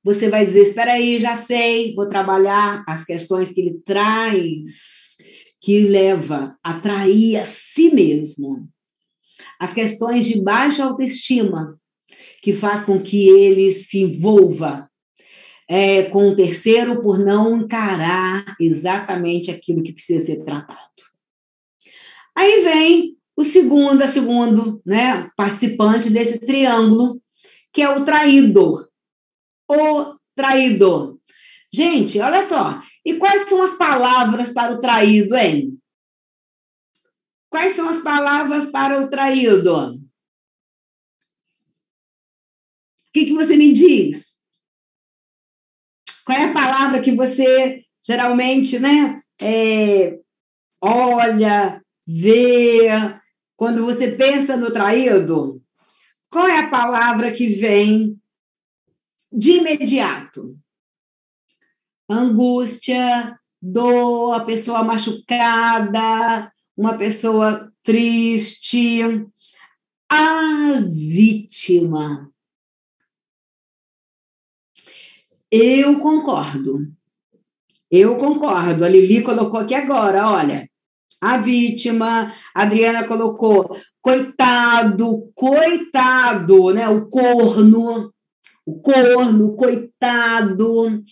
você 0.04 0.30
vai 0.30 0.44
dizer: 0.44 0.62
espera 0.62 0.94
aí, 0.94 1.20
já 1.20 1.38
sei, 1.38 1.94
vou 1.94 2.10
trabalhar 2.10 2.84
as 2.88 3.06
questões 3.06 3.52
que 3.52 3.62
ele 3.62 3.82
traz, 3.86 5.16
que 5.62 5.82
leva 5.82 6.58
a 6.64 6.80
trair 6.80 7.38
a 7.38 7.46
si 7.46 7.94
mesmo. 7.94 8.68
As 9.60 9.74
questões 9.74 10.26
de 10.26 10.42
baixa 10.42 10.84
autoestima, 10.84 11.80
que 12.42 12.52
faz 12.52 12.82
com 12.82 13.00
que 13.00 13.30
ele 13.30 13.70
se 13.72 14.02
envolva 14.02 14.91
é, 15.72 16.04
com 16.04 16.30
o 16.30 16.36
terceiro 16.36 17.02
por 17.02 17.18
não 17.18 17.62
encarar 17.62 18.44
exatamente 18.60 19.50
aquilo 19.50 19.82
que 19.82 19.94
precisa 19.94 20.26
ser 20.26 20.44
tratado. 20.44 20.80
Aí 22.36 22.62
vem 22.62 23.18
o 23.38 23.44
segundo, 23.44 24.02
a 24.02 24.08
segundo 24.08 24.82
né, 24.86 25.30
participante 25.38 26.10
desse 26.10 26.40
triângulo, 26.40 27.22
que 27.72 27.82
é 27.82 27.90
o 27.90 28.04
traidor 28.04 28.92
o 29.72 30.20
traidor. 30.36 31.18
Gente, 31.72 32.20
olha 32.20 32.44
só. 32.44 32.82
E 33.06 33.18
quais 33.18 33.48
são 33.48 33.62
as 33.62 33.76
palavras 33.76 34.52
para 34.52 34.74
o 34.74 34.80
traído, 34.80 35.36
hein? 35.36 35.80
Quais 37.50 37.74
são 37.74 37.88
as 37.88 38.02
palavras 38.04 38.70
para 38.70 39.02
o 39.02 39.10
traído? 39.10 39.76
O 39.76 40.00
que, 43.14 43.26
que 43.26 43.34
você 43.34 43.58
me 43.58 43.72
diz? 43.72 44.31
Qual 46.26 46.38
é 46.38 46.46
a 46.46 46.54
palavra 46.54 47.02
que 47.02 47.12
você 47.12 47.84
geralmente, 48.06 48.80
né, 48.80 49.22
é, 49.40 50.20
olha, 50.82 51.82
vê, 52.08 52.90
quando 53.56 53.86
você 53.86 54.12
pensa 54.12 54.58
no 54.58 54.72
traído? 54.72 55.62
Qual 56.30 56.48
é 56.48 56.60
a 56.60 56.70
palavra 56.70 57.32
que 57.32 57.48
vem 57.48 58.22
de 59.32 59.54
imediato. 59.54 60.58
Angústia, 62.10 63.40
dor, 63.62 64.34
a 64.34 64.44
pessoa 64.44 64.84
machucada, 64.84 66.52
uma 66.76 66.98
pessoa 66.98 67.72
triste, 67.82 69.02
a 70.10 70.82
vítima. 70.82 72.30
Eu 75.52 76.00
concordo. 76.00 76.80
Eu 77.90 78.18
concordo. 78.18 78.86
A 78.86 78.90
Lili 78.90 79.22
colocou 79.22 79.60
aqui 79.60 79.76
agora, 79.76 80.30
olha. 80.30 80.70
A 81.22 81.38
vítima, 81.38 82.34
a 82.56 82.62
Adriana 82.64 83.08
colocou 83.08 83.78
coitado, 84.02 85.32
coitado, 85.36 86.74
né? 86.74 86.90
O 86.90 87.08
corno 87.08 88.12
o 88.66 88.80
corno, 88.80 89.56
coitado, 89.56 91.04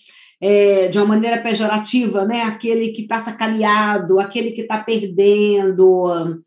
é, 0.42 0.88
de 0.88 0.98
uma 0.98 1.08
maneira 1.08 1.42
pejorativa, 1.42 2.24
né? 2.26 2.44
aquele 2.44 2.90
que 2.90 3.02
está 3.04 3.20
sacaneado, 3.20 4.20
aquele 4.20 4.52
que 4.52 4.62
está 4.62 4.78
perdendo, 4.78 6.42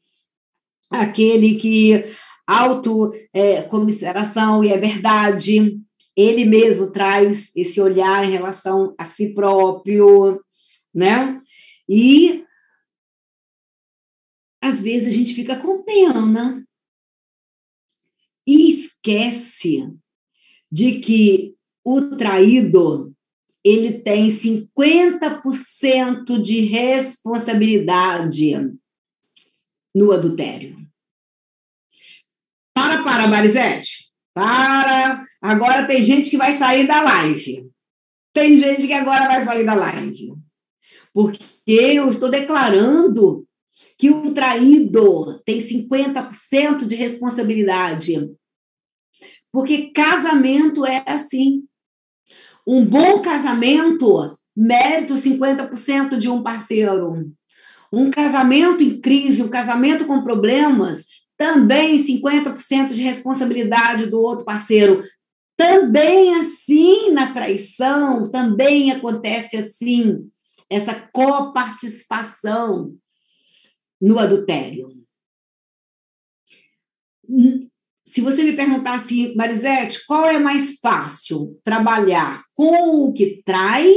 aquele 0.90 1.56
que 1.56 2.04
autocomiseração 2.46 4.62
é, 4.62 4.66
e 4.66 4.72
é 4.72 4.78
verdade, 4.78 5.80
ele 6.16 6.44
mesmo 6.44 6.90
traz 6.90 7.50
esse 7.56 7.80
olhar 7.80 8.24
em 8.24 8.30
relação 8.30 8.94
a 8.98 9.04
si 9.04 9.34
próprio, 9.34 10.42
né? 10.94 11.40
E 11.88 12.44
às 14.62 14.80
vezes 14.80 15.08
a 15.08 15.16
gente 15.16 15.34
fica 15.34 15.56
com 15.56 15.82
pena 15.82 16.64
e 18.46 18.70
esquece 18.70 19.92
de 20.70 21.00
que 21.00 21.56
o 21.84 22.16
traído 22.16 23.12
ele 23.64 24.00
tem 24.00 24.28
50% 24.28 26.42
de 26.42 26.60
responsabilidade 26.60 28.74
no 29.94 30.10
adultério. 30.10 30.76
Para, 32.74 33.04
para, 33.04 33.28
Marisete. 33.28 34.10
Para. 34.34 35.24
Agora 35.42 35.86
tem 35.86 36.04
gente 36.04 36.30
que 36.30 36.36
vai 36.36 36.52
sair 36.52 36.86
da 36.86 37.00
live. 37.02 37.68
Tem 38.32 38.56
gente 38.56 38.86
que 38.86 38.92
agora 38.92 39.26
vai 39.26 39.44
sair 39.44 39.64
da 39.66 39.74
live. 39.74 40.32
Porque 41.12 41.44
eu 41.66 42.08
estou 42.08 42.30
declarando 42.30 43.44
que 43.98 44.08
o 44.10 44.32
traído 44.32 45.42
tem 45.44 45.58
50% 45.58 46.86
de 46.86 46.94
responsabilidade 46.94 48.32
porque 49.52 49.90
casamento 49.90 50.86
é 50.86 51.04
assim. 51.06 51.64
Um 52.66 52.84
bom 52.84 53.20
casamento, 53.20 54.38
mérito 54.56 55.14
50% 55.14 56.16
de 56.16 56.28
um 56.30 56.42
parceiro. 56.42 57.30
Um 57.92 58.10
casamento 58.10 58.82
em 58.82 58.98
crise, 58.98 59.42
um 59.42 59.48
casamento 59.48 60.06
com 60.06 60.22
problemas, 60.22 61.04
também 61.36 61.98
50% 61.98 62.94
de 62.94 63.02
responsabilidade 63.02 64.06
do 64.06 64.20
outro 64.20 64.44
parceiro. 64.44 65.02
Também 65.56 66.34
assim 66.34 67.10
na 67.10 67.32
traição, 67.32 68.30
também 68.30 68.90
acontece 68.90 69.56
assim, 69.56 70.18
essa 70.68 70.94
coparticipação 71.12 72.94
no 74.00 74.18
adultério 74.18 75.02
se 78.12 78.20
você 78.20 78.42
me 78.42 78.54
perguntar 78.54 78.94
assim, 78.94 79.34
Marisete, 79.34 80.04
qual 80.06 80.26
é 80.26 80.38
mais 80.38 80.78
fácil? 80.78 81.58
Trabalhar 81.64 82.44
com 82.52 83.06
o 83.06 83.12
que 83.12 83.42
trai, 83.42 83.90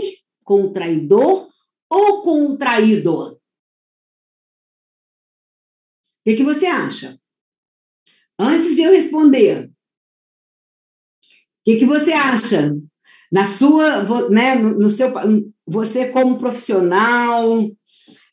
com 0.44 0.64
o 0.64 0.72
traidor 0.72 1.50
ou 1.90 2.22
com 2.22 2.46
o 2.46 2.58
traído? 2.58 3.34
O 3.34 3.40
que, 6.24 6.38
que 6.38 6.44
você 6.44 6.66
acha? 6.66 7.20
Antes 8.40 8.76
de 8.76 8.84
eu 8.84 8.92
responder, 8.94 9.70
que, 11.66 11.78
que 11.78 11.86
você 11.86 12.14
acha? 12.14 12.76
Na 13.32 13.44
sua, 13.44 14.30
né, 14.30 14.56
no, 14.56 14.90
seu, 14.90 15.12
você 15.66 16.10
como 16.10 16.38
profissional, 16.38 17.52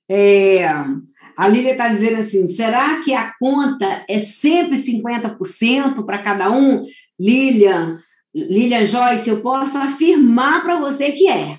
é, 0.09 0.67
a 1.37 1.49
Lília 1.49 1.73
está 1.73 1.89
dizendo 1.89 2.19
assim: 2.19 2.47
será 2.47 3.03
que 3.03 3.15
a 3.15 3.33
conta 3.41 4.05
é 4.09 4.19
sempre 4.19 4.77
50% 4.77 6.05
para 6.05 6.19
cada 6.19 6.51
um? 6.51 6.85
Lilian, 7.19 7.99
Lilian 8.35 8.87
Joyce, 8.87 9.31
eu 9.31 9.41
posso 9.41 9.79
afirmar 9.79 10.63
para 10.63 10.77
você 10.77 11.11
que 11.13 11.27
é. 11.27 11.59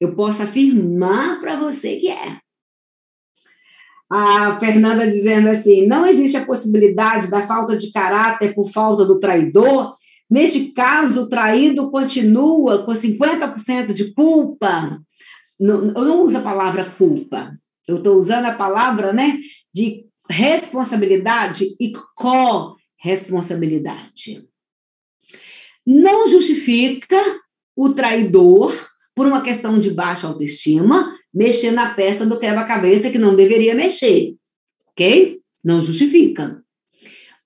Eu 0.00 0.14
posso 0.14 0.42
afirmar 0.42 1.40
para 1.40 1.56
você 1.56 1.96
que 1.96 2.08
é. 2.08 2.38
A 4.10 4.58
Fernanda 4.58 5.06
dizendo 5.06 5.48
assim: 5.48 5.86
não 5.86 6.06
existe 6.06 6.38
a 6.38 6.46
possibilidade 6.46 7.30
da 7.30 7.46
falta 7.46 7.76
de 7.76 7.92
caráter 7.92 8.54
por 8.54 8.70
falta 8.70 9.04
do 9.04 9.20
traidor. 9.20 9.97
Neste 10.30 10.72
caso, 10.72 11.22
o 11.22 11.28
traído 11.28 11.90
continua 11.90 12.84
com 12.84 12.92
50% 12.92 13.94
de 13.94 14.12
culpa. 14.12 15.00
Não, 15.58 15.88
eu 15.88 16.04
não 16.04 16.22
uso 16.22 16.38
a 16.38 16.42
palavra 16.42 16.84
culpa, 16.84 17.50
eu 17.86 17.98
estou 17.98 18.16
usando 18.16 18.44
a 18.44 18.54
palavra 18.54 19.12
né, 19.12 19.38
de 19.74 20.06
responsabilidade 20.30 21.64
e 21.80 21.92
corresponsabilidade. 22.14 24.46
Não 25.86 26.28
justifica 26.28 27.16
o 27.74 27.88
traidor, 27.90 28.72
por 29.18 29.26
uma 29.26 29.42
questão 29.42 29.80
de 29.80 29.90
baixa 29.90 30.28
autoestima, 30.28 31.12
mexer 31.34 31.72
na 31.72 31.92
peça 31.92 32.24
do 32.24 32.38
quebra-cabeça 32.38 33.10
que 33.10 33.18
não 33.18 33.34
deveria 33.34 33.74
mexer. 33.74 34.36
Ok? 34.90 35.40
Não 35.64 35.82
justifica. 35.82 36.62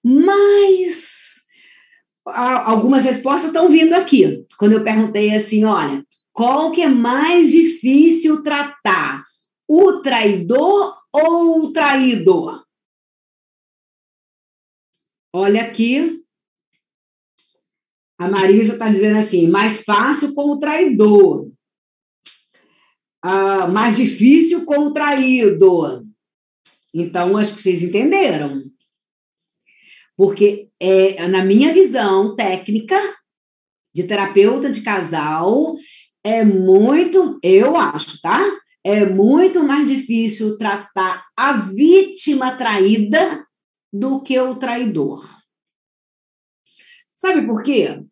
Mas 0.05 1.22
algumas 2.25 3.05
respostas 3.05 3.47
estão 3.47 3.68
vindo 3.68 3.95
aqui. 3.95 4.47
Quando 4.59 4.73
eu 4.73 4.85
perguntei 4.85 5.35
assim, 5.35 5.64
olha, 5.64 6.05
qual 6.33 6.70
que 6.70 6.83
é 6.83 6.89
mais 6.89 7.51
difícil 7.51 8.43
tratar? 8.43 9.25
o 9.75 10.03
traidor 10.03 11.03
ou 11.11 11.64
o 11.64 11.73
traído? 11.73 12.62
Olha 15.35 15.62
aqui. 15.62 16.23
A 18.18 18.29
Marisa 18.29 18.75
está 18.75 18.91
dizendo 18.91 19.18
assim: 19.18 19.49
mais 19.49 19.83
fácil 19.83 20.35
com 20.35 20.51
o 20.51 20.59
traidor. 20.59 21.51
Ah, 23.23 23.66
mais 23.66 23.97
difícil 23.97 24.66
com 24.66 24.89
o 24.89 24.93
traído. 24.93 26.07
Então, 26.93 27.39
acho 27.39 27.55
que 27.55 27.62
vocês 27.62 27.83
entenderam. 27.83 28.62
Porque, 30.14 30.68
é, 30.83 31.28
na 31.28 31.45
minha 31.45 31.72
visão 31.72 32.35
técnica, 32.35 32.97
de 33.95 34.03
terapeuta 34.03 34.68
de 34.68 34.83
casal, 34.83 35.76
é 36.24 36.45
muito, 36.45 37.39
eu 37.41 37.76
acho, 37.76 38.20
tá? 38.20 38.41
É 38.83 39.07
muito 39.07 39.62
mais 39.62 39.87
difícil 39.87 40.59
tratar 40.59 41.24
a 41.37 41.53
vítima 41.53 42.57
traída 42.57 43.47
do 43.93 44.20
que 44.24 44.37
o 44.41 44.57
traidor. 44.57 45.24
Sabe 47.14 47.47
por 47.47 47.62
quê? 47.62 48.03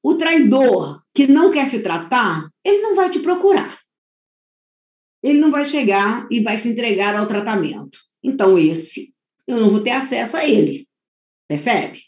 O 0.00 0.14
traidor 0.14 1.02
que 1.12 1.26
não 1.26 1.50
quer 1.50 1.66
se 1.66 1.82
tratar, 1.82 2.48
ele 2.64 2.82
não 2.82 2.94
vai 2.94 3.10
te 3.10 3.18
procurar. 3.18 3.80
Ele 5.24 5.40
não 5.40 5.50
vai 5.50 5.64
chegar 5.64 6.28
e 6.30 6.40
vai 6.40 6.56
se 6.56 6.68
entregar 6.68 7.16
ao 7.16 7.26
tratamento. 7.26 7.98
Então, 8.22 8.56
esse, 8.56 9.12
eu 9.44 9.58
não 9.58 9.70
vou 9.70 9.82
ter 9.82 9.90
acesso 9.90 10.36
a 10.36 10.46
ele. 10.46 10.85
Percebe? 11.48 12.02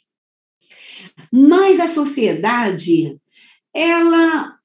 Mas 1.32 1.80
a 1.80 1.86
sociedade, 1.86 3.18
ela 3.74 4.57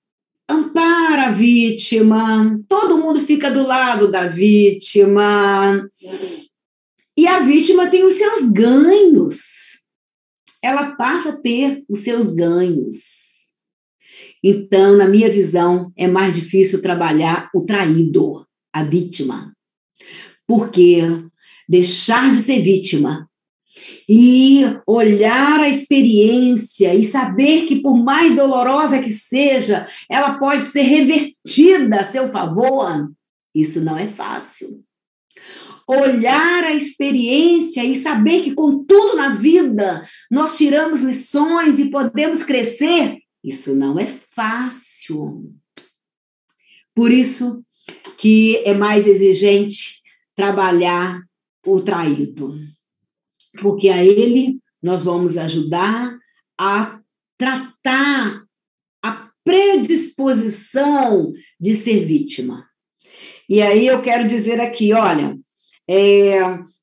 ampara 0.49 1.27
a 1.27 1.31
vítima, 1.31 2.59
todo 2.67 2.97
mundo 2.97 3.19
fica 3.19 3.49
do 3.51 3.65
lado 3.65 4.11
da 4.11 4.27
vítima. 4.27 5.87
E 7.15 7.27
a 7.27 7.39
vítima 7.39 7.87
tem 7.89 8.03
os 8.03 8.15
seus 8.15 8.49
ganhos 8.51 9.63
ela 10.63 10.95
passa 10.95 11.31
a 11.31 11.35
ter 11.35 11.83
os 11.89 11.99
seus 11.99 12.33
ganhos. 12.33 13.51
Então, 14.41 14.95
na 14.95 15.07
minha 15.07 15.29
visão, 15.29 15.91
é 15.97 16.07
mais 16.07 16.33
difícil 16.33 16.81
trabalhar 16.81 17.49
o 17.53 17.65
traído, 17.65 18.47
a 18.71 18.81
vítima. 18.83 19.53
Porque 20.47 21.01
deixar 21.67 22.31
de 22.31 22.37
ser 22.37 22.61
vítima 22.61 23.29
e 24.07 24.63
olhar 24.87 25.59
a 25.59 25.69
experiência 25.69 26.93
e 26.93 27.03
saber 27.03 27.65
que, 27.65 27.81
por 27.81 27.95
mais 27.95 28.35
dolorosa 28.35 28.99
que 28.99 29.11
seja, 29.11 29.87
ela 30.09 30.37
pode 30.37 30.65
ser 30.65 30.81
revertida 30.81 32.01
a 32.01 32.05
seu 32.05 32.27
favor, 32.27 33.11
isso 33.53 33.81
não 33.81 33.97
é 33.97 34.07
fácil 34.07 34.83
olhar 35.87 36.63
a 36.63 36.73
experiência 36.73 37.83
e 37.83 37.95
saber 37.95 38.43
que 38.43 38.53
com 38.53 38.83
tudo 38.83 39.15
na 39.15 39.29
vida 39.29 40.07
nós 40.31 40.57
tiramos 40.57 41.01
lições 41.01 41.79
e 41.79 41.89
podemos 41.89 42.43
crescer, 42.43 43.19
isso 43.43 43.75
não 43.75 43.99
é 43.99 44.05
fácil. 44.05 45.53
Por 46.95 47.11
isso 47.11 47.63
que 48.17 48.57
é 48.65 48.73
mais 48.73 49.07
exigente 49.07 50.01
trabalhar 50.35 51.19
o 51.65 51.79
traído. 51.81 52.55
Porque 53.59 53.89
a 53.89 54.03
ele 54.03 54.59
nós 54.81 55.03
vamos 55.03 55.37
ajudar 55.37 56.17
a 56.59 56.99
tratar 57.37 58.43
a 59.01 59.29
predisposição 59.43 61.31
de 61.59 61.75
ser 61.75 62.05
vítima. 62.05 62.67
E 63.49 63.61
aí 63.61 63.87
eu 63.87 64.01
quero 64.01 64.25
dizer 64.25 64.59
aqui, 64.59 64.93
olha, 64.93 65.37
é, 65.87 66.39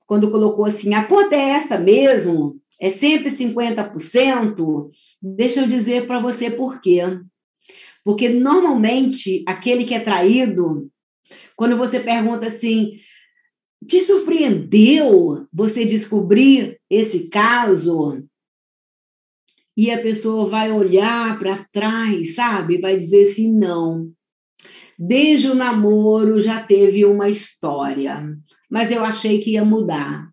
quando 0.07 0.31
colocou 0.31 0.65
assim, 0.65 0.95
a 0.95 1.05
conta 1.05 1.35
é 1.35 1.51
essa 1.51 1.79
mesmo, 1.79 2.61
é 2.81 2.89
sempre 2.89 3.31
50%, 3.31 4.89
deixa 5.23 5.61
eu 5.61 5.69
dizer 5.69 6.07
para 6.07 6.21
você 6.21 6.51
por 6.51 6.81
quê. 6.81 7.01
Porque 8.05 8.29
normalmente 8.29 9.43
aquele 9.47 9.85
que 9.85 9.95
é 9.95 10.01
traído, 10.01 10.91
quando 11.55 11.77
você 11.77 12.01
pergunta 12.01 12.47
assim, 12.47 12.93
te 13.87 14.01
surpreendeu 14.01 15.47
você 15.53 15.85
descobrir 15.85 16.79
esse 16.89 17.29
caso? 17.29 18.25
E 19.77 19.91
a 19.91 20.01
pessoa 20.01 20.47
vai 20.47 20.71
olhar 20.71 21.39
para 21.39 21.65
trás, 21.73 22.35
sabe? 22.35 22.81
Vai 22.81 22.97
dizer 22.97 23.31
assim: 23.31 23.53
não. 23.57 24.13
Desde 24.99 25.49
o 25.49 25.55
namoro 25.55 26.39
já 26.39 26.63
teve 26.63 27.05
uma 27.05 27.31
história 27.31 28.37
mas 28.71 28.93
eu 28.93 29.05
achei 29.05 29.41
que 29.41 29.53
ia 29.53 29.65
mudar. 29.65 30.31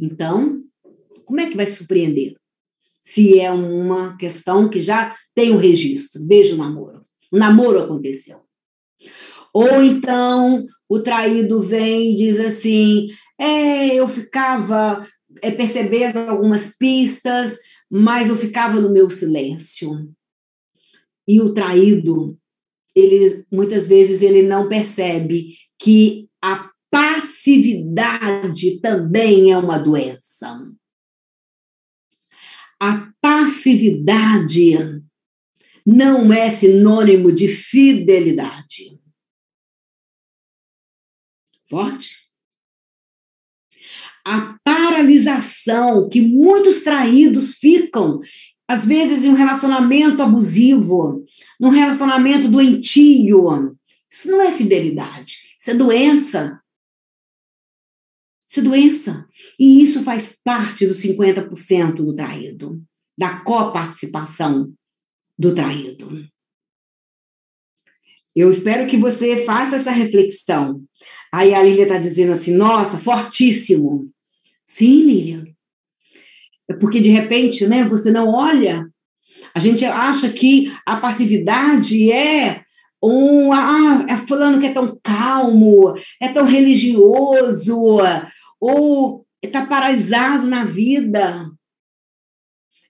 Então, 0.00 0.64
como 1.26 1.40
é 1.40 1.50
que 1.50 1.56
vai 1.56 1.66
surpreender? 1.66 2.34
Se 3.02 3.38
é 3.38 3.52
uma 3.52 4.16
questão 4.16 4.70
que 4.70 4.80
já 4.80 5.14
tem 5.34 5.52
o 5.52 5.56
um 5.56 5.58
registro, 5.58 6.26
desde 6.26 6.54
o 6.54 6.56
namoro. 6.56 7.04
O 7.30 7.36
namoro 7.36 7.78
aconteceu. 7.78 8.42
Ou 9.58 9.82
então 9.82 10.66
o 10.86 11.00
traído 11.00 11.62
vem 11.62 12.12
e 12.12 12.16
diz 12.16 12.38
assim: 12.38 13.06
é, 13.40 13.94
eu 13.94 14.06
ficava 14.06 15.08
é, 15.40 15.50
percebendo 15.50 16.18
algumas 16.18 16.76
pistas, 16.76 17.56
mas 17.90 18.28
eu 18.28 18.36
ficava 18.36 18.78
no 18.78 18.92
meu 18.92 19.08
silêncio. 19.08 20.12
E 21.26 21.40
o 21.40 21.54
traído, 21.54 22.38
ele 22.94 23.46
muitas 23.50 23.88
vezes 23.88 24.20
ele 24.20 24.42
não 24.42 24.68
percebe 24.68 25.54
que 25.78 26.28
a 26.44 26.70
passividade 26.90 28.78
também 28.82 29.52
é 29.52 29.56
uma 29.56 29.78
doença. 29.78 30.70
A 32.78 33.10
passividade 33.22 34.76
não 35.86 36.30
é 36.30 36.50
sinônimo 36.50 37.32
de 37.32 37.48
fidelidade. 37.48 38.95
Forte? 41.68 42.26
A 44.24 44.56
paralisação 44.64 46.08
que 46.08 46.20
muitos 46.20 46.82
traídos 46.82 47.54
ficam, 47.54 48.20
às 48.68 48.86
vezes, 48.86 49.24
em 49.24 49.30
um 49.30 49.34
relacionamento 49.34 50.22
abusivo, 50.22 51.24
num 51.60 51.70
relacionamento 51.70 52.48
doentio. 52.48 53.76
Isso 54.10 54.30
não 54.30 54.40
é 54.40 54.52
fidelidade, 54.52 55.54
isso 55.58 55.70
é 55.70 55.74
doença. 55.74 56.60
Isso 58.48 58.60
é 58.60 58.62
doença. 58.62 59.28
E 59.58 59.82
isso 59.82 60.02
faz 60.02 60.38
parte 60.42 60.86
dos 60.86 60.98
50% 60.98 61.96
do 61.96 62.14
traído, 62.14 62.82
da 63.18 63.40
coparticipação 63.40 64.72
do 65.38 65.54
traído. 65.54 66.26
Eu 68.34 68.50
espero 68.50 68.88
que 68.88 68.98
você 68.98 69.44
faça 69.46 69.76
essa 69.76 69.90
reflexão. 69.90 70.84
Aí 71.36 71.54
a 71.54 71.62
Lília 71.62 71.82
está 71.82 71.98
dizendo 71.98 72.32
assim: 72.32 72.56
nossa, 72.56 72.96
fortíssimo. 72.96 74.08
Sim, 74.64 75.02
Lília. 75.02 75.44
É 76.66 76.72
porque 76.72 76.98
de 76.98 77.10
repente, 77.10 77.66
né, 77.66 77.84
você 77.84 78.10
não 78.10 78.28
olha. 78.28 78.88
A 79.54 79.60
gente 79.60 79.84
acha 79.84 80.30
que 80.30 80.72
a 80.86 80.96
passividade 80.96 82.10
é 82.10 82.62
um. 83.02 83.52
Ah, 83.52 84.06
é 84.08 84.16
fulano 84.16 84.58
que 84.58 84.66
é 84.66 84.72
tão 84.72 84.98
calmo, 85.04 85.92
é 86.22 86.28
tão 86.28 86.46
religioso, 86.46 87.98
ou 88.58 89.26
está 89.42 89.66
paralisado 89.66 90.46
na 90.46 90.64
vida. 90.64 91.50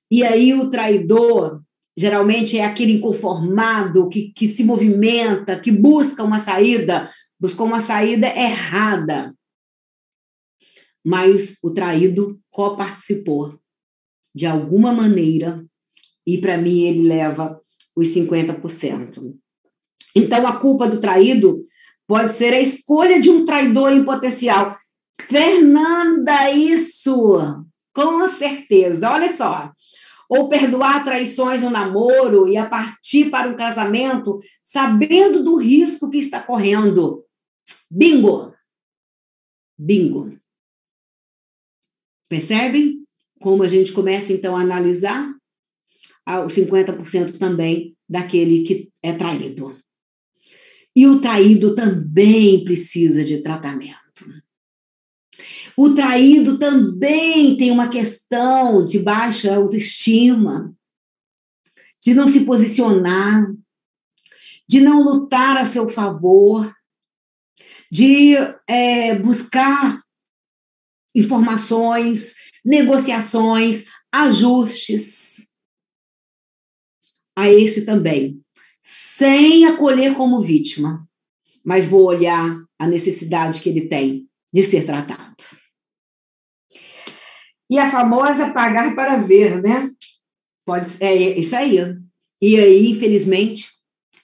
E 0.08 0.22
aí 0.22 0.54
o 0.54 0.70
traidor 0.70 1.62
geralmente 1.98 2.56
é 2.56 2.64
aquele 2.64 2.92
inconformado 2.92 4.08
que, 4.08 4.30
que 4.32 4.46
se 4.46 4.62
movimenta, 4.62 5.58
que 5.58 5.72
busca 5.72 6.22
uma 6.22 6.38
saída, 6.38 7.10
buscou 7.38 7.66
uma 7.66 7.80
saída 7.80 8.26
errada. 8.26 9.34
Mas 11.04 11.58
o 11.62 11.72
traído 11.72 12.40
coparticipou 12.50 13.58
de 14.34 14.44
alguma 14.44 14.92
maneira 14.92 15.64
e 16.26 16.38
para 16.38 16.58
mim 16.58 16.82
ele 16.82 17.06
leva 17.06 17.60
os 17.94 18.08
50%. 18.08 19.34
Então 20.14 20.46
a 20.46 20.58
culpa 20.58 20.88
do 20.88 21.00
traído 21.00 21.64
pode 22.06 22.32
ser 22.32 22.52
a 22.52 22.60
escolha 22.60 23.20
de 23.20 23.30
um 23.30 23.44
traidor 23.44 23.92
em 23.92 24.04
potencial. 24.04 24.76
Fernanda, 25.28 26.50
isso! 26.50 27.38
Com 27.94 28.28
certeza. 28.28 29.10
Olha 29.10 29.32
só. 29.32 29.72
Ou 30.28 30.48
perdoar 30.48 31.04
traições 31.04 31.62
no 31.62 31.70
namoro 31.70 32.48
e 32.48 32.56
a 32.56 32.66
partir 32.66 33.30
para 33.30 33.48
um 33.48 33.56
casamento 33.56 34.38
sabendo 34.62 35.42
do 35.42 35.56
risco 35.56 36.10
que 36.10 36.18
está 36.18 36.40
correndo. 36.40 37.24
Bingo! 37.90 38.54
Bingo. 39.78 40.38
Percebem 42.28 43.04
como 43.40 43.62
a 43.62 43.68
gente 43.68 43.92
começa 43.92 44.32
então 44.32 44.56
a 44.56 44.60
analisar 44.60 45.34
os 46.44 46.52
50% 46.54 47.38
também 47.38 47.96
daquele 48.08 48.62
que 48.62 48.90
é 49.02 49.12
traído. 49.12 49.78
E 50.94 51.06
o 51.06 51.20
traído 51.20 51.74
também 51.74 52.64
precisa 52.64 53.24
de 53.24 53.42
tratamento. 53.42 53.96
O 55.76 55.94
traído 55.94 56.58
também 56.58 57.56
tem 57.56 57.70
uma 57.70 57.88
questão 57.88 58.84
de 58.84 58.98
baixa 58.98 59.54
autoestima, 59.54 60.74
de 62.02 62.14
não 62.14 62.26
se 62.26 62.46
posicionar, 62.46 63.52
de 64.66 64.80
não 64.80 65.02
lutar 65.02 65.58
a 65.58 65.66
seu 65.66 65.88
favor, 65.88 66.74
de 67.90 68.34
é, 68.66 69.14
buscar 69.16 70.02
informações, 71.14 72.34
negociações, 72.64 73.84
ajustes. 74.12 75.48
a 77.38 77.50
esse 77.50 77.84
também, 77.84 78.40
sem 78.80 79.66
acolher 79.66 80.14
como 80.14 80.40
vítima, 80.40 81.06
mas 81.62 81.84
vou 81.84 82.04
olhar 82.04 82.64
a 82.78 82.86
necessidade 82.86 83.60
que 83.60 83.68
ele 83.68 83.88
tem 83.88 84.26
de 84.52 84.62
ser 84.62 84.86
tratado. 84.86 85.44
E 87.68 87.78
a 87.78 87.90
famosa 87.90 88.52
pagar 88.52 88.94
para 88.94 89.18
ver, 89.18 89.60
né? 89.60 89.90
Pode 90.64 91.02
é 91.02 91.38
isso 91.38 91.54
aí. 91.56 91.76
E 92.40 92.56
aí, 92.58 92.90
infelizmente, 92.90 93.70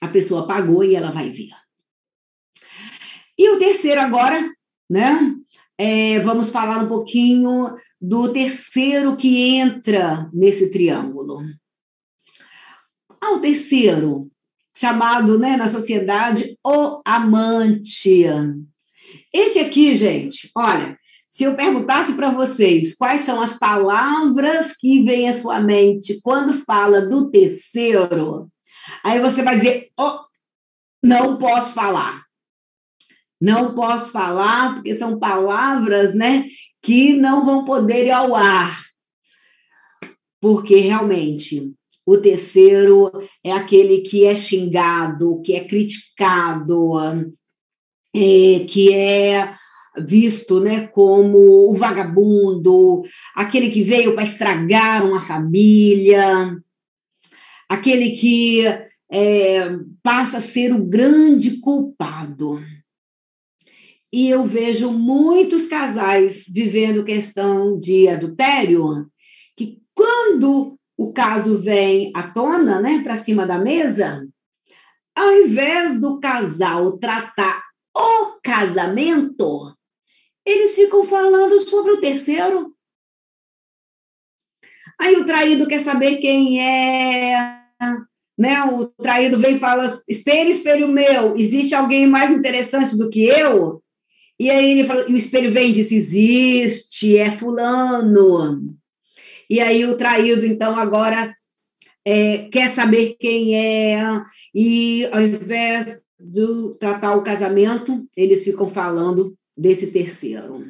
a 0.00 0.08
pessoa 0.08 0.46
pagou 0.46 0.84
e 0.84 0.94
ela 0.94 1.10
vai 1.10 1.30
ver. 1.30 1.50
E 3.42 3.50
o 3.50 3.58
terceiro 3.58 4.00
agora, 4.00 4.40
né? 4.88 5.34
É, 5.76 6.20
vamos 6.20 6.50
falar 6.50 6.78
um 6.78 6.86
pouquinho 6.86 7.74
do 8.00 8.32
terceiro 8.32 9.16
que 9.16 9.56
entra 9.56 10.30
nesse 10.32 10.70
triângulo. 10.70 11.40
Ah, 13.20 13.32
o 13.32 13.40
terceiro, 13.40 14.30
chamado 14.76 15.40
né, 15.40 15.56
na 15.56 15.68
sociedade 15.68 16.56
o 16.64 17.02
amante. 17.04 18.26
Esse 19.34 19.58
aqui, 19.58 19.96
gente, 19.96 20.48
olha, 20.56 20.96
se 21.28 21.42
eu 21.42 21.56
perguntasse 21.56 22.14
para 22.14 22.30
vocês 22.30 22.94
quais 22.94 23.22
são 23.22 23.40
as 23.40 23.58
palavras 23.58 24.76
que 24.76 25.02
vêm 25.02 25.28
à 25.28 25.32
sua 25.32 25.58
mente 25.58 26.20
quando 26.22 26.62
fala 26.64 27.04
do 27.04 27.28
terceiro, 27.28 28.48
aí 29.02 29.18
você 29.18 29.42
vai 29.42 29.56
dizer: 29.56 29.88
oh, 29.98 30.20
não 31.02 31.36
posso 31.38 31.74
falar. 31.74 32.21
Não 33.42 33.74
posso 33.74 34.12
falar, 34.12 34.74
porque 34.74 34.94
são 34.94 35.18
palavras 35.18 36.14
né, 36.14 36.46
que 36.80 37.14
não 37.14 37.44
vão 37.44 37.64
poder 37.64 38.06
ir 38.06 38.12
ao 38.12 38.36
ar. 38.36 38.80
Porque 40.40 40.76
realmente 40.76 41.72
o 42.06 42.16
terceiro 42.16 43.10
é 43.42 43.50
aquele 43.50 44.02
que 44.02 44.24
é 44.24 44.36
xingado, 44.36 45.42
que 45.42 45.54
é 45.54 45.64
criticado, 45.64 46.92
é, 48.14 48.60
que 48.68 48.94
é 48.94 49.52
visto 49.98 50.60
né, 50.60 50.86
como 50.86 51.68
o 51.68 51.74
vagabundo, 51.74 53.02
aquele 53.34 53.70
que 53.70 53.82
veio 53.82 54.14
para 54.14 54.22
estragar 54.22 55.04
uma 55.04 55.20
família, 55.20 56.56
aquele 57.68 58.12
que 58.12 58.64
é, 59.10 59.76
passa 60.00 60.36
a 60.36 60.40
ser 60.40 60.72
o 60.72 60.84
grande 60.84 61.58
culpado. 61.58 62.60
E 64.12 64.28
eu 64.28 64.44
vejo 64.44 64.90
muitos 64.92 65.66
casais 65.66 66.44
vivendo 66.52 67.04
questão 67.04 67.78
de 67.78 68.08
adultério, 68.08 69.10
que 69.56 69.80
quando 69.94 70.78
o 70.98 71.12
caso 71.12 71.58
vem 71.58 72.12
à 72.14 72.30
tona, 72.30 72.78
né, 72.78 73.00
para 73.02 73.16
cima 73.16 73.46
da 73.46 73.58
mesa, 73.58 74.28
ao 75.16 75.32
invés 75.32 76.00
do 76.00 76.20
casal 76.20 76.98
tratar 76.98 77.62
o 77.96 78.38
casamento, 78.42 79.74
eles 80.44 80.74
ficam 80.74 81.04
falando 81.04 81.66
sobre 81.66 81.92
o 81.92 82.00
terceiro. 82.00 82.74
Aí 85.00 85.16
o 85.16 85.24
traído 85.24 85.66
quer 85.66 85.80
saber 85.80 86.16
quem 86.16 86.60
é, 86.60 87.62
né? 88.38 88.62
O 88.64 88.86
traído 88.86 89.38
vem 89.38 89.56
e 89.56 89.58
fala: 89.58 89.84
espelho, 90.08 90.50
espelho 90.50 90.88
meu, 90.88 91.36
existe 91.36 91.74
alguém 91.74 92.06
mais 92.06 92.30
interessante 92.30 92.96
do 92.96 93.10
que 93.10 93.24
eu? 93.24 93.81
E 94.42 94.50
aí 94.50 94.72
ele 94.72 94.84
fala, 94.84 95.08
e 95.08 95.14
o 95.14 95.16
espelho 95.16 95.52
vem 95.52 95.68
e 95.68 95.72
diz: 95.72 95.92
existe, 95.92 97.16
é 97.16 97.30
fulano. 97.30 98.76
E 99.48 99.60
aí 99.60 99.84
o 99.86 99.96
traído, 99.96 100.44
então, 100.44 100.76
agora 100.76 101.32
é, 102.04 102.48
quer 102.48 102.68
saber 102.68 103.14
quem 103.20 103.54
é, 103.54 104.00
e 104.52 105.08
ao 105.12 105.22
invés 105.22 106.02
de 106.18 106.74
tratar 106.80 107.14
o 107.14 107.22
casamento, 107.22 108.04
eles 108.16 108.42
ficam 108.42 108.68
falando 108.68 109.32
desse 109.56 109.92
terceiro. 109.92 110.66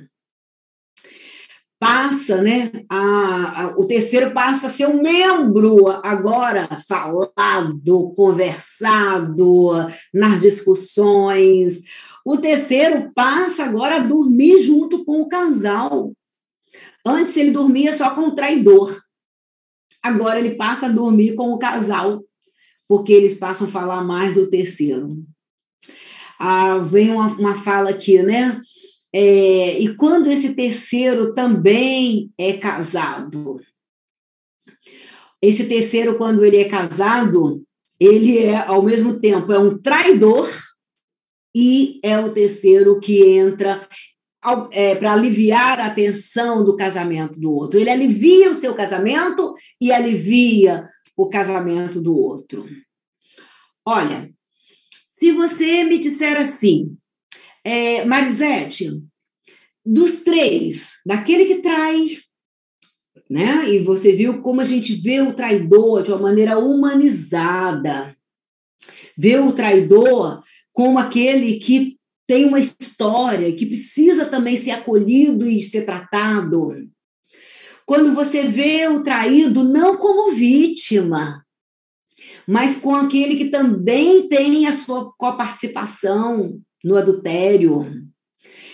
Passa, 1.81 2.43
né? 2.43 2.70
A, 2.91 3.62
a, 3.62 3.75
o 3.79 3.87
terceiro 3.87 4.35
passa 4.35 4.66
a 4.66 4.70
ser 4.70 4.87
um 4.87 5.01
membro 5.01 5.89
agora 5.89 6.68
falado, 6.87 8.12
conversado 8.14 9.70
nas 10.12 10.43
discussões. 10.43 11.81
O 12.25 12.39
terceiro 12.39 13.11
passa 13.14 13.64
agora 13.64 13.97
a 13.97 14.01
dormir 14.07 14.61
junto 14.61 15.05
com 15.05 15.20
o 15.23 15.29
casal. 15.29 16.12
Antes 17.05 17.37
ele 17.37 17.51
dormia 17.51 17.93
só 17.93 18.14
com 18.14 18.29
o 18.29 18.35
traidor. 18.35 19.01
Agora 20.03 20.39
ele 20.39 20.55
passa 20.55 20.87
a 20.87 20.91
dormir 20.91 21.35
com 21.35 21.53
o 21.53 21.59
casal, 21.59 22.25
porque 22.89 23.12
eles 23.12 23.35
passam 23.35 23.66
a 23.66 23.70
falar 23.70 24.03
mais 24.03 24.35
do 24.35 24.49
terceiro. 24.49 25.09
Ah, 26.39 26.79
vem 26.79 27.11
uma, 27.11 27.29
uma 27.35 27.55
fala 27.55 27.91
aqui, 27.91 28.23
né? 28.23 28.61
É, 29.12 29.79
e 29.79 29.95
quando 29.95 30.31
esse 30.31 30.55
terceiro 30.55 31.35
também 31.35 32.33
é 32.39 32.55
casado? 32.55 33.61
Esse 35.41 35.68
terceiro, 35.68 36.16
quando 36.16 36.45
ele 36.45 36.57
é 36.57 36.68
casado, 36.68 37.62
ele 37.99 38.39
é, 38.39 38.57
ao 38.57 38.83
mesmo 38.83 39.18
tempo, 39.20 39.53
é 39.53 39.59
um 39.59 39.77
traidor 39.77 40.49
e 41.55 42.01
é 42.03 42.19
o 42.19 42.33
terceiro 42.33 42.99
que 42.99 43.23
entra 43.23 43.87
é, 44.73 44.95
para 44.95 45.13
aliviar 45.13 45.79
a 45.79 45.91
tensão 45.91 46.65
do 46.65 46.77
casamento 46.77 47.39
do 47.39 47.53
outro. 47.53 47.79
Ele 47.79 47.91
alivia 47.91 48.51
o 48.51 48.55
seu 48.55 48.75
casamento 48.75 49.53
e 49.81 49.93
alivia 49.93 50.89
o 51.17 51.29
casamento 51.29 52.01
do 52.01 52.17
outro. 52.17 52.67
Olha, 53.87 54.31
se 55.07 55.33
você 55.33 55.85
me 55.85 55.99
disser 55.99 56.37
assim, 56.41 56.97
é, 57.65 58.05
Marisete, 58.05 58.91
dos 59.85 60.19
três, 60.25 60.95
daquele 61.07 61.45
que 61.45 61.57
trai, 61.57 62.19
né? 63.29 63.69
E 63.71 63.79
você 63.79 64.13
viu 64.13 64.43
como 64.43 64.61
a 64.61 64.65
gente 64.65 64.95
vê 64.95 65.21
o 65.21 65.35
traidor 65.35 66.03
de 66.03 66.11
uma 66.11 66.21
maneira 66.21 66.59
humanizada, 66.59 68.15
vê 69.17 69.39
o 69.39 69.53
traidor 69.53 70.43
como 70.73 70.99
aquele 70.99 71.59
que 71.59 71.97
tem 72.27 72.45
uma 72.45 72.61
história, 72.61 73.55
que 73.55 73.66
precisa 73.66 74.27
também 74.27 74.57
ser 74.57 74.70
acolhido 74.70 75.49
e 75.49 75.61
ser 75.61 75.85
tratado. 75.85 76.70
Quando 77.85 78.14
você 78.14 78.45
vê 78.45 78.89
o 78.89 79.03
traído 79.03 79.64
não 79.64 79.97
como 79.97 80.35
vítima, 80.35 81.45
mas 82.47 82.77
com 82.77 82.95
aquele 82.95 83.37
que 83.37 83.47
também 83.47 84.29
tem 84.29 84.66
a 84.66 84.73
sua 84.73 85.12
coparticipação 85.16 86.61
no 86.82 86.97
adultério. 86.97 87.86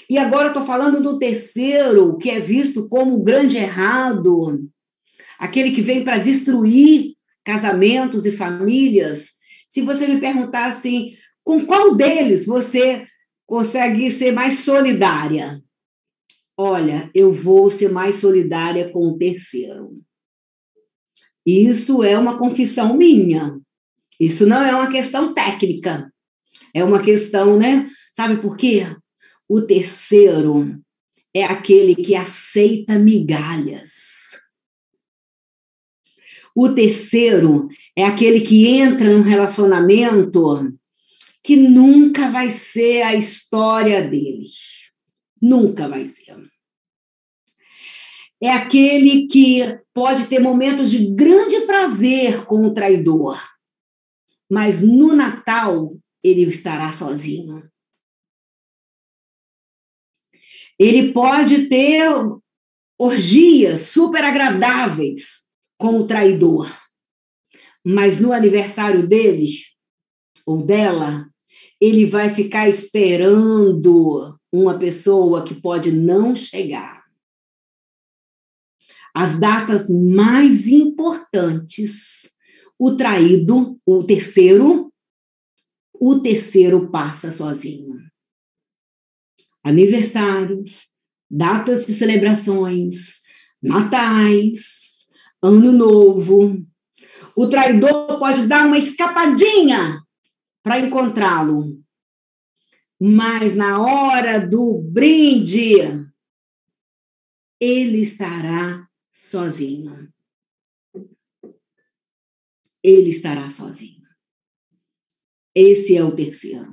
E 0.09 0.17
agora 0.17 0.49
estou 0.49 0.65
falando 0.65 1.03
do 1.03 1.19
terceiro, 1.19 2.17
que 2.17 2.31
é 2.31 2.41
visto 2.41 2.89
como 2.89 3.17
o 3.17 3.23
grande 3.23 3.57
errado, 3.57 4.67
aquele 5.39 5.73
que 5.73 5.83
vem 5.83 6.03
para 6.03 6.19
destruir 6.19 7.15
casamentos 7.45 8.25
e 8.25 8.33
famílias. 8.33 9.33
Se 9.69 9.83
você 9.83 10.07
me 10.07 10.21
perguntar 10.21 10.67
assim, 10.67 11.11
com 11.49 11.65
qual 11.65 11.95
deles 11.95 12.45
você 12.45 13.07
consegue 13.47 14.11
ser 14.11 14.33
mais 14.33 14.59
solidária? 14.59 15.65
Olha, 16.55 17.11
eu 17.15 17.33
vou 17.33 17.71
ser 17.71 17.91
mais 17.91 18.17
solidária 18.17 18.93
com 18.93 19.09
o 19.09 19.17
terceiro. 19.17 19.93
Isso 21.47 22.03
é 22.03 22.19
uma 22.19 22.37
confissão 22.37 22.95
minha. 22.95 23.59
Isso 24.21 24.45
não 24.45 24.63
é 24.63 24.75
uma 24.75 24.93
questão 24.93 25.33
técnica. 25.33 26.13
É 26.75 26.85
uma 26.85 27.03
questão, 27.03 27.57
né? 27.57 27.89
Sabe 28.13 28.43
por 28.43 28.55
quê? 28.55 28.83
O 29.49 29.63
terceiro 29.63 30.79
é 31.33 31.45
aquele 31.45 31.97
que 31.97 32.15
aceita 32.15 32.99
migalhas. 32.99 34.37
O 36.55 36.69
terceiro 36.69 37.69
é 37.97 38.05
aquele 38.05 38.43
que 38.43 38.67
entra 38.67 39.09
num 39.09 39.23
relacionamento 39.23 40.77
que 41.49 41.57
nunca 41.57 42.31
vai 42.31 42.51
ser 42.51 43.01
a 43.01 43.15
história 43.15 44.07
dele. 44.07 44.49
Nunca 45.41 45.89
vai 45.89 46.05
ser 46.05 46.37
é 48.39 48.51
aquele 48.51 49.27
que 49.27 49.63
pode 49.95 50.27
ter 50.27 50.41
momentos 50.41 50.91
de 50.91 51.11
grande 51.15 51.63
prazer 51.63 52.45
com 52.45 52.67
o 52.67 52.75
traidor, 52.75 53.43
mas 54.47 54.83
no 54.83 55.17
Natal 55.17 55.91
ele 56.23 56.43
estará 56.43 56.93
sozinho. 56.93 57.67
Ele 60.79 61.15
pode 61.15 61.67
ter 61.67 62.05
orgias 62.99 63.81
super 63.87 64.23
agradáveis 64.23 65.49
com 65.79 65.99
o 65.99 66.07
traidor, 66.07 66.71
mas 67.83 68.21
no 68.21 68.35
aniversário 68.35 69.09
deles 69.09 69.75
ou 70.47 70.63
dela, 70.63 71.29
ele 71.81 72.07
vai 72.07 72.33
ficar 72.35 72.69
esperando 72.69 74.39
uma 74.53 74.79
pessoa 74.79 75.45
que 75.45 75.55
pode 75.55 75.93
não 75.93 76.35
chegar 76.35 76.99
as 79.19 79.39
datas 79.41 79.91
mais 79.91 80.69
importantes, 80.69 82.31
o 82.79 82.95
traído, 82.95 83.77
o 83.85 84.05
terceiro, 84.05 84.93
o 85.93 86.21
terceiro 86.21 86.89
passa 86.89 87.33
sozinho. 87.33 87.99
Aniversários, 89.65 90.87
datas 91.29 91.85
de 91.87 91.95
celebrações, 91.95 93.21
natais, 93.61 95.09
ano 95.43 95.73
novo. 95.73 96.65
O 97.35 97.49
traidor 97.49 98.21
pode 98.21 98.47
dar 98.47 98.67
uma 98.67 98.79
escapadinha 98.79 100.01
para 100.69 100.81
encontrá-lo. 100.81 101.83
Mas 103.01 103.55
na 103.55 103.81
hora 103.81 104.39
do 104.39 104.83
brinde, 104.83 105.79
ele 107.59 108.03
estará 108.03 108.87
sozinho. 109.11 110.13
Ele 112.83 113.09
estará 113.09 113.51
sozinho. 113.51 114.07
Esse 115.55 115.97
é 115.97 116.05
o 116.05 116.15
terceiro. 116.15 116.71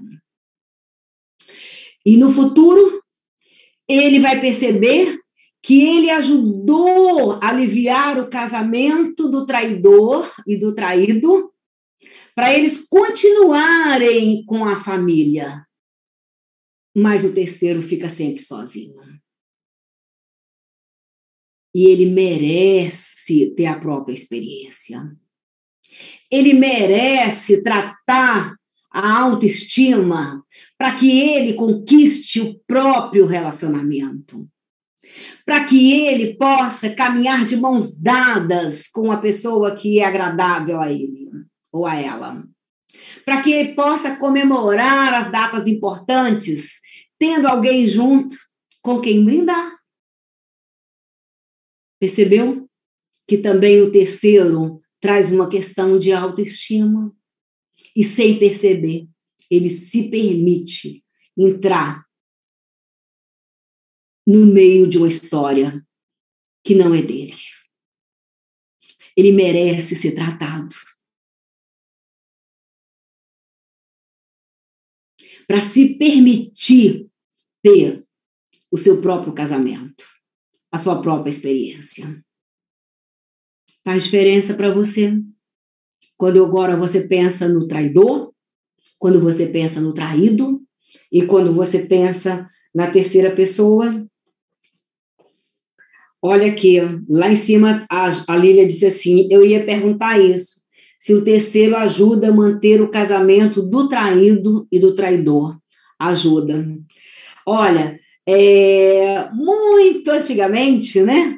E 2.06 2.18
no 2.18 2.30
futuro, 2.30 3.02
ele 3.88 4.20
vai 4.20 4.42
perceber 4.42 5.18
que 5.64 5.82
ele 5.82 6.10
ajudou 6.10 7.40
a 7.42 7.48
aliviar 7.48 8.20
o 8.20 8.30
casamento 8.30 9.30
do 9.30 9.46
traidor 9.46 10.30
e 10.46 10.58
do 10.58 10.76
traído, 10.76 11.55
para 12.36 12.54
eles 12.54 12.86
continuarem 12.86 14.44
com 14.46 14.66
a 14.66 14.78
família. 14.78 15.66
Mas 16.96 17.24
o 17.24 17.34
terceiro 17.34 17.82
fica 17.82 18.10
sempre 18.10 18.44
sozinho. 18.44 19.02
E 21.74 21.88
ele 21.88 22.06
merece 22.06 23.54
ter 23.56 23.66
a 23.66 23.80
própria 23.80 24.14
experiência. 24.14 25.02
Ele 26.30 26.54
merece 26.54 27.64
tratar 27.64 28.56
a 28.92 29.20
autoestima 29.20 30.44
para 30.78 30.96
que 30.96 31.20
ele 31.20 31.54
conquiste 31.54 32.42
o 32.42 32.60
próprio 32.66 33.26
relacionamento. 33.26 34.50
Para 35.46 35.66
que 35.66 35.94
ele 35.94 36.36
possa 36.36 36.90
caminhar 36.90 37.46
de 37.46 37.56
mãos 37.56 37.98
dadas 37.98 38.88
com 38.88 39.12
a 39.12 39.18
pessoa 39.18 39.76
que 39.76 40.00
é 40.00 40.06
agradável 40.06 40.80
a 40.80 40.92
ele 40.92 41.26
ou 41.76 41.86
a 41.86 41.96
ela. 41.96 42.44
Para 43.24 43.42
que 43.42 43.74
possa 43.74 44.16
comemorar 44.16 45.14
as 45.14 45.32
datas 45.32 45.68
importantes, 45.68 46.80
tendo 47.20 47.48
alguém 47.48 47.88
junto 47.88 48.36
com 48.82 49.02
quem 49.02 49.24
brindar. 49.24 49.80
Percebeu 52.00 52.70
que 53.28 53.38
também 53.38 53.82
o 53.82 53.92
terceiro 53.92 54.82
traz 55.00 55.32
uma 55.32 55.50
questão 55.50 55.98
de 55.98 56.12
autoestima? 56.12 57.16
e 57.96 58.04
sem 58.04 58.38
perceber, 58.38 59.08
ele 59.50 59.70
se 59.70 60.10
permite 60.10 61.04
entrar 61.38 62.06
no 64.28 64.46
meio 64.46 64.88
de 64.88 64.98
uma 64.98 65.08
história 65.08 65.86
que 66.64 66.74
não 66.74 66.94
é 66.94 67.02
dele. 67.02 67.36
Ele 69.16 69.32
merece 69.32 69.96
ser 69.96 70.14
tratado. 70.14 70.55
Para 75.48 75.62
se 75.62 75.96
permitir 75.96 77.08
ter 77.62 78.04
o 78.72 78.78
seu 78.78 79.02
próprio 79.02 79.34
casamento, 79.34 80.04
a 80.72 80.78
sua 80.78 81.02
própria 81.02 81.30
experiência. 81.30 82.24
Faz 83.84 84.06
diferença 84.06 84.56
para 84.56 84.74
você? 84.74 85.18
Quando 86.18 86.44
agora 86.44 86.76
você 86.76 87.08
pensa 87.08 87.48
no 87.48 87.68
traidor, 87.68 88.34
quando 88.98 89.22
você 89.22 89.48
pensa 89.48 89.80
no 89.80 89.94
traído 89.94 90.62
e 91.12 91.26
quando 91.26 91.54
você 91.54 91.86
pensa 91.86 92.50
na 92.74 92.90
terceira 92.90 93.36
pessoa. 93.36 94.06
Olha 96.22 96.52
aqui, 96.52 96.80
lá 97.08 97.32
em 97.32 97.36
cima 97.36 97.86
a, 97.90 98.08
a 98.28 98.36
Lília 98.36 98.66
disse 98.66 98.86
assim: 98.86 99.28
eu 99.32 99.46
ia 99.46 99.66
perguntar 99.66 100.20
isso. 100.20 100.65
Se 101.06 101.14
o 101.14 101.24
terceiro 101.24 101.76
ajuda 101.76 102.30
a 102.30 102.34
manter 102.34 102.82
o 102.82 102.90
casamento 102.90 103.62
do 103.62 103.88
traído 103.88 104.68
e 104.72 104.80
do 104.80 104.96
traidor. 104.96 105.56
Ajuda. 106.00 106.68
Olha, 107.46 108.00
é, 108.28 109.30
muito 109.32 110.10
antigamente, 110.10 111.04
né? 111.04 111.38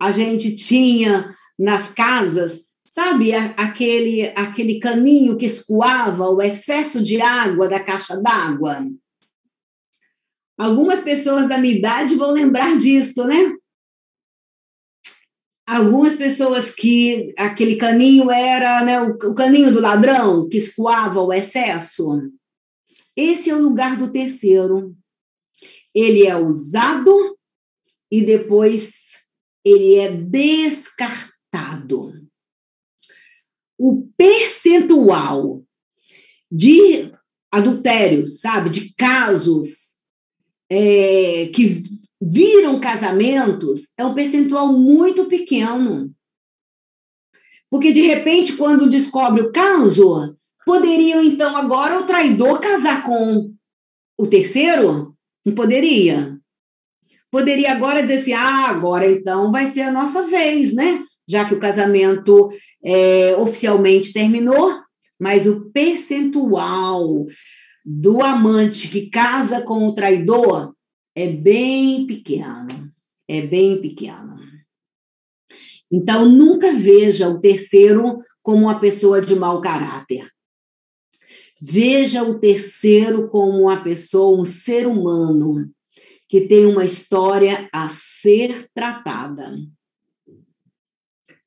A 0.00 0.10
gente 0.12 0.56
tinha 0.56 1.36
nas 1.58 1.92
casas 1.92 2.72
Sabe 2.84 3.32
aquele, 3.32 4.32
aquele 4.36 4.78
caninho 4.78 5.34
que 5.38 5.46
escoava 5.46 6.28
o 6.28 6.42
excesso 6.42 7.02
de 7.02 7.22
água 7.22 7.66
da 7.66 7.80
caixa 7.80 8.14
d'água? 8.20 8.86
Algumas 10.58 11.00
pessoas 11.00 11.48
da 11.48 11.56
minha 11.56 11.74
idade 11.74 12.16
vão 12.16 12.32
lembrar 12.32 12.76
disso, 12.76 13.24
né? 13.24 13.56
Algumas 15.66 16.16
pessoas 16.16 16.70
que 16.70 17.32
aquele 17.38 17.76
caninho 17.76 18.30
era 18.30 18.84
né, 18.84 19.00
o, 19.00 19.34
caninho 19.34 19.72
do 19.72 19.80
ladrão 19.80 20.48
que 20.48 20.58
escoava 20.58 21.20
o 21.20 21.32
excesso. 21.32 22.30
Esse 23.16 23.50
é 23.50 23.54
o 23.54 23.62
lugar 23.62 23.96
do 23.96 24.10
terceiro. 24.10 24.96
Ele 25.94 26.26
é 26.26 26.36
usado 26.36 27.38
e 28.10 28.22
depois 28.22 29.12
ele 29.64 29.96
é 29.96 30.10
descartado 30.10 31.32
o 33.78 34.08
percentual 34.16 35.64
de 36.50 37.12
adultérios, 37.50 38.40
sabe, 38.40 38.70
de 38.70 38.94
casos 38.94 39.96
é, 40.70 41.50
que 41.54 41.82
viram 42.30 42.78
casamentos, 42.78 43.88
é 43.98 44.04
um 44.04 44.14
percentual 44.14 44.72
muito 44.72 45.24
pequeno. 45.24 46.10
Porque, 47.70 47.90
de 47.90 48.02
repente, 48.02 48.54
quando 48.54 48.88
descobre 48.88 49.42
o 49.42 49.50
caso, 49.50 50.36
poderiam, 50.64 51.22
então, 51.22 51.56
agora 51.56 51.98
o 51.98 52.06
traidor 52.06 52.60
casar 52.60 53.02
com 53.02 53.52
o 54.18 54.26
terceiro? 54.26 55.14
Não 55.44 55.54
poderia. 55.54 56.38
Poderia 57.30 57.72
agora 57.72 58.02
dizer 58.02 58.14
assim: 58.14 58.32
ah, 58.34 58.68
agora 58.68 59.10
então 59.10 59.50
vai 59.50 59.66
ser 59.66 59.82
a 59.82 59.90
nossa 59.90 60.22
vez, 60.24 60.74
né? 60.74 61.02
já 61.28 61.44
que 61.44 61.54
o 61.54 61.60
casamento 61.60 62.50
é, 62.84 63.34
oficialmente 63.36 64.12
terminou, 64.12 64.80
mas 65.18 65.46
o 65.46 65.70
percentual 65.70 67.26
do 67.84 68.22
amante 68.22 68.88
que 68.88 69.08
casa 69.08 69.62
com 69.62 69.86
o 69.86 69.94
traidor 69.94 70.74
é 71.14 71.28
bem 71.28 72.06
pequeno, 72.06 72.88
é 73.28 73.42
bem 73.42 73.80
pequeno. 73.80 74.40
Então, 75.90 76.26
nunca 76.28 76.72
veja 76.72 77.28
o 77.28 77.40
terceiro 77.40 78.16
como 78.42 78.62
uma 78.62 78.80
pessoa 78.80 79.20
de 79.20 79.34
mau 79.34 79.60
caráter. 79.60 80.30
Veja 81.60 82.22
o 82.22 82.38
terceiro 82.38 83.28
como 83.28 83.62
uma 83.62 83.82
pessoa, 83.82 84.40
um 84.40 84.44
ser 84.44 84.86
humano, 84.86 85.70
que 86.28 86.40
tem 86.40 86.64
uma 86.66 86.84
história 86.84 87.68
a 87.72 87.88
ser 87.88 88.68
tratada 88.74 89.54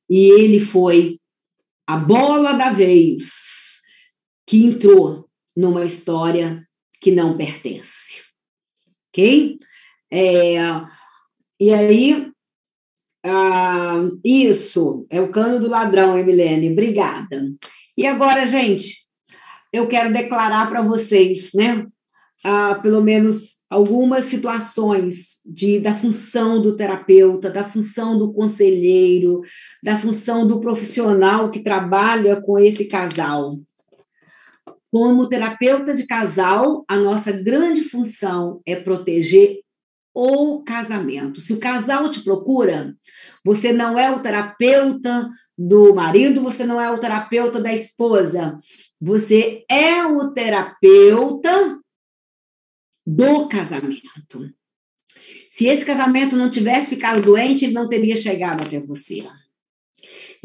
e 0.08 0.30
ele 0.30 0.60
foi 0.60 1.20
a 1.86 1.96
bola 1.96 2.52
da 2.52 2.70
vez 2.70 3.80
que 4.46 4.64
entrou 4.64 5.28
numa 5.56 5.84
história 5.84 6.66
que 7.00 7.10
não 7.10 7.36
pertence. 7.36 8.22
Ok? 9.16 9.58
É, 10.12 10.56
e 11.58 11.72
aí, 11.72 12.30
ah, 13.24 14.02
isso 14.22 15.06
é 15.08 15.22
o 15.22 15.32
cano 15.32 15.58
do 15.58 15.70
ladrão, 15.70 16.18
Emilene. 16.18 16.70
Obrigada. 16.70 17.50
E 17.96 18.06
agora, 18.06 18.46
gente, 18.46 19.06
eu 19.72 19.88
quero 19.88 20.12
declarar 20.12 20.68
para 20.68 20.82
vocês, 20.82 21.52
né? 21.54 21.86
Ah, 22.44 22.74
pelo 22.74 23.02
menos 23.02 23.56
algumas 23.70 24.26
situações 24.26 25.40
de, 25.46 25.80
da 25.80 25.94
função 25.94 26.60
do 26.60 26.76
terapeuta, 26.76 27.50
da 27.50 27.64
função 27.64 28.18
do 28.18 28.34
conselheiro, 28.34 29.40
da 29.82 29.98
função 29.98 30.46
do 30.46 30.60
profissional 30.60 31.50
que 31.50 31.60
trabalha 31.60 32.38
com 32.42 32.58
esse 32.58 32.86
casal. 32.86 33.58
Como 34.98 35.28
terapeuta 35.28 35.92
de 35.92 36.06
casal, 36.06 36.82
a 36.88 36.96
nossa 36.96 37.30
grande 37.30 37.82
função 37.82 38.62
é 38.64 38.74
proteger 38.74 39.60
o 40.14 40.64
casamento. 40.64 41.38
Se 41.38 41.52
o 41.52 41.60
casal 41.60 42.10
te 42.10 42.24
procura, 42.24 42.96
você 43.44 43.74
não 43.74 43.98
é 43.98 44.10
o 44.10 44.20
terapeuta 44.20 45.28
do 45.56 45.94
marido, 45.94 46.40
você 46.40 46.64
não 46.64 46.80
é 46.80 46.90
o 46.90 46.96
terapeuta 46.96 47.60
da 47.60 47.74
esposa, 47.74 48.56
você 48.98 49.66
é 49.70 50.02
o 50.06 50.32
terapeuta 50.32 51.78
do 53.06 53.48
casamento. 53.48 54.50
Se 55.50 55.66
esse 55.66 55.84
casamento 55.84 56.38
não 56.38 56.48
tivesse 56.48 56.94
ficado 56.94 57.20
doente, 57.20 57.66
ele 57.66 57.74
não 57.74 57.86
teria 57.86 58.16
chegado 58.16 58.62
até 58.62 58.80
você. 58.80 59.28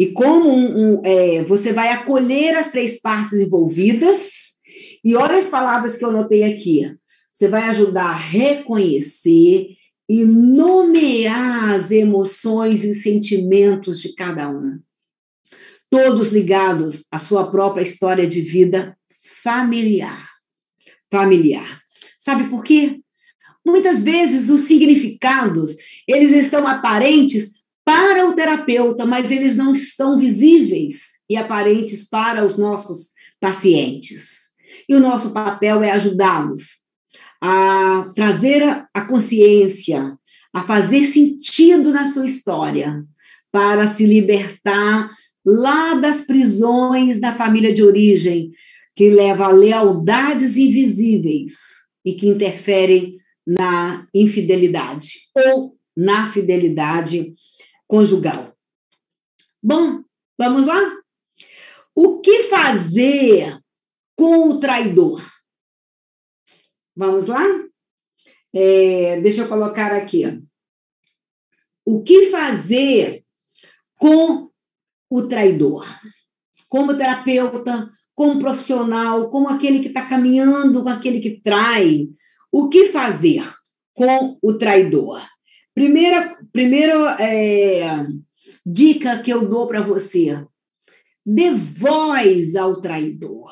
E 0.02 0.07
como 0.14 0.49
um, 0.49 0.95
um, 0.95 1.02
é, 1.06 1.44
você 1.44 1.72
vai 1.72 1.90
acolher 1.90 2.56
as 2.56 2.72
três 2.72 2.99
partes 2.99 3.40
envolvidas, 3.40 4.56
e 5.03 5.15
olha 5.15 5.38
as 5.38 5.48
palavras 5.48 5.95
que 5.95 6.03
eu 6.03 6.11
notei 6.11 6.41
aqui. 6.41 6.82
Você 7.32 7.48
vai 7.48 7.69
ajudar 7.69 8.06
a 8.07 8.15
reconhecer 8.15 9.68
e 10.10 10.26
nomear 10.26 11.76
as 11.76 11.91
emoções 11.91 12.84
e 12.84 12.90
os 12.90 13.03
sentimentos 13.03 14.02
de 14.02 14.15
cada 14.15 14.49
um, 14.49 14.80
todos 15.88 16.30
ligados 16.30 17.03
à 17.11 17.19
sua 17.19 17.52
própria 17.52 17.84
história 17.84 18.26
de 18.26 18.41
vida 18.41 18.98
familiar. 19.44 20.32
Familiar. 21.11 21.80
Sabe 22.18 22.49
por 22.49 22.64
quê? 22.64 23.02
Muitas 23.64 24.02
vezes 24.02 24.49
os 24.49 24.61
significados, 24.61 25.76
eles 26.07 26.32
estão 26.32 26.65
aparentes 26.65 27.60
para 27.83 28.27
o 28.27 28.33
terapeuta, 28.33 29.05
mas 29.05 29.31
eles 29.31 29.55
não 29.55 29.71
estão 29.71 30.17
visíveis 30.17 31.21
e 31.29 31.35
aparentes 31.35 32.07
para 32.07 32.45
os 32.45 32.57
nossos 32.57 33.09
pacientes. 33.39 34.51
E 34.87 34.95
o 34.95 34.99
nosso 34.99 35.33
papel 35.33 35.83
é 35.83 35.91
ajudá-los 35.91 36.81
a 37.41 38.11
trazer 38.15 38.63
a 38.93 39.01
consciência, 39.01 40.15
a 40.53 40.61
fazer 40.61 41.05
sentido 41.05 41.91
na 41.91 42.05
sua 42.05 42.25
história, 42.25 43.03
para 43.51 43.87
se 43.87 44.05
libertar 44.05 45.09
lá 45.45 45.95
das 45.95 46.21
prisões 46.21 47.19
da 47.19 47.33
família 47.33 47.73
de 47.73 47.83
origem, 47.83 48.51
que 48.95 49.09
leva 49.09 49.45
a 49.45 49.51
lealdades 49.51 50.55
invisíveis 50.55 51.53
e 52.05 52.13
que 52.13 52.27
interferem 52.27 53.17
na 53.45 54.05
infidelidade 54.13 55.13
ou 55.35 55.75
na 55.97 56.31
fidelidade 56.31 57.33
conjugal. 57.91 58.55
Bom, 59.61 60.01
vamos 60.39 60.65
lá? 60.65 60.80
O 61.93 62.22
que 62.22 62.43
fazer 62.43 63.59
com 64.15 64.51
o 64.51 64.59
traidor? 64.61 65.22
Vamos 66.95 67.27
lá? 67.27 67.43
É, 68.53 69.19
deixa 69.19 69.41
eu 69.41 69.49
colocar 69.49 69.91
aqui. 69.91 70.23
O 71.85 72.01
que 72.01 72.31
fazer 72.31 73.26
com 73.97 74.49
o 75.09 75.27
traidor? 75.27 75.85
Como 76.69 76.95
terapeuta, 76.95 77.89
como 78.15 78.39
profissional, 78.39 79.30
como 79.30 79.49
aquele 79.49 79.81
que 79.81 79.89
está 79.89 80.05
caminhando 80.05 80.81
com 80.81 80.89
aquele 80.89 81.19
que 81.19 81.41
trai, 81.41 82.07
o 82.49 82.69
que 82.69 82.88
fazer 82.88 83.43
com 83.93 84.39
o 84.41 84.57
traidor? 84.57 85.22
Primeira, 85.73 86.38
primeira 86.52 87.18
é, 87.22 88.06
dica 88.65 89.22
que 89.22 89.31
eu 89.31 89.48
dou 89.48 89.68
para 89.68 89.81
você: 89.81 90.45
dê 91.26 91.52
voz 91.52 92.56
ao 92.56 92.81
traidor. 92.81 93.52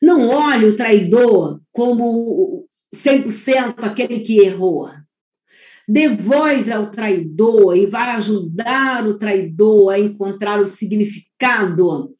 Não 0.00 0.28
olhe 0.28 0.66
o 0.66 0.76
traidor 0.76 1.60
como 1.70 2.66
100% 2.94 3.84
aquele 3.84 4.20
que 4.20 4.40
errou. 4.40 4.90
Dê 5.88 6.08
voz 6.08 6.68
ao 6.68 6.90
traidor 6.90 7.76
e 7.76 7.86
vai 7.86 8.10
ajudar 8.10 9.06
o 9.06 9.18
traidor 9.18 9.92
a 9.92 9.98
encontrar 9.98 10.60
o 10.60 10.66
significado 10.66 12.14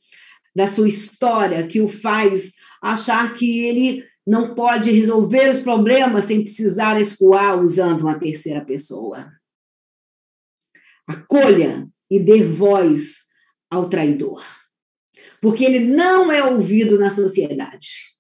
da 0.55 0.67
sua 0.67 0.89
história 0.89 1.67
que 1.67 1.81
o 1.81 1.89
faz 1.89 2.53
achar 2.83 3.35
que 3.35 3.61
ele 3.61 4.05
não 4.27 4.55
pode 4.55 4.91
resolver 4.91 5.51
os 5.51 5.61
problemas 5.61 6.27
sem 6.27 6.43
precisar 6.43 7.01
escoar 7.01 7.63
usando 7.63 8.03
uma 8.03 8.19
terceira 8.19 8.65
pessoa. 8.65 9.31
Acolha 11.07 11.89
e 12.11 12.21
dê 12.21 12.45
voz 12.45 13.23
ao 13.71 13.89
traidor, 13.89 14.43
porque 15.41 15.65
ele 15.65 15.81
não 15.81 16.31
é 16.31 16.45
ouvido 16.45 16.99
na 16.99 17.11
sociedade. 17.11 18.13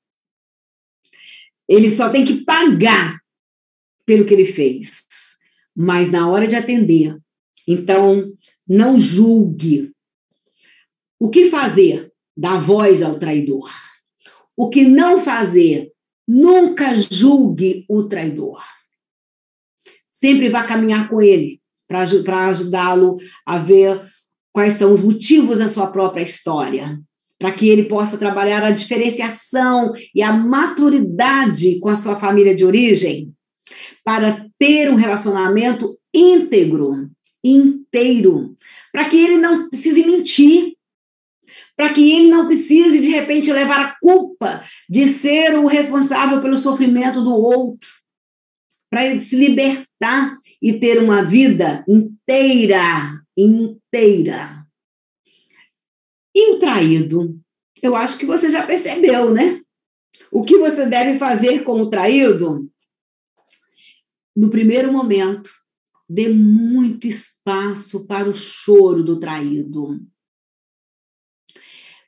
Ele 1.69 1.91
só 1.91 2.11
tem 2.11 2.25
que 2.25 2.45
pagar 2.45 3.21
pelo 4.05 4.25
que 4.25 4.35
ele 4.35 4.47
fez, 4.47 5.05
mas 5.77 6.11
na 6.11 6.29
hora 6.29 6.47
de 6.47 6.57
atender, 6.57 7.17
então 7.69 8.33
não 8.67 8.99
julgue. 8.99 9.93
O 11.21 11.31
que 11.31 11.49
fazer? 11.49 12.13
Dar 12.37 12.59
voz 12.59 13.03
ao 13.03 13.19
traidor. 13.19 13.71
O 14.57 14.69
que 14.69 14.85
não 14.85 15.21
fazer? 15.21 15.92
Nunca 16.27 16.95
julgue 17.11 17.85
o 17.89 18.05
traidor. 18.05 18.63
Sempre 20.11 20.51
vá 20.51 20.63
caminhar 20.63 21.09
com 21.09 21.21
ele 21.21 21.61
para 21.89 22.47
ajudá-lo 22.47 23.19
a 23.45 23.59
ver 23.59 24.01
quais 24.53 24.75
são 24.75 24.93
os 24.93 25.03
motivos 25.03 25.59
da 25.59 25.69
sua 25.69 25.89
própria 25.89 26.23
história, 26.23 26.99
para 27.39 27.53
que 27.53 27.69
ele 27.69 27.85
possa 27.85 28.17
trabalhar 28.17 28.63
a 28.63 28.71
diferenciação 28.71 29.93
e 30.15 30.23
a 30.23 30.33
maturidade 30.33 31.81
com 31.81 31.89
a 31.89 31.97
sua 31.97 32.17
família 32.17 32.55
de 32.55 32.65
origem, 32.65 33.33
para 34.05 34.47
ter 34.59 34.91
um 34.91 34.95
relacionamento 34.95 35.99
íntegro, 36.15 37.11
inteiro, 37.43 38.57
para 38.93 39.07
que 39.07 39.17
ele 39.17 39.39
não 39.39 39.69
precise 39.69 40.05
mentir, 40.05 40.75
para 41.77 41.93
que 41.93 42.13
ele 42.13 42.29
não 42.29 42.47
precise, 42.47 43.01
de 43.01 43.09
repente, 43.09 43.53
levar 43.53 43.81
a 43.81 43.97
culpa 44.01 44.63
de 44.89 45.07
ser 45.07 45.59
o 45.59 45.67
responsável 45.67 46.41
pelo 46.41 46.57
sofrimento 46.57 47.23
do 47.23 47.35
outro, 47.35 47.89
para 48.91 49.07
ele 49.07 49.21
se 49.21 49.37
libertar 49.37 50.39
e 50.61 50.75
ter 50.75 51.03
uma 51.03 51.25
vida 51.25 51.85
inteira, 51.89 53.23
inteira. 53.37 54.67
E 56.35 56.53
o 56.53 56.59
traído? 56.59 57.39
Eu 57.83 57.97
acho 57.97 58.19
que 58.19 58.27
você 58.27 58.51
já 58.51 58.65
percebeu, 58.65 59.33
né? 59.33 59.61
O 60.31 60.45
que 60.45 60.57
você 60.57 60.87
deve 60.87 61.19
fazer 61.19 61.65
com 61.65 61.81
o 61.81 61.91
traído? 61.91 62.71
No 64.35 64.49
primeiro 64.49 64.93
momento, 64.93 65.51
dê 66.09 66.29
muito 66.29 67.07
espaço 67.07 68.07
para 68.07 68.29
o 68.29 68.35
choro 68.35 69.03
do 69.03 69.19
traído. 69.19 70.01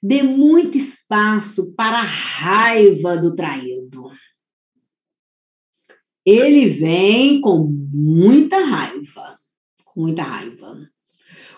Dê 0.06 0.22
muito 0.22 0.76
espaço 0.76 1.74
para 1.74 2.00
a 2.00 2.02
raiva 2.02 3.16
do 3.16 3.34
traído. 3.34 4.12
Ele 6.26 6.68
vem 6.68 7.40
com 7.40 7.66
muita 7.90 8.58
raiva, 8.58 9.38
com 9.82 10.02
muita 10.02 10.22
raiva, 10.22 10.76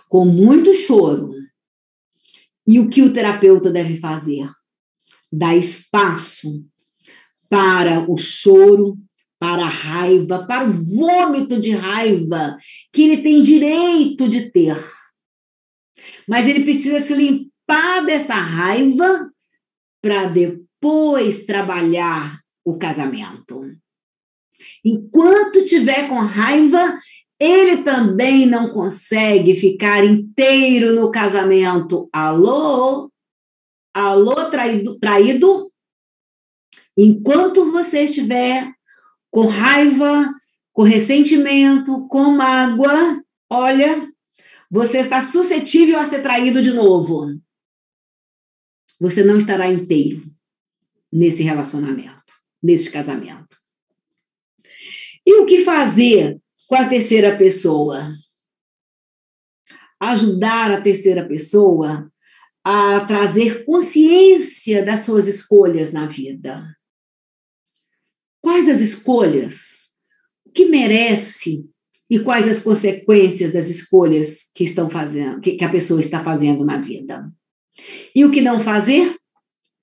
com 0.08 0.24
muito 0.24 0.72
choro. 0.74 1.32
E 2.64 2.78
o 2.78 2.88
que 2.88 3.02
o 3.02 3.12
terapeuta 3.12 3.68
deve 3.68 3.96
fazer? 3.96 4.48
Dar 5.32 5.56
espaço 5.56 6.64
para 7.48 8.08
o 8.08 8.16
choro, 8.16 8.96
para 9.40 9.64
a 9.64 9.68
raiva, 9.68 10.46
para 10.46 10.68
o 10.68 10.70
vômito 10.70 11.58
de 11.58 11.72
raiva 11.72 12.56
que 12.92 13.02
ele 13.02 13.22
tem 13.24 13.42
direito 13.42 14.28
de 14.28 14.52
ter. 14.52 14.80
Mas 16.28 16.46
ele 16.46 16.62
precisa 16.62 17.00
se 17.00 17.12
limpar 17.12 17.55
escapar 17.66 18.04
dessa 18.06 18.34
raiva 18.34 19.30
para 20.00 20.26
depois 20.26 21.44
trabalhar 21.44 22.40
o 22.64 22.78
casamento. 22.78 23.76
Enquanto 24.84 25.64
tiver 25.64 26.08
com 26.08 26.20
raiva, 26.20 26.98
ele 27.40 27.78
também 27.82 28.46
não 28.46 28.70
consegue 28.70 29.54
ficar 29.54 30.04
inteiro 30.04 30.94
no 30.94 31.10
casamento. 31.10 32.08
Alô? 32.12 33.10
Alô, 33.92 34.50
traído? 34.50 34.98
traído? 34.98 35.70
Enquanto 36.96 37.72
você 37.72 38.04
estiver 38.04 38.72
com 39.30 39.46
raiva, 39.46 40.32
com 40.72 40.82
ressentimento, 40.82 42.06
com 42.08 42.30
mágoa, 42.30 43.22
olha, 43.50 44.08
você 44.70 44.98
está 44.98 45.20
suscetível 45.20 45.98
a 45.98 46.06
ser 46.06 46.22
traído 46.22 46.62
de 46.62 46.72
novo 46.72 47.36
você 49.00 49.22
não 49.24 49.36
estará 49.36 49.70
inteiro 49.70 50.24
nesse 51.12 51.42
relacionamento, 51.42 52.32
nesse 52.62 52.90
casamento. 52.90 53.56
E 55.26 55.34
o 55.34 55.46
que 55.46 55.64
fazer 55.64 56.40
com 56.68 56.76
a 56.76 56.88
terceira 56.88 57.36
pessoa? 57.36 58.12
Ajudar 60.00 60.70
a 60.70 60.80
terceira 60.80 61.26
pessoa 61.26 62.10
a 62.64 63.00
trazer 63.04 63.64
consciência 63.64 64.84
das 64.84 65.00
suas 65.00 65.26
escolhas 65.26 65.92
na 65.92 66.06
vida. 66.06 66.76
Quais 68.40 68.68
as 68.68 68.80
escolhas? 68.80 69.92
O 70.44 70.50
que 70.50 70.66
merece 70.66 71.68
e 72.10 72.18
quais 72.20 72.46
as 72.46 72.62
consequências 72.62 73.52
das 73.52 73.68
escolhas 73.68 74.50
que 74.54 74.64
estão 74.64 74.90
fazendo, 74.90 75.40
que, 75.40 75.64
a 75.64 75.70
pessoa 75.70 76.00
está 76.00 76.22
fazendo 76.22 76.64
na 76.64 76.80
vida? 76.80 77.32
E 78.14 78.24
o 78.24 78.30
que 78.30 78.40
não 78.40 78.60
fazer? 78.60 79.16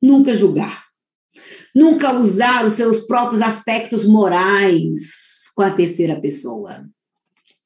Nunca 0.01 0.35
julgar. 0.35 0.83
Nunca 1.73 2.13
usar 2.13 2.65
os 2.65 2.75
seus 2.75 3.01
próprios 3.01 3.41
aspectos 3.41 4.05
morais 4.05 5.49
com 5.55 5.61
a 5.61 5.73
terceira 5.73 6.19
pessoa. 6.19 6.87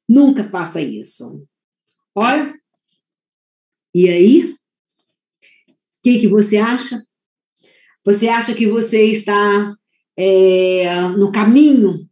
Nunca 0.08 0.48
faça 0.48 0.80
isso. 0.80 1.44
Olha. 2.14 2.54
E 3.94 4.08
aí? 4.08 4.44
O 4.44 4.56
que, 6.02 6.18
que 6.20 6.28
você 6.28 6.56
acha? 6.56 7.02
Você 8.04 8.28
acha 8.28 8.54
que 8.54 8.66
você 8.66 9.04
está 9.04 9.76
é, 10.16 11.00
no 11.10 11.30
caminho 11.30 12.08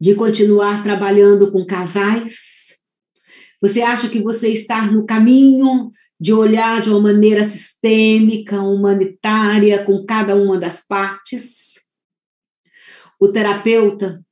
de 0.00 0.14
continuar 0.14 0.82
trabalhando 0.82 1.52
com 1.52 1.64
casais? 1.64 2.78
Você 3.60 3.82
acha 3.82 4.08
que 4.08 4.20
você 4.20 4.48
está 4.48 4.90
no 4.90 5.06
caminho 5.06 5.90
de 6.20 6.32
olhar 6.32 6.82
de 6.82 6.90
uma 6.90 7.00
maneira 7.00 7.44
sistêmica, 7.44 8.60
humanitária, 8.60 9.84
com 9.84 10.04
cada 10.04 10.34
uma 10.34 10.58
das 10.58 10.84
partes? 10.86 11.74
O 13.20 13.28
terapeuta 13.28 14.24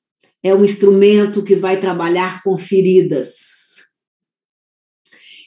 é 0.42 0.54
um 0.54 0.64
instrumento 0.64 1.42
que 1.42 1.56
vai 1.56 1.78
trabalhar 1.78 2.42
com 2.42 2.56
feridas. 2.58 3.56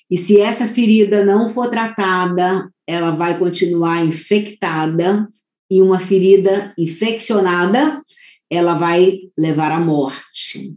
E 0.10 0.18
se 0.18 0.40
essa 0.40 0.68
ferida 0.68 1.24
não 1.24 1.48
for 1.48 1.70
tratada, 1.70 2.70
ela 2.88 3.11
vai 3.11 3.38
continuar 3.38 4.03
infectada, 4.03 5.30
e 5.72 5.82
uma 5.82 5.99
ferida 5.99 6.74
infeccionada, 6.78 8.02
ela 8.49 8.74
vai 8.74 9.20
levar 9.38 9.72
à 9.72 9.80
morte. 9.80 10.76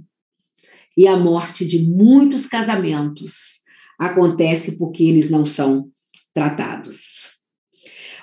E 0.96 1.08
a 1.08 1.16
morte 1.16 1.66
de 1.66 1.78
muitos 1.78 2.44
casamentos 2.44 3.61
acontece 4.06 4.78
porque 4.78 5.04
eles 5.04 5.30
não 5.30 5.44
são 5.44 5.88
tratados. 6.34 7.38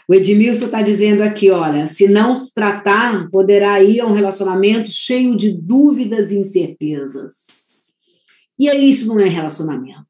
O 0.08 0.14
Edmilson 0.14 0.66
está 0.66 0.82
dizendo 0.82 1.22
aqui, 1.22 1.50
olha, 1.52 1.88
se 1.88 2.08
não 2.08 2.46
tratar, 2.54 3.30
poderá 3.30 3.82
ir 3.82 4.02
a 4.02 4.08
um 4.08 4.14
relacionamento 4.14 4.92
cheio 4.92 5.38
de 5.38 5.52
dúvidas 5.52 6.32
e 6.32 6.38
incertezas. 6.38 7.70
E 8.58 8.68
aí 8.68 8.90
isso 8.90 9.08
não 9.08 9.20
é 9.20 9.28
relacionamento. 9.28 10.08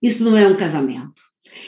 Isso 0.00 0.22
não 0.22 0.36
é 0.36 0.46
um 0.46 0.56
casamento. 0.56 1.20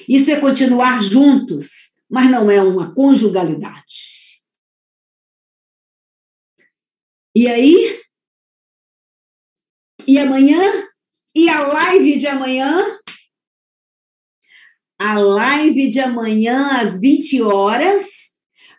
Isso 0.09 0.31
é 0.31 0.39
continuar 0.39 1.03
juntos, 1.03 1.95
mas 2.09 2.31
não 2.31 2.51
é 2.51 2.63
uma 2.63 2.95
conjugalidade. 2.95 4.11
E 7.35 7.49
aí? 7.49 8.01
E 10.07 10.19
amanhã? 10.19 10.61
E 11.35 11.49
a 11.49 11.67
live 11.67 12.19
de 12.19 12.27
amanhã? 12.27 13.00
A 15.01 15.19
live 15.19 15.89
de 15.89 15.99
amanhã, 15.99 16.79
às 16.79 17.01
20 17.01 17.41
horas, 17.41 18.35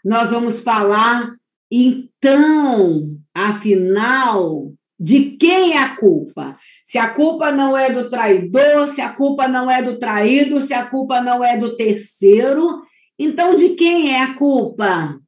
nós 0.05 0.29
vamos 0.29 0.59
falar, 0.59 1.31
então, 1.71 3.17
afinal, 3.33 4.71
de 4.99 5.31
quem 5.31 5.73
é 5.73 5.79
a 5.79 5.95
culpa? 5.95 6.55
Se 6.85 6.99
a 6.99 7.09
culpa 7.09 7.51
não 7.51 7.75
é 7.75 7.91
do 7.91 8.07
traidor, 8.07 8.87
se 8.87 9.01
a 9.01 9.09
culpa 9.09 9.47
não 9.47 9.69
é 9.69 9.81
do 9.81 9.97
traído, 9.97 10.61
se 10.61 10.75
a 10.75 10.85
culpa 10.85 11.23
não 11.23 11.43
é 11.43 11.57
do 11.57 11.75
terceiro, 11.75 12.83
então 13.17 13.55
de 13.55 13.69
quem 13.69 14.13
é 14.13 14.21
a 14.21 14.35
culpa? 14.35 15.19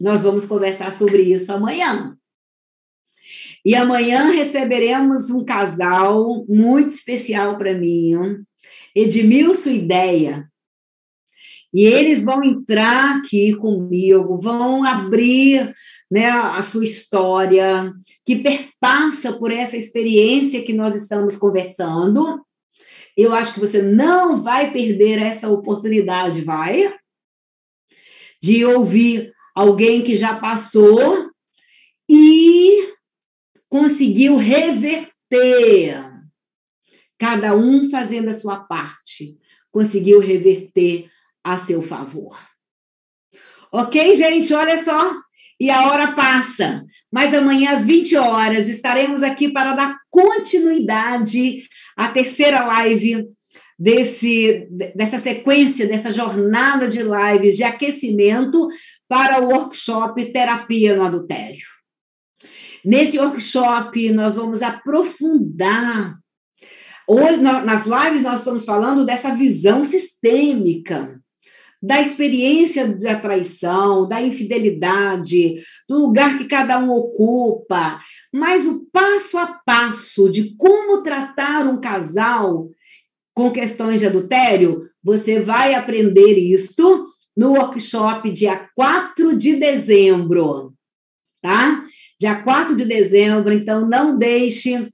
Nós 0.00 0.22
vamos 0.22 0.46
conversar 0.46 0.94
sobre 0.94 1.24
isso 1.24 1.52
amanhã. 1.52 2.16
E 3.62 3.74
amanhã 3.74 4.30
receberemos 4.30 5.28
um 5.28 5.44
casal 5.44 6.46
muito 6.48 6.88
especial 6.88 7.58
para 7.58 7.74
mim, 7.74 8.14
Edmilson 8.94 9.70
Ideia. 9.70 10.48
E 11.72 11.84
eles 11.84 12.22
vão 12.22 12.44
entrar 12.44 13.16
aqui 13.16 13.54
comigo, 13.56 14.38
vão 14.38 14.84
abrir 14.84 15.74
né, 16.10 16.28
a 16.28 16.60
sua 16.60 16.84
história, 16.84 17.90
que 18.26 18.36
perpassa 18.36 19.32
por 19.32 19.50
essa 19.50 19.78
experiência 19.78 20.62
que 20.62 20.74
nós 20.74 20.94
estamos 20.94 21.36
conversando. 21.36 22.44
Eu 23.16 23.34
acho 23.34 23.54
que 23.54 23.60
você 23.60 23.80
não 23.80 24.42
vai 24.42 24.70
perder 24.70 25.22
essa 25.22 25.48
oportunidade, 25.48 26.42
vai? 26.42 26.94
De 28.42 28.62
ouvir 28.66 29.32
alguém 29.54 30.02
que 30.02 30.14
já 30.14 30.36
passou 30.36 31.30
e 32.06 32.92
conseguiu 33.70 34.36
reverter. 34.36 36.11
Cada 37.22 37.54
um 37.54 37.88
fazendo 37.88 38.30
a 38.30 38.34
sua 38.34 38.56
parte, 38.56 39.38
conseguiu 39.70 40.18
reverter 40.18 41.08
a 41.44 41.56
seu 41.56 41.80
favor. 41.80 42.36
Ok, 43.70 44.16
gente? 44.16 44.52
Olha 44.52 44.82
só, 44.82 45.14
e 45.60 45.70
a 45.70 45.86
hora 45.86 46.14
passa. 46.14 46.84
Mas 47.12 47.32
amanhã, 47.32 47.70
às 47.70 47.86
20 47.86 48.16
horas, 48.16 48.66
estaremos 48.66 49.22
aqui 49.22 49.52
para 49.52 49.72
dar 49.72 49.96
continuidade 50.10 51.62
à 51.96 52.08
terceira 52.08 52.64
live 52.64 53.28
desse, 53.78 54.66
dessa 54.96 55.20
sequência, 55.20 55.86
dessa 55.86 56.12
jornada 56.12 56.88
de 56.88 57.04
lives 57.04 57.56
de 57.56 57.62
aquecimento 57.62 58.66
para 59.06 59.40
o 59.40 59.46
workshop 59.46 60.32
Terapia 60.32 60.96
no 60.96 61.04
Adultério. 61.04 61.68
Nesse 62.84 63.16
workshop, 63.16 64.10
nós 64.10 64.34
vamos 64.34 64.60
aprofundar. 64.60 66.20
Hoje, 67.08 67.38
nas 67.38 67.84
lives, 67.86 68.22
nós 68.22 68.38
estamos 68.40 68.64
falando 68.64 69.04
dessa 69.04 69.34
visão 69.34 69.82
sistêmica 69.82 71.20
da 71.82 72.00
experiência 72.00 72.86
da 72.96 73.16
traição, 73.16 74.06
da 74.06 74.22
infidelidade, 74.22 75.56
do 75.88 75.98
lugar 75.98 76.38
que 76.38 76.44
cada 76.44 76.78
um 76.78 76.92
ocupa, 76.92 77.98
mas 78.32 78.66
o 78.66 78.86
passo 78.92 79.36
a 79.36 79.46
passo 79.46 80.30
de 80.30 80.54
como 80.56 81.02
tratar 81.02 81.66
um 81.66 81.80
casal 81.80 82.70
com 83.34 83.50
questões 83.50 84.00
de 84.00 84.06
adultério, 84.06 84.88
você 85.02 85.40
vai 85.40 85.74
aprender 85.74 86.38
isto 86.38 87.04
no 87.36 87.54
workshop 87.54 88.30
dia 88.30 88.68
4 88.76 89.36
de 89.36 89.56
dezembro, 89.56 90.72
tá? 91.40 91.84
Dia 92.20 92.42
4 92.42 92.76
de 92.76 92.84
dezembro, 92.84 93.52
então 93.52 93.88
não 93.88 94.16
deixe 94.16 94.88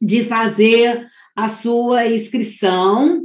de 0.00 0.22
fazer 0.22 1.08
a 1.34 1.48
sua 1.48 2.06
inscrição 2.06 3.22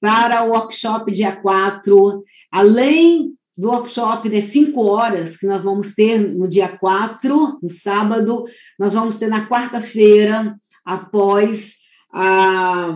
para 0.00 0.44
o 0.44 0.50
workshop 0.50 1.12
dia 1.12 1.36
4, 1.36 2.22
além 2.50 3.34
do 3.56 3.68
workshop 3.68 4.28
de 4.28 4.42
5 4.42 4.80
horas 4.82 5.36
que 5.36 5.46
nós 5.46 5.62
vamos 5.62 5.94
ter 5.94 6.18
no 6.18 6.48
dia 6.48 6.76
4, 6.76 7.58
no 7.62 7.68
sábado, 7.68 8.44
nós 8.78 8.94
vamos 8.94 9.16
ter 9.16 9.28
na 9.28 9.46
quarta-feira, 9.46 10.56
após 10.84 11.76
a, 12.12 12.94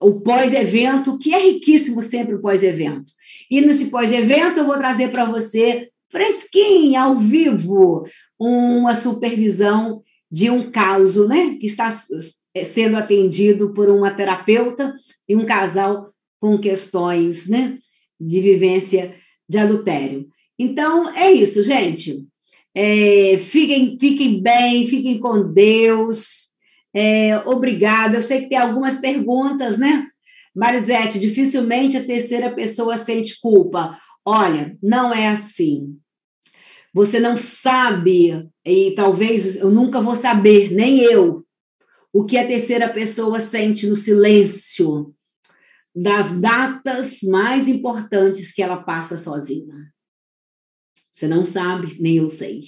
o 0.00 0.20
pós-evento, 0.20 1.18
que 1.18 1.34
é 1.34 1.38
riquíssimo 1.38 2.02
sempre 2.02 2.34
o 2.34 2.40
pós-evento. 2.40 3.12
E 3.50 3.60
nesse 3.60 3.86
pós-evento 3.86 4.58
eu 4.58 4.66
vou 4.66 4.78
trazer 4.78 5.10
para 5.10 5.24
você, 5.24 5.90
fresquinho, 6.08 7.00
ao 7.00 7.16
vivo, 7.16 8.04
uma 8.38 8.94
supervisão 8.94 10.02
de 10.30 10.50
um 10.50 10.70
caso, 10.70 11.26
né, 11.26 11.56
que 11.58 11.66
está 11.66 11.90
sendo 12.64 12.96
atendido 12.96 13.72
por 13.72 13.88
uma 13.88 14.10
terapeuta 14.10 14.94
e 15.28 15.36
um 15.36 15.44
casal 15.44 16.12
com 16.40 16.58
questões 16.58 17.48
né, 17.48 17.78
de 18.20 18.40
vivência 18.40 19.14
de 19.48 19.58
adultério. 19.58 20.28
Então, 20.58 21.08
é 21.14 21.30
isso, 21.30 21.62
gente. 21.62 22.26
É, 22.74 23.38
fiquem, 23.38 23.96
fiquem 23.98 24.42
bem, 24.42 24.86
fiquem 24.86 25.18
com 25.18 25.52
Deus. 25.52 26.48
É, 26.94 27.38
obrigada. 27.46 28.16
Eu 28.16 28.22
sei 28.22 28.42
que 28.42 28.48
tem 28.48 28.58
algumas 28.58 28.98
perguntas, 28.98 29.78
né? 29.78 30.06
Marisete, 30.54 31.20
dificilmente 31.20 31.96
a 31.96 32.04
terceira 32.04 32.50
pessoa 32.50 32.96
sente 32.96 33.38
culpa. 33.40 33.98
Olha, 34.24 34.76
não 34.82 35.12
é 35.12 35.28
assim. 35.28 35.96
Você 36.92 37.20
não 37.20 37.36
sabe, 37.36 38.48
e 38.64 38.90
talvez 38.92 39.56
eu 39.56 39.70
nunca 39.70 40.00
vou 40.00 40.16
saber, 40.16 40.72
nem 40.72 40.98
eu, 40.98 41.44
o 42.12 42.24
que 42.24 42.38
a 42.38 42.46
terceira 42.46 42.88
pessoa 42.88 43.40
sente 43.40 43.86
no 43.86 43.96
silêncio, 43.96 45.14
das 45.94 46.40
datas 46.40 47.18
mais 47.22 47.68
importantes 47.68 48.52
que 48.52 48.62
ela 48.62 48.82
passa 48.82 49.18
sozinha. 49.18 49.92
Você 51.12 51.26
não 51.26 51.44
sabe, 51.44 51.96
nem 52.00 52.16
eu 52.16 52.30
sei. 52.30 52.60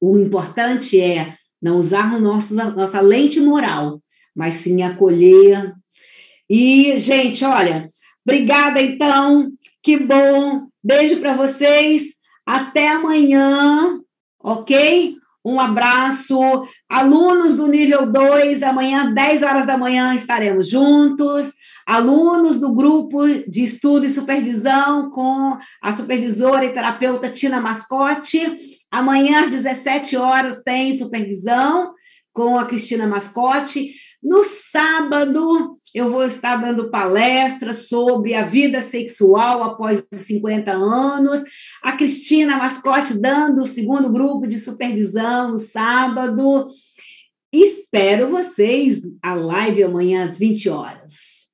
O 0.00 0.18
importante 0.18 1.00
é 1.00 1.36
não 1.60 1.78
usar 1.78 2.16
o 2.16 2.20
nosso, 2.20 2.54
nossa 2.54 3.00
lente 3.00 3.40
moral, 3.40 4.02
mas 4.34 4.54
sim 4.54 4.82
acolher. 4.82 5.74
E, 6.48 6.98
gente, 6.98 7.44
olha, 7.44 7.88
obrigada 8.26 8.80
então, 8.80 9.52
que 9.82 9.96
bom. 9.96 10.68
Beijo 10.82 11.20
para 11.20 11.36
vocês. 11.36 12.16
Até 12.46 12.88
amanhã, 12.88 14.00
ok? 14.40 15.17
Um 15.48 15.58
abraço. 15.58 16.38
Alunos 16.88 17.56
do 17.56 17.66
nível 17.66 18.10
2, 18.10 18.62
amanhã, 18.62 19.12
10 19.12 19.42
horas 19.42 19.66
da 19.66 19.78
manhã, 19.78 20.14
estaremos 20.14 20.68
juntos 20.68 21.52
alunos 21.88 22.60
do 22.60 22.70
grupo 22.70 23.26
de 23.48 23.62
estudo 23.62 24.04
e 24.04 24.10
supervisão 24.10 25.10
com 25.10 25.56
a 25.82 25.90
supervisora 25.90 26.66
e 26.66 26.72
terapeuta 26.74 27.30
Tina 27.30 27.62
Mascote. 27.62 28.58
Amanhã, 28.90 29.42
às 29.44 29.52
17 29.52 30.14
horas, 30.18 30.62
tem 30.62 30.92
supervisão 30.92 31.94
com 32.30 32.58
a 32.58 32.66
Cristina 32.66 33.06
Mascote. 33.06 33.94
No 34.22 34.42
sábado, 34.44 35.76
eu 35.94 36.10
vou 36.10 36.24
estar 36.24 36.56
dando 36.56 36.90
palestras 36.90 37.88
sobre 37.88 38.34
a 38.34 38.44
vida 38.44 38.82
sexual 38.82 39.62
após 39.62 40.02
50 40.12 40.72
anos. 40.72 41.40
A 41.82 41.92
Cristina 41.92 42.56
Mascote 42.56 43.20
dando 43.20 43.62
o 43.62 43.66
segundo 43.66 44.12
grupo 44.12 44.46
de 44.46 44.58
supervisão 44.58 45.52
no 45.52 45.58
sábado. 45.58 46.66
Espero 47.52 48.28
vocês 48.28 49.00
a 49.22 49.34
live 49.34 49.84
amanhã 49.84 50.24
às 50.24 50.36
20 50.36 50.68
horas. 50.68 51.48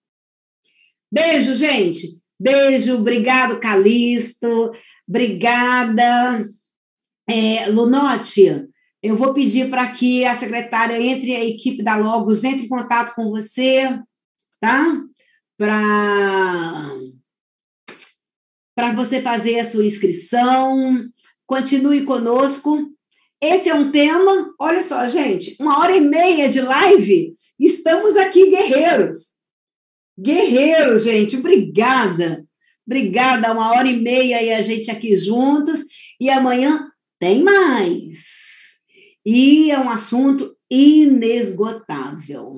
Beijo, 1.13 1.55
gente. 1.55 2.09
Beijo, 2.41 2.97
obrigado, 2.97 3.61
Calixto. 3.61 4.73
Obrigada. 5.07 6.45
É, 7.29 7.67
Lunote, 7.69 8.67
eu 9.05 9.17
vou 9.17 9.35
pedir 9.35 9.69
para 9.69 9.87
que 9.89 10.25
a 10.25 10.35
secretária 10.35 10.99
entre, 10.99 11.37
a 11.37 11.45
equipe 11.45 11.83
da 11.83 11.95
Logos 11.95 12.43
entre 12.43 12.65
em 12.65 12.69
contato 12.69 13.15
com 13.15 13.29
você, 13.29 14.01
tá? 14.59 14.99
Para 15.59 16.91
para 18.75 18.93
você 18.95 19.21
fazer 19.21 19.61
a 19.61 19.65
sua 19.65 19.85
inscrição. 19.85 21.05
Continue 21.47 22.05
conosco. 22.05 22.91
Esse 23.43 23.69
é 23.69 23.75
um 23.75 23.93
tema, 23.93 24.55
olha 24.59 24.83
só, 24.83 25.07
gente, 25.07 25.55
uma 25.61 25.81
hora 25.81 25.95
e 25.95 26.01
meia 26.01 26.49
de 26.49 26.63
live. 26.63 27.37
Estamos 27.61 28.17
aqui, 28.17 28.49
guerreiros. 28.49 29.35
Guerreiros, 30.19 31.05
gente, 31.05 31.37
obrigada. 31.37 32.43
Obrigada, 32.87 33.53
uma 33.53 33.71
hora 33.75 33.87
e 33.87 34.01
meia 34.01 34.43
e 34.43 34.51
a 34.51 34.63
gente 34.63 34.91
aqui 34.91 35.15
juntos. 35.15 35.81
E 36.19 36.31
amanhã 36.31 36.89
tem 37.21 37.43
mais. 37.43 38.44
E 39.25 39.71
é 39.71 39.79
um 39.79 39.89
assunto 39.89 40.55
inesgotável, 40.71 42.57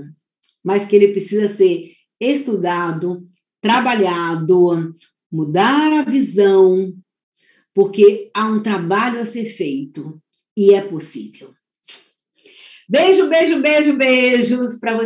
mas 0.64 0.84
que 0.84 0.96
ele 0.96 1.08
precisa 1.08 1.46
ser 1.46 1.92
estudado, 2.20 3.28
trabalhado, 3.60 4.92
mudar 5.30 6.00
a 6.00 6.02
visão, 6.02 6.92
porque 7.74 8.30
há 8.34 8.46
um 8.46 8.62
trabalho 8.62 9.20
a 9.20 9.24
ser 9.24 9.44
feito 9.44 10.20
e 10.56 10.72
é 10.74 10.80
possível. 10.80 11.54
Beijo, 12.88 13.28
beijo, 13.28 13.60
beijo, 13.60 13.96
beijos 13.96 14.78
para 14.78 14.96
você. 14.96 15.04